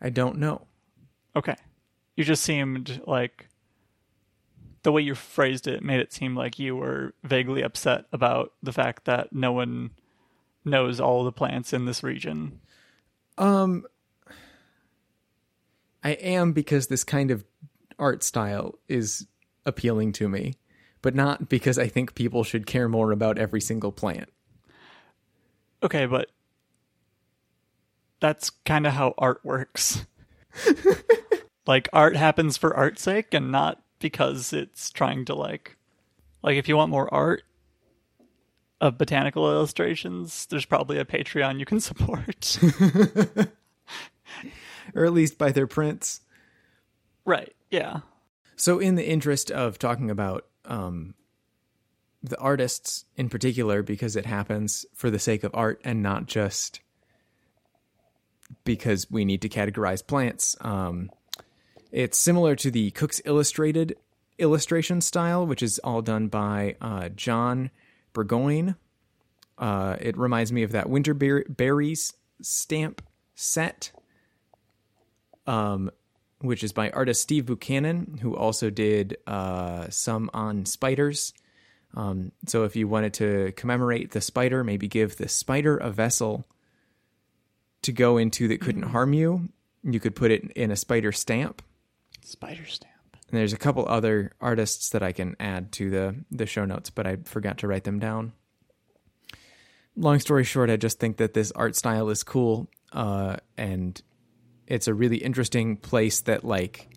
I 0.00 0.08
don't 0.08 0.38
know 0.38 0.66
Okay. 1.36 1.54
You 2.16 2.24
just 2.24 2.42
seemed 2.42 3.02
like 3.06 3.48
the 4.82 4.90
way 4.90 5.02
you 5.02 5.14
phrased 5.14 5.66
it 5.66 5.82
made 5.82 6.00
it 6.00 6.12
seem 6.12 6.34
like 6.34 6.58
you 6.58 6.74
were 6.74 7.12
vaguely 7.22 7.60
upset 7.62 8.06
about 8.10 8.54
the 8.62 8.72
fact 8.72 9.04
that 9.04 9.32
no 9.32 9.52
one 9.52 9.90
knows 10.66 11.00
all 11.00 11.24
the 11.24 11.32
plants 11.32 11.72
in 11.72 11.84
this 11.84 12.02
region. 12.02 12.60
Um, 13.38 13.86
I 16.02 16.10
am 16.10 16.52
because 16.52 16.88
this 16.88 17.04
kind 17.04 17.30
of 17.30 17.44
art 17.98 18.22
style 18.22 18.78
is 18.88 19.26
appealing 19.64 20.12
to 20.12 20.28
me, 20.28 20.54
but 21.02 21.14
not 21.14 21.48
because 21.48 21.78
I 21.78 21.88
think 21.88 22.14
people 22.14 22.44
should 22.44 22.66
care 22.66 22.88
more 22.88 23.12
about 23.12 23.38
every 23.38 23.60
single 23.60 23.92
plant. 23.92 24.28
Okay, 25.82 26.06
but 26.06 26.30
that's 28.20 28.50
kind 28.64 28.86
of 28.86 28.92
how 28.94 29.14
art 29.18 29.40
works. 29.44 30.06
like 31.66 31.88
art 31.92 32.16
happens 32.16 32.56
for 32.56 32.74
art's 32.76 33.02
sake 33.02 33.34
and 33.34 33.52
not 33.52 33.82
because 33.98 34.52
it's 34.52 34.90
trying 34.90 35.24
to 35.24 35.34
like 35.34 35.76
like 36.42 36.56
if 36.56 36.68
you 36.68 36.76
want 36.76 36.90
more 36.90 37.12
art 37.12 37.42
of 38.80 38.98
botanical 38.98 39.50
illustrations, 39.50 40.46
there's 40.46 40.66
probably 40.66 40.98
a 40.98 41.04
Patreon 41.04 41.58
you 41.58 41.66
can 41.66 41.80
support. 41.80 42.58
Or 44.94 45.04
at 45.04 45.12
least 45.12 45.36
buy 45.36 45.50
their 45.50 45.66
prints. 45.66 46.20
right. 47.24 47.54
Yeah. 47.70 48.00
So, 48.54 48.78
in 48.78 48.94
the 48.94 49.06
interest 49.06 49.50
of 49.50 49.78
talking 49.78 50.10
about 50.10 50.46
um, 50.64 51.14
the 52.22 52.38
artists 52.38 53.04
in 53.16 53.28
particular, 53.28 53.82
because 53.82 54.16
it 54.16 54.24
happens 54.24 54.86
for 54.94 55.10
the 55.10 55.18
sake 55.18 55.44
of 55.44 55.50
art 55.54 55.80
and 55.84 56.02
not 56.02 56.26
just 56.26 56.80
because 58.64 59.10
we 59.10 59.24
need 59.24 59.42
to 59.42 59.48
categorize 59.48 60.06
plants, 60.06 60.56
um, 60.60 61.10
it's 61.90 62.16
similar 62.16 62.54
to 62.56 62.70
the 62.70 62.90
Cook's 62.92 63.20
Illustrated 63.24 63.96
illustration 64.38 65.00
style, 65.00 65.46
which 65.46 65.62
is 65.62 65.78
all 65.80 66.02
done 66.02 66.28
by 66.28 66.76
uh, 66.80 67.08
John 67.10 67.70
Burgoyne. 68.16 68.76
Uh, 69.58 69.96
it 70.00 70.16
reminds 70.16 70.52
me 70.52 70.62
of 70.62 70.72
that 70.72 70.88
Winter 70.88 71.14
Berries 71.14 72.12
stamp 72.40 73.02
set 73.34 73.92
um, 75.46 75.90
which 76.40 76.62
is 76.62 76.72
by 76.72 76.90
artist 76.90 77.22
Steve 77.22 77.46
Buchanan, 77.46 78.18
who 78.20 78.36
also 78.36 78.70
did 78.70 79.16
uh, 79.26 79.88
some 79.90 80.30
on 80.34 80.66
spiders. 80.66 81.32
Um, 81.94 82.32
so 82.46 82.64
if 82.64 82.76
you 82.76 82.88
wanted 82.88 83.14
to 83.14 83.52
commemorate 83.52 84.10
the 84.10 84.20
spider, 84.20 84.62
maybe 84.62 84.88
give 84.88 85.16
the 85.16 85.28
spider 85.28 85.76
a 85.76 85.90
vessel 85.90 86.46
to 87.82 87.92
go 87.92 88.18
into 88.18 88.48
that 88.48 88.60
couldn't 88.60 88.82
harm 88.82 89.12
you, 89.12 89.48
you 89.82 90.00
could 90.00 90.16
put 90.16 90.30
it 90.30 90.50
in 90.52 90.70
a 90.70 90.76
spider 90.76 91.12
stamp. 91.12 91.62
Spider 92.22 92.66
stamp. 92.66 92.95
And 93.28 93.38
there's 93.38 93.52
a 93.52 93.58
couple 93.58 93.86
other 93.88 94.32
artists 94.40 94.90
that 94.90 95.02
I 95.02 95.12
can 95.12 95.36
add 95.40 95.72
to 95.72 95.90
the 95.90 96.16
the 96.30 96.46
show 96.46 96.64
notes, 96.64 96.90
but 96.90 97.06
I 97.06 97.16
forgot 97.24 97.58
to 97.58 97.68
write 97.68 97.84
them 97.84 97.98
down. 97.98 98.32
Long 99.96 100.20
story 100.20 100.44
short, 100.44 100.70
I 100.70 100.76
just 100.76 101.00
think 101.00 101.16
that 101.16 101.34
this 101.34 101.50
art 101.52 101.74
style 101.74 102.10
is 102.10 102.22
cool, 102.22 102.68
uh, 102.92 103.36
and 103.56 104.00
it's 104.66 104.88
a 104.88 104.94
really 104.94 105.16
interesting 105.16 105.76
place 105.76 106.20
that 106.22 106.44
like 106.44 106.88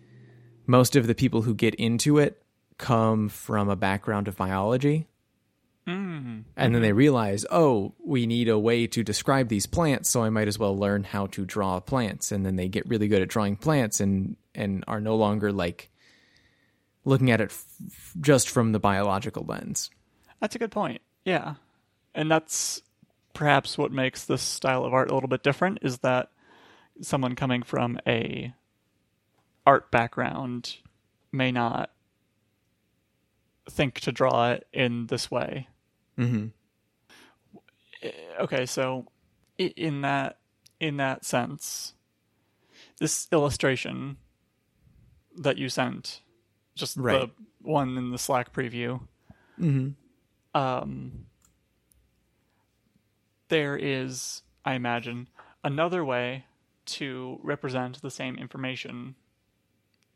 most 0.66 0.96
of 0.96 1.06
the 1.06 1.14
people 1.14 1.42
who 1.42 1.54
get 1.54 1.74
into 1.76 2.18
it 2.18 2.42
come 2.78 3.28
from 3.28 3.68
a 3.68 3.76
background 3.76 4.28
of 4.28 4.36
biology. 4.36 5.06
And 6.56 6.74
then 6.74 6.82
they 6.82 6.92
realize, 6.92 7.44
oh, 7.50 7.94
we 8.04 8.26
need 8.26 8.48
a 8.48 8.58
way 8.58 8.86
to 8.86 9.02
describe 9.02 9.48
these 9.48 9.66
plants, 9.66 10.08
so 10.10 10.22
I 10.22 10.30
might 10.30 10.46
as 10.46 10.58
well 10.58 10.76
learn 10.76 11.04
how 11.04 11.26
to 11.28 11.44
draw 11.44 11.80
plants. 11.80 12.30
And 12.30 12.46
then 12.46 12.56
they 12.56 12.68
get 12.68 12.86
really 12.88 13.08
good 13.08 13.22
at 13.22 13.28
drawing 13.28 13.56
plants 13.56 13.98
and 13.98 14.36
and 14.54 14.84
are 14.86 15.00
no 15.00 15.16
longer 15.16 15.52
like 15.52 15.90
looking 17.04 17.30
at 17.30 17.40
it 17.40 17.50
f- 17.50 18.14
just 18.20 18.48
from 18.48 18.72
the 18.72 18.78
biological 18.78 19.44
lens. 19.44 19.90
That's 20.40 20.54
a 20.54 20.58
good 20.58 20.70
point. 20.70 21.00
Yeah. 21.24 21.54
And 22.14 22.30
that's 22.30 22.82
perhaps 23.32 23.78
what 23.78 23.92
makes 23.92 24.24
this 24.24 24.42
style 24.42 24.84
of 24.84 24.92
art 24.92 25.10
a 25.10 25.14
little 25.14 25.28
bit 25.28 25.42
different 25.42 25.78
is 25.82 25.98
that 25.98 26.30
someone 27.00 27.34
coming 27.34 27.62
from 27.62 27.98
a 28.06 28.52
art 29.66 29.90
background 29.90 30.76
may 31.32 31.52
not 31.52 31.90
think 33.68 34.00
to 34.00 34.12
draw 34.12 34.50
it 34.50 34.66
in 34.72 35.06
this 35.06 35.30
way. 35.30 35.68
Mm-hmm. 36.18 36.46
Okay, 38.40 38.66
so 38.66 39.06
in 39.58 40.00
that 40.02 40.38
in 40.80 40.96
that 40.96 41.24
sense, 41.24 41.94
this 42.98 43.28
illustration 43.30 44.16
that 45.36 45.58
you 45.58 45.68
sent, 45.68 46.22
just 46.74 46.96
Right. 46.96 47.20
the 47.20 47.44
one 47.62 47.96
in 47.98 48.10
the 48.10 48.18
Slack 48.18 48.52
preview, 48.52 49.00
Mhm. 49.58 49.94
um, 50.54 51.26
there 53.48 53.76
is, 53.76 54.42
I 54.64 54.74
imagine, 54.74 55.28
another 55.64 56.04
way 56.04 56.44
to 56.86 57.38
represent 57.42 58.00
the 58.02 58.10
same 58.10 58.36
information. 58.36 59.14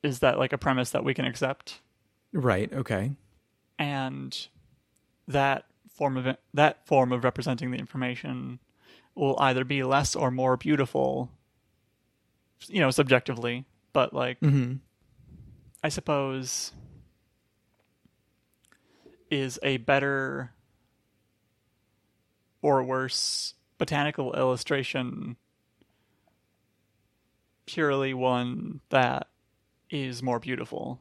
Is 0.03 0.21
that 0.21 0.39
like 0.39 0.53
a 0.53 0.59
premise 0.59 0.91
that 0.91 1.05
we 1.05 1.15
can 1.15 1.25
accept? 1.25 1.81
Right. 2.33 2.73
Okay. 2.73 3.17
and 3.77 4.47
that 5.27 5.67
form 5.91 6.17
of 6.17 6.37
that 6.53 6.87
form 6.87 7.11
of 7.11 7.25
representing 7.25 7.73
the 7.73 7.77
information 7.77 8.61
will 9.17 9.37
either 9.41 9.65
be 9.65 9.83
less 9.83 10.15
or 10.15 10.31
more 10.31 10.57
beautiful 10.57 11.29
you 12.69 12.79
know 12.79 12.91
subjectively 12.93 13.65
but 13.93 14.13
like 14.15 14.39
Mhm. 14.41 14.79
I 15.85 15.89
suppose 15.89 16.73
is 19.31 19.61
a 19.63 19.77
better 19.77 20.53
or 22.63 22.83
worse 22.83 23.55
botanical 23.79 24.33
illustration 24.35 25.37
purely 27.67 28.15
one 28.15 28.81
that 28.91 29.29
is 29.91 30.23
more 30.23 30.39
beautiful 30.39 31.01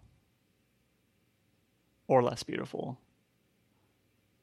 or 2.08 2.22
less 2.22 2.44
beautiful, 2.44 3.00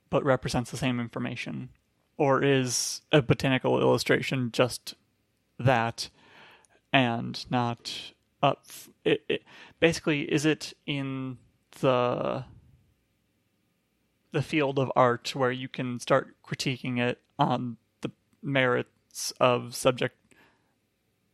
but 0.09 0.25
represents 0.25 0.71
the 0.71 0.77
same 0.77 1.01
information? 1.01 1.71
Or 2.17 2.43
is 2.43 3.01
a 3.13 3.23
botanical 3.23 3.81
illustration 3.81 4.51
just 4.53 4.95
that 5.59 6.11
and 6.93 7.45
not 7.51 8.13
up? 8.43 8.67
It, 9.05 9.23
it, 9.29 9.43
basically, 9.79 10.23
is 10.23 10.45
it 10.45 10.73
in 10.87 11.39
the 11.81 12.45
the 14.33 14.43
field 14.43 14.79
of 14.79 14.93
art 14.95 15.35
where 15.35 15.51
you 15.51 15.69
can 15.69 15.99
start 15.99 16.37
critiquing 16.47 17.01
it 17.01 17.21
on 17.39 17.77
the 18.01 18.11
merits 18.43 19.33
of 19.41 19.75
subject 19.75 20.17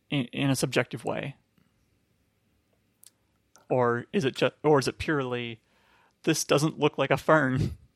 in, 0.09 0.25
in 0.33 0.49
a 0.49 0.55
subjective 0.55 1.05
way? 1.05 1.35
Or 3.69 4.05
is 4.13 4.25
it 4.25 4.35
just, 4.35 4.53
or 4.63 4.79
is 4.79 4.87
it 4.87 4.97
purely 4.97 5.59
this 6.27 6.43
doesn't 6.43 6.77
look 6.77 6.97
like 6.97 7.11
a 7.11 7.17
fern. 7.17 7.77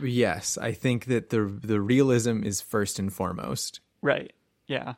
Yes, 0.00 0.56
I 0.56 0.70
think 0.70 1.06
that 1.06 1.30
the 1.30 1.40
the 1.40 1.80
realism 1.80 2.44
is 2.44 2.60
first 2.60 3.00
and 3.00 3.12
foremost. 3.12 3.80
Right. 4.00 4.32
Yeah. 4.68 4.94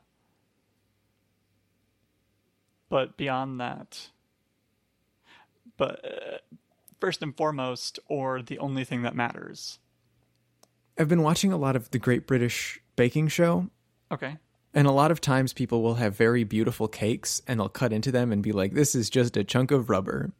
But 2.88 3.16
beyond 3.16 3.60
that, 3.60 4.08
but 5.76 6.04
uh, 6.04 6.38
first 7.00 7.22
and 7.22 7.36
foremost, 7.36 7.98
or 8.08 8.42
the 8.42 8.58
only 8.58 8.84
thing 8.84 9.02
that 9.02 9.14
matters. 9.14 9.78
I've 10.98 11.08
been 11.08 11.22
watching 11.22 11.52
a 11.52 11.56
lot 11.58 11.76
of 11.76 11.90
the 11.90 11.98
Great 11.98 12.26
British 12.26 12.80
Baking 12.96 13.28
Show, 13.28 13.68
Okay. 14.10 14.36
and 14.74 14.86
a 14.86 14.90
lot 14.92 15.10
of 15.10 15.20
times 15.20 15.52
people 15.52 15.82
will 15.82 15.94
have 15.96 16.16
very 16.16 16.42
beautiful 16.44 16.88
cakes 16.88 17.40
and 17.46 17.60
they'll 17.60 17.68
cut 17.68 17.92
into 17.92 18.10
them 18.10 18.32
and 18.32 18.42
be 18.42 18.52
like, 18.52 18.72
"This 18.72 18.94
is 18.94 19.08
just 19.10 19.36
a 19.36 19.44
chunk 19.44 19.70
of 19.70 19.90
rubber 19.90 20.32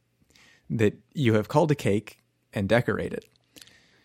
that 0.70 0.94
you 1.14 1.34
have 1.34 1.48
called 1.48 1.70
a 1.70 1.74
cake 1.76 2.18
and 2.52 2.68
decorate 2.68 3.12
it." 3.12 3.26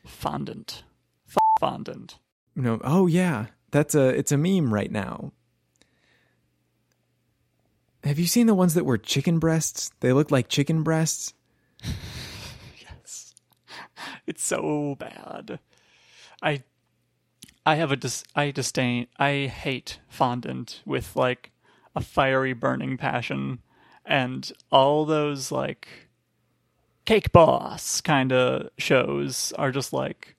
Fondant. 0.05 0.83
F- 1.27 1.37
fondant. 1.59 2.19
Know, 2.55 2.79
oh 2.83 3.07
yeah, 3.07 3.47
that's 3.71 3.95
a 3.95 4.09
it's 4.09 4.31
a 4.31 4.37
meme 4.37 4.71
right 4.73 4.91
now. 4.91 5.31
Have 8.03 8.19
you 8.19 8.27
seen 8.27 8.47
the 8.47 8.55
ones 8.55 8.73
that 8.73 8.85
were 8.85 8.97
chicken 8.97 9.39
breasts? 9.39 9.91
They 10.01 10.11
look 10.11 10.29
like 10.31 10.47
chicken 10.49 10.83
breasts. 10.83 11.33
Yes. 12.81 13.33
It's 14.27 14.43
so 14.43 14.95
bad. 14.99 15.59
I 16.41 16.63
I 17.65 17.75
have 17.75 17.91
a 17.91 17.95
dis- 17.95 18.23
I 18.35 18.51
disdain 18.51 19.07
I 19.17 19.47
hate 19.47 19.99
fondant 20.09 20.81
with 20.85 21.15
like 21.15 21.51
a 21.95 22.01
fiery 22.01 22.53
burning 22.53 22.97
passion 22.97 23.59
and 24.05 24.51
all 24.71 25.05
those 25.05 25.51
like 25.51 25.87
cake 27.05 27.31
boss 27.31 28.01
kind 28.01 28.31
of 28.33 28.69
shows 28.77 29.53
are 29.57 29.71
just 29.71 29.93
like 29.93 30.35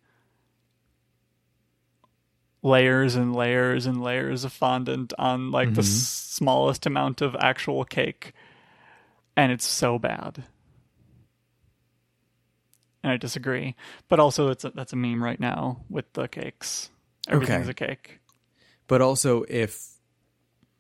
layers 2.65 3.15
and 3.15 3.37
layers 3.37 3.87
and 3.87 4.03
layers 4.03 4.43
of 4.45 4.53
fondant 4.53 5.13
on 5.19 5.53
like 5.53 5.75
the 5.75 5.83
s- 5.83 5.87
smallest 5.89 6.87
amount 6.87 7.21
of 7.21 7.37
actual 7.39 7.85
cake 7.85 8.33
and 9.37 9.53
it's 9.53 9.65
so 9.67 9.99
bad 10.01 10.43
and 13.03 13.13
I 13.13 13.19
disagree. 13.19 13.75
But 14.09 14.19
also, 14.19 14.49
it's 14.49 14.65
a, 14.65 14.71
that's 14.71 14.95
a 14.95 14.97
meme 14.97 15.23
right 15.23 15.39
now 15.39 15.85
with 15.91 16.11
the 16.15 16.27
cakes. 16.27 16.89
Everything's 17.29 17.69
Okay. 17.69 17.71
a 17.71 17.75
cake. 17.75 18.19
But 18.87 19.03
also 19.03 19.45
if 19.49 19.91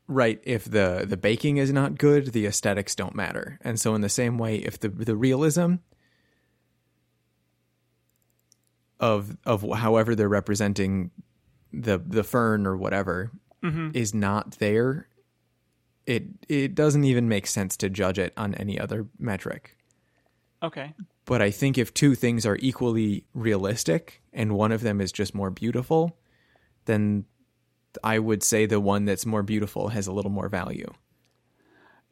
right, 0.08 0.40
if 0.42 0.64
the 0.64 1.04
the 1.06 1.18
baking 1.18 1.58
is 1.58 1.70
not 1.70 1.98
good, 1.98 2.32
the 2.32 2.46
aesthetics 2.46 2.94
don't 2.94 3.14
matter. 3.14 3.58
And 3.62 3.78
so 3.78 3.94
in 3.94 4.00
the 4.00 4.08
same 4.08 4.38
way, 4.38 4.56
if 4.56 4.80
the 4.80 4.88
the 4.88 5.16
realism 5.16 5.74
of 8.98 9.36
of 9.44 9.62
however 9.76 10.14
they're 10.14 10.28
representing 10.28 11.10
the 11.80 11.98
the 11.98 12.24
fern 12.24 12.66
or 12.66 12.76
whatever 12.76 13.30
mm-hmm. 13.62 13.90
is 13.94 14.14
not 14.14 14.58
there, 14.58 15.08
it 16.06 16.24
it 16.48 16.74
doesn't 16.74 17.04
even 17.04 17.28
make 17.28 17.46
sense 17.46 17.76
to 17.78 17.90
judge 17.90 18.18
it 18.18 18.32
on 18.36 18.54
any 18.54 18.78
other 18.78 19.06
metric. 19.18 19.76
Okay. 20.62 20.94
But 21.26 21.42
I 21.42 21.50
think 21.50 21.78
if 21.78 21.92
two 21.92 22.14
things 22.14 22.44
are 22.44 22.58
equally 22.60 23.24
realistic 23.34 24.22
and 24.32 24.52
one 24.52 24.72
of 24.72 24.82
them 24.82 25.00
is 25.00 25.12
just 25.12 25.34
more 25.34 25.50
beautiful, 25.50 26.16
then 26.84 27.24
I 28.02 28.18
would 28.18 28.42
say 28.42 28.66
the 28.66 28.80
one 28.80 29.04
that's 29.04 29.26
more 29.26 29.42
beautiful 29.42 29.88
has 29.88 30.06
a 30.06 30.12
little 30.12 30.30
more 30.30 30.48
value. 30.48 30.90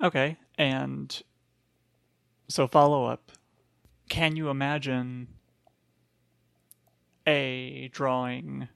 Okay. 0.03 0.37
And 0.59 1.23
so, 2.49 2.67
follow 2.67 3.07
up. 3.07 3.33
Can 4.09 4.37
you 4.37 4.51
imagine 4.51 5.29
a 7.27 7.89
drawing, 7.93 8.69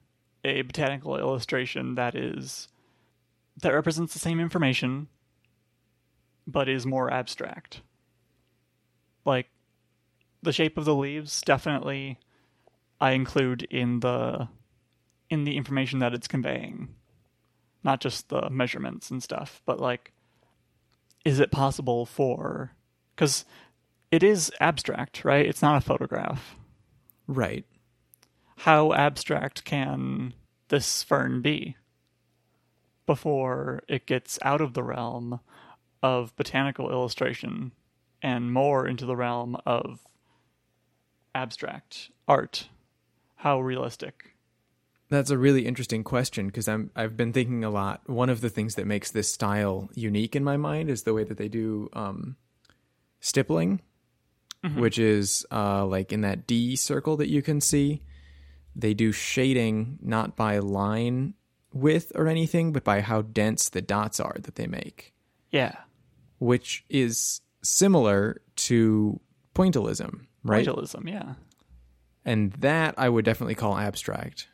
a 0.47 0.61
botanical 0.63 1.17
illustration 1.17 1.95
that 1.95 2.15
is 2.15 2.67
that 3.61 3.73
represents 3.73 4.13
the 4.13 4.19
same 4.19 4.39
information, 4.39 5.07
but 6.45 6.69
is 6.69 6.85
more 6.85 7.11
abstract? 7.11 7.81
Like 9.25 9.47
the 10.41 10.53
shape 10.53 10.77
of 10.77 10.85
the 10.85 10.95
leaves, 10.95 11.41
definitely. 11.41 12.19
I 12.99 13.11
include 13.11 13.63
in 13.63 13.99
the 13.99 14.47
in 15.29 15.43
the 15.43 15.57
information 15.57 15.99
that 15.99 16.13
it's 16.13 16.27
conveying, 16.27 16.89
not 17.83 17.99
just 17.99 18.29
the 18.29 18.49
measurements 18.49 19.11
and 19.11 19.21
stuff, 19.21 19.61
but 19.65 19.79
like 19.79 20.13
is 21.25 21.39
it 21.39 21.51
possible 21.51 22.05
for 22.05 22.71
because 23.15 23.43
it 24.11 24.23
is 24.23 24.49
abstract 24.61 25.25
right 25.25 25.45
it's 25.45 25.61
not 25.61 25.75
a 25.75 25.81
photograph 25.81 26.55
Right. 27.27 27.65
How 28.57 28.93
abstract 28.93 29.63
can 29.63 30.33
this 30.69 31.03
fern 31.03 31.41
be 31.41 31.75
before 33.05 33.81
it 33.87 34.05
gets 34.05 34.37
out 34.41 34.61
of 34.61 34.73
the 34.73 34.83
realm 34.83 35.39
of 36.03 36.35
botanical 36.35 36.91
illustration 36.91 37.71
and 38.21 38.51
more 38.51 38.87
into 38.87 39.05
the 39.05 39.15
realm 39.15 39.55
of 39.65 40.01
abstract 41.33 42.09
art 42.27 42.69
how 43.35 43.61
realistic 43.61 44.33
That's 45.09 45.29
a 45.29 45.37
really 45.37 45.65
interesting 45.65 46.03
question 46.03 46.47
because 46.47 46.67
I'm 46.67 46.89
I've 46.95 47.15
been 47.15 47.31
thinking 47.31 47.63
a 47.63 47.69
lot. 47.69 48.01
One 48.09 48.29
of 48.29 48.41
the 48.41 48.49
things 48.49 48.75
that 48.75 48.85
makes 48.85 49.11
this 49.11 49.31
style 49.31 49.89
unique 49.93 50.35
in 50.35 50.43
my 50.43 50.57
mind 50.57 50.89
is 50.89 51.03
the 51.03 51.13
way 51.13 51.23
that 51.23 51.37
they 51.37 51.47
do 51.47 51.89
um, 51.93 52.35
stippling, 53.21 53.79
which 54.75 54.99
is 54.99 55.45
uh, 55.49 55.85
like 55.85 56.11
in 56.11 56.21
that 56.21 56.45
D 56.45 56.75
circle 56.75 57.15
that 57.17 57.29
you 57.29 57.41
can 57.41 57.61
see. 57.61 58.01
They 58.77 58.93
do 58.93 59.11
shading 59.11 59.97
not 60.01 60.35
by 60.35 60.59
line 60.59 61.33
width 61.73 62.11
or 62.15 62.27
anything, 62.27 62.71
but 62.71 62.83
by 62.83 63.01
how 63.01 63.23
dense 63.23 63.69
the 63.69 63.81
dots 63.81 64.19
are 64.19 64.37
that 64.39 64.55
they 64.55 64.67
make, 64.67 65.13
yeah 65.51 65.75
which 66.39 66.85
is 66.87 67.41
similar 67.63 68.41
to 68.55 69.19
pointillism, 69.55 70.27
right? 70.43 70.65
Pointillism, 70.65 71.09
yeah 71.09 71.33
And 72.23 72.53
that 72.53 72.93
I 72.97 73.09
would 73.09 73.25
definitely 73.25 73.55
call 73.55 73.77
abstract. 73.77 74.47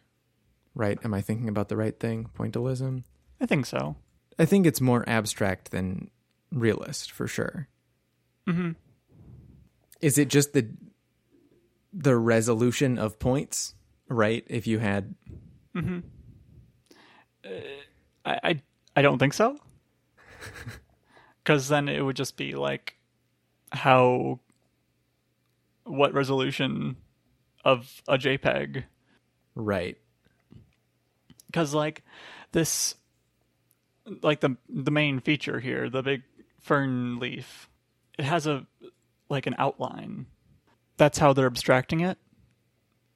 Right? 0.75 0.97
Am 1.03 1.13
I 1.13 1.21
thinking 1.21 1.49
about 1.49 1.69
the 1.69 1.77
right 1.77 1.99
thing? 1.99 2.29
Pointillism? 2.35 3.03
i 3.41 3.45
think 3.45 3.65
so 3.65 3.95
I 4.39 4.45
think 4.45 4.65
it's 4.65 4.81
more 4.81 5.03
abstract 5.07 5.71
than 5.71 6.09
realist 6.51 7.11
for 7.11 7.27
sure. 7.27 7.67
mm-hmm. 8.47 8.71
Is 10.01 10.17
it 10.17 10.27
just 10.29 10.53
the 10.53 10.69
the 11.93 12.17
resolution 12.17 12.97
of 12.97 13.19
points, 13.19 13.75
right? 14.13 14.43
If 14.47 14.67
you 14.67 14.79
had 14.79 15.15
mm-hmm. 15.75 15.99
uh, 17.45 17.49
I 18.25 18.39
I, 18.43 18.61
I 18.95 19.01
don't 19.01 19.19
think 19.19 19.33
so. 19.33 19.57
Because 21.43 21.67
then 21.67 21.89
it 21.89 21.99
would 22.01 22.15
just 22.15 22.37
be 22.37 22.53
like 22.53 22.95
how 23.73 24.39
what 25.83 26.13
resolution 26.13 26.95
of 27.65 28.01
a 28.07 28.17
JPEG 28.17 28.85
Right. 29.55 29.97
because 31.47 31.73
like 31.73 32.03
this 32.53 32.95
like 34.21 34.39
the 34.39 34.55
the 34.69 34.91
main 34.91 35.19
feature 35.19 35.59
here 35.59 35.89
the 35.89 36.01
big 36.01 36.23
fern 36.61 37.19
leaf 37.19 37.69
it 38.17 38.25
has 38.25 38.47
a 38.47 38.65
like 39.29 39.45
an 39.45 39.55
outline 39.57 40.25
that's 40.97 41.17
how 41.17 41.33
they're 41.33 41.45
abstracting 41.45 41.99
it 41.99 42.17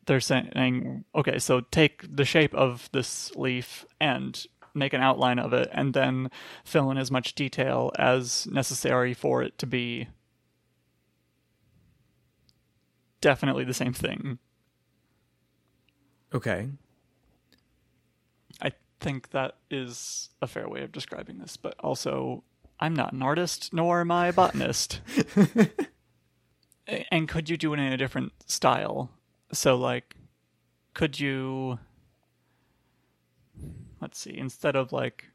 they're 0.08 0.20
saying 0.20 1.06
okay 1.14 1.38
so 1.38 1.62
take 1.62 2.04
the 2.16 2.26
shape 2.26 2.54
of 2.54 2.90
this 2.92 3.36
leaf 3.36 3.86
and 4.02 4.46
make 4.74 4.94
an 4.94 5.02
outline 5.02 5.40
of 5.40 5.54
it 5.54 5.70
and 5.72 5.94
then 5.94 6.30
fill 6.64 6.92
in 6.92 6.98
as 6.98 7.12
much 7.12 7.34
detail 7.36 7.92
as 7.98 8.48
necessary 8.48 9.14
for 9.14 9.42
it 9.44 9.58
to 9.58 9.66
be 9.66 10.08
definitely 13.22 13.64
the 13.64 13.74
same 13.74 13.94
thing 13.94 14.40
Okay. 16.34 16.68
I 18.62 18.72
think 19.00 19.30
that 19.32 19.56
is 19.70 20.30
a 20.42 20.48
fair 20.48 20.68
way 20.68 20.84
of 20.84 20.92
describing 20.92 21.38
this, 21.40 21.56
but 21.58 21.76
also 21.80 22.44
I'm 22.80 22.94
not 22.94 23.14
an 23.14 23.22
artist, 23.22 23.74
nor 23.74 24.02
am 24.02 24.12
I 24.12 24.28
a 24.28 24.34
botanist. 24.34 25.02
And 27.12 27.28
could 27.28 27.50
you 27.50 27.58
do 27.58 27.74
it 27.74 27.80
in 27.80 27.92
a 27.92 27.98
different 27.98 28.32
style? 28.46 29.10
So, 29.52 29.76
like, 29.76 30.16
could 30.94 31.20
you, 31.20 31.80
let's 34.02 34.20
see, 34.20 34.38
instead 34.38 34.76
of 34.76 34.92
like 34.92 35.26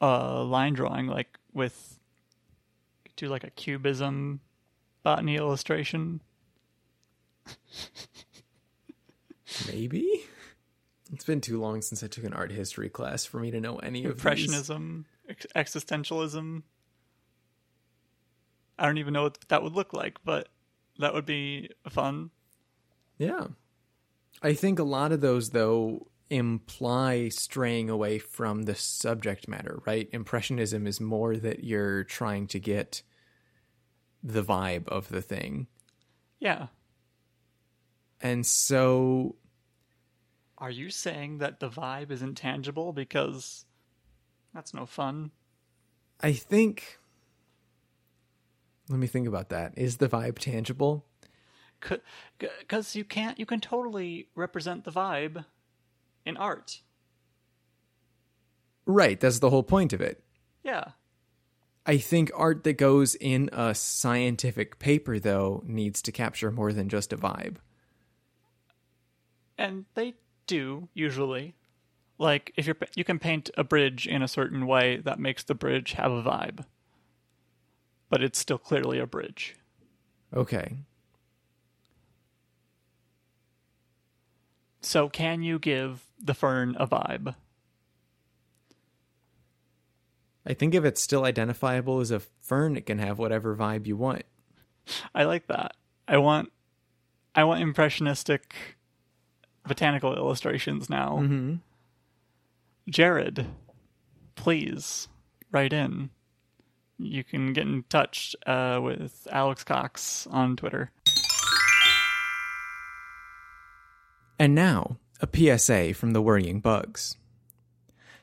a 0.00 0.42
line 0.42 0.74
drawing, 0.74 1.06
like 1.06 1.38
with, 1.52 1.98
do 3.16 3.28
like 3.28 3.44
a 3.44 3.50
cubism 3.50 4.40
botany 5.02 5.36
illustration? 5.36 6.22
Maybe. 9.66 10.24
It's 11.12 11.24
been 11.24 11.40
too 11.40 11.60
long 11.60 11.82
since 11.82 12.02
I 12.02 12.06
took 12.06 12.24
an 12.24 12.32
art 12.32 12.52
history 12.52 12.88
class 12.88 13.24
for 13.24 13.40
me 13.40 13.50
to 13.50 13.60
know 13.60 13.76
any 13.78 14.04
of 14.04 14.12
impressionism, 14.12 15.06
ex- 15.28 15.46
existentialism. 15.56 16.62
I 18.78 18.86
don't 18.86 18.98
even 18.98 19.12
know 19.12 19.24
what 19.24 19.38
that 19.48 19.62
would 19.62 19.74
look 19.74 19.92
like, 19.92 20.18
but 20.24 20.48
that 20.98 21.12
would 21.12 21.26
be 21.26 21.70
fun. 21.88 22.30
Yeah. 23.20 23.48
I 24.42 24.54
think 24.54 24.78
a 24.78 24.82
lot 24.82 25.12
of 25.12 25.20
those, 25.20 25.50
though, 25.50 26.08
imply 26.30 27.28
straying 27.28 27.90
away 27.90 28.18
from 28.18 28.62
the 28.62 28.74
subject 28.74 29.46
matter, 29.46 29.82
right? 29.84 30.08
Impressionism 30.10 30.86
is 30.86 31.02
more 31.02 31.36
that 31.36 31.62
you're 31.62 32.02
trying 32.04 32.46
to 32.46 32.58
get 32.58 33.02
the 34.22 34.42
vibe 34.42 34.88
of 34.88 35.08
the 35.10 35.20
thing. 35.20 35.66
Yeah. 36.38 36.68
And 38.22 38.46
so, 38.46 39.36
Are 40.56 40.70
you 40.70 40.88
saying 40.88 41.38
that 41.38 41.60
the 41.60 41.68
vibe 41.68 42.10
is 42.10 42.22
intangible 42.22 42.94
because 42.94 43.66
that's 44.54 44.72
no 44.72 44.86
fun? 44.86 45.30
I 46.22 46.32
think. 46.32 46.98
Let 48.88 48.98
me 48.98 49.06
think 49.06 49.28
about 49.28 49.50
that. 49.50 49.74
Is 49.76 49.98
the 49.98 50.08
vibe 50.08 50.38
tangible? 50.38 51.04
Because 52.38 52.94
you 52.96 53.04
can't, 53.04 53.38
you 53.38 53.46
can 53.46 53.60
totally 53.60 54.28
represent 54.34 54.84
the 54.84 54.90
vibe 54.92 55.44
in 56.24 56.36
art. 56.36 56.80
Right. 58.86 59.18
That's 59.20 59.38
the 59.38 59.50
whole 59.50 59.62
point 59.62 59.92
of 59.92 60.00
it. 60.00 60.22
Yeah. 60.62 60.84
I 61.86 61.96
think 61.98 62.30
art 62.34 62.64
that 62.64 62.74
goes 62.74 63.14
in 63.14 63.48
a 63.52 63.74
scientific 63.74 64.78
paper, 64.78 65.18
though, 65.18 65.62
needs 65.66 66.02
to 66.02 66.12
capture 66.12 66.50
more 66.50 66.72
than 66.72 66.88
just 66.88 67.12
a 67.12 67.16
vibe. 67.16 67.56
and 69.58 69.84
they 69.94 70.14
do 70.46 70.88
usually 70.94 71.54
like 72.18 72.52
if 72.56 72.66
you're 72.66 72.76
you 72.96 73.04
can 73.04 73.18
paint 73.18 73.50
a 73.56 73.62
bridge 73.62 74.06
in 74.06 74.22
a 74.22 74.26
certain 74.28 74.66
way 74.66 74.96
that 74.96 75.18
makes 75.20 75.42
the 75.44 75.54
bridge 75.54 75.92
have 75.92 76.10
a 76.10 76.22
vibe 76.22 76.64
but 78.08 78.22
it's 78.22 78.38
still 78.38 78.58
clearly 78.58 78.98
a 78.98 79.06
bridge 79.06 79.54
Okay. 80.34 80.76
So 84.82 85.08
can 85.08 85.42
you 85.42 85.58
give 85.58 86.02
the 86.22 86.34
fern 86.34 86.76
a 86.78 86.86
vibe? 86.86 87.34
I 90.46 90.54
think 90.54 90.74
if 90.74 90.84
it's 90.84 91.00
still 91.00 91.24
identifiable 91.24 92.00
as 92.00 92.10
a 92.10 92.20
fern, 92.20 92.76
it 92.76 92.86
can 92.86 92.98
have 92.98 93.18
whatever 93.18 93.54
vibe 93.54 93.86
you 93.86 93.96
want. 93.96 94.22
i 95.14 95.24
like 95.24 95.46
that. 95.48 95.76
I 96.08 96.18
want 96.18 96.52
i 97.34 97.44
want 97.44 97.62
impressionistic 97.62 98.54
botanical 99.66 100.16
illustrations 100.16 100.88
now. 100.90 101.18
Mm-hmm. 101.22 101.54
jared 102.88 103.46
please 104.34 105.08
write 105.52 105.72
in. 105.72 106.10
You 106.98 107.24
can 107.24 107.52
get 107.52 107.66
in 107.66 107.84
touch 107.88 108.34
uh, 108.46 108.80
with 108.82 109.28
alex 109.30 109.62
cox 109.62 110.26
on 110.30 110.56
twitter 110.56 110.90
And 114.40 114.54
now, 114.54 114.96
a 115.20 115.28
PSA 115.30 115.92
from 115.92 116.14
the 116.14 116.22
worrying 116.22 116.60
bugs. 116.60 117.18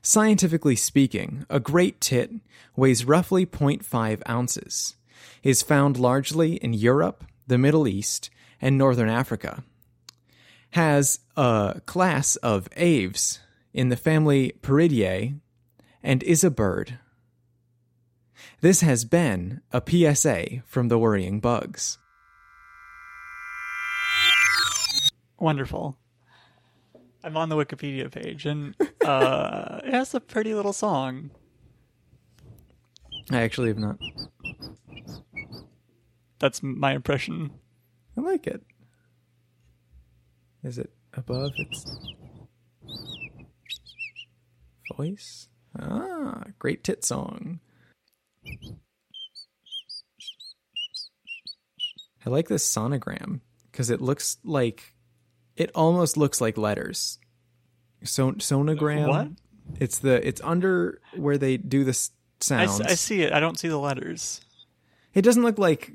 Scientifically 0.01 0.76
speaking, 0.76 1.45
a 1.47 1.59
great 1.59 2.01
tit 2.01 2.32
weighs 2.76 3.05
roughly 3.05 3.45
0.5 3.45 4.28
ounces, 4.28 4.95
is 5.43 5.61
found 5.61 5.99
largely 5.99 6.55
in 6.55 6.74
Europe, 6.74 7.24
the 7.45 7.59
Middle 7.59 7.88
East, 7.88 8.32
and 8.59 8.80
Northern 8.80 9.09
Africa, 9.09 9.63
has 10.72 11.20
a 11.36 11.82
class 11.86 12.36
of 12.38 12.68
aves 12.76 13.39
in 13.72 13.89
the 13.89 13.95
family 13.95 14.53
Paridae, 14.63 15.39
and 16.01 16.24
is 16.24 16.43
a 16.43 16.49
bird. 16.49 16.97
This 18.61 18.82
has 18.82 19.05
been 19.05 19.61
a 19.72 19.84
PSA 19.88 20.63
from 20.65 20.88
the 20.88 20.97
worrying 20.97 21.39
bugs. 21.39 21.99
Wonderful. 25.39 25.95
I'm 27.24 27.36
on 27.38 27.49
the 27.49 27.55
Wikipedia 27.55 28.11
page, 28.11 28.45
and 28.45 28.76
uh, 29.05 29.82
it 29.84 29.93
has 29.93 30.13
a 30.13 30.20
pretty 30.20 30.53
little 30.53 30.74
song. 30.74 31.32
I 33.32 33.41
actually 33.41 33.70
have 33.70 33.78
not. 33.78 33.97
That's 36.39 36.61
my 36.63 36.93
impression. 36.93 37.51
I 38.18 38.22
like 38.22 38.47
it. 38.47 38.63
Is 40.63 40.78
it 40.78 40.91
above 41.13 41.51
its 41.57 41.86
voice? 44.95 45.49
Ah, 45.80 46.45
great 46.59 46.84
tit 46.84 47.03
song. 47.03 47.59
I 52.26 52.30
like 52.30 52.47
this 52.47 52.70
sonogram 52.70 53.41
because 53.72 53.89
it 53.89 54.01
looks 54.01 54.38
like 54.43 54.93
it 55.58 55.72
almost 55.76 56.16
looks 56.18 56.39
like 56.39 56.58
letters. 56.58 57.20
So 58.03 58.32
sonogram. 58.34 59.08
What? 59.08 59.28
It's 59.80 59.99
the 59.99 60.26
it's 60.26 60.39
under 60.41 61.01
where 61.16 61.38
they 61.38 61.58
do 61.58 61.84
the 61.84 61.91
I, 61.91 62.43
sounds. 62.43 62.80
s- 62.82 62.91
I 62.91 62.95
see 62.95 63.22
it. 63.24 63.34
I 63.34 63.39
don't 63.39 63.60
see 63.60 63.68
the 63.68 63.78
letters. 63.80 64.41
It 65.14 65.24
doesn't 65.24 65.43
look 65.43 65.58
like 65.58 65.91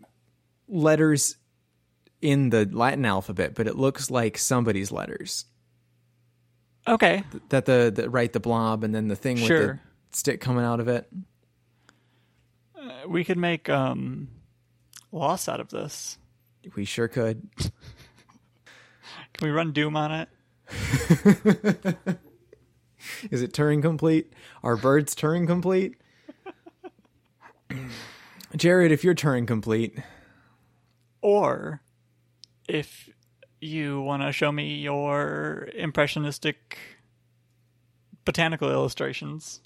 letters 0.69 1.37
in 2.21 2.51
the 2.51 2.69
Latin 2.71 3.05
alphabet, 3.07 3.55
but 3.55 3.67
it 3.67 3.77
looks 3.77 4.11
like 4.11 4.37
somebody's 4.37 4.91
letters. 4.93 5.45
Okay. 6.87 7.23
That 7.51 7.65
the, 7.67 7.93
the 7.95 8.11
right 8.11 8.33
the 8.33 8.41
blob 8.41 8.83
and 8.85 8.93
then 8.95 9.07
the 9.09 9.17
thing 9.17 9.37
with 9.37 9.47
Sure. 9.47 9.81
the 10.11 10.17
stick 10.17 10.41
coming 10.41 10.65
out 10.65 10.81
of 10.81 10.89
it. 10.89 11.09
Uh, 12.77 12.91
We 13.09 13.23
could 13.25 13.39
make 13.39 13.69
um, 13.69 14.29
loss 15.13 15.49
out 15.49 15.61
of 15.61 15.69
this. 15.71 16.19
We 16.75 16.85
sure 16.85 17.09
could. 17.09 17.49
Can 19.43 19.49
we 19.49 19.57
run 19.57 19.73
Doom 19.73 19.97
on 19.97 20.13
it? 20.13 20.29
Is 23.33 23.43
it 23.43 23.53
Turing 23.53 23.83
complete? 23.83 24.33
Are 24.63 24.77
birds 24.77 25.17
Turing 25.17 25.49
complete? 25.49 25.97
Jared, 28.55 28.93
if 28.93 29.03
you're 29.03 29.17
Turing 29.17 29.49
complete, 29.49 29.99
Or 31.23 31.83
if 32.69 33.11
you 33.61 34.01
want 34.01 34.23
to 34.23 34.31
show 34.31 34.53
me 34.53 34.77
your 34.77 35.69
impressionistic 35.75 36.79
botanical 38.25 38.71
illustrations, 38.71 39.61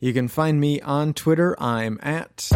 you 0.00 0.12
can 0.12 0.26
find 0.26 0.60
me 0.60 0.80
on 0.80 1.14
Twitter. 1.14 1.54
I'm 1.62 2.00
at 2.02 2.50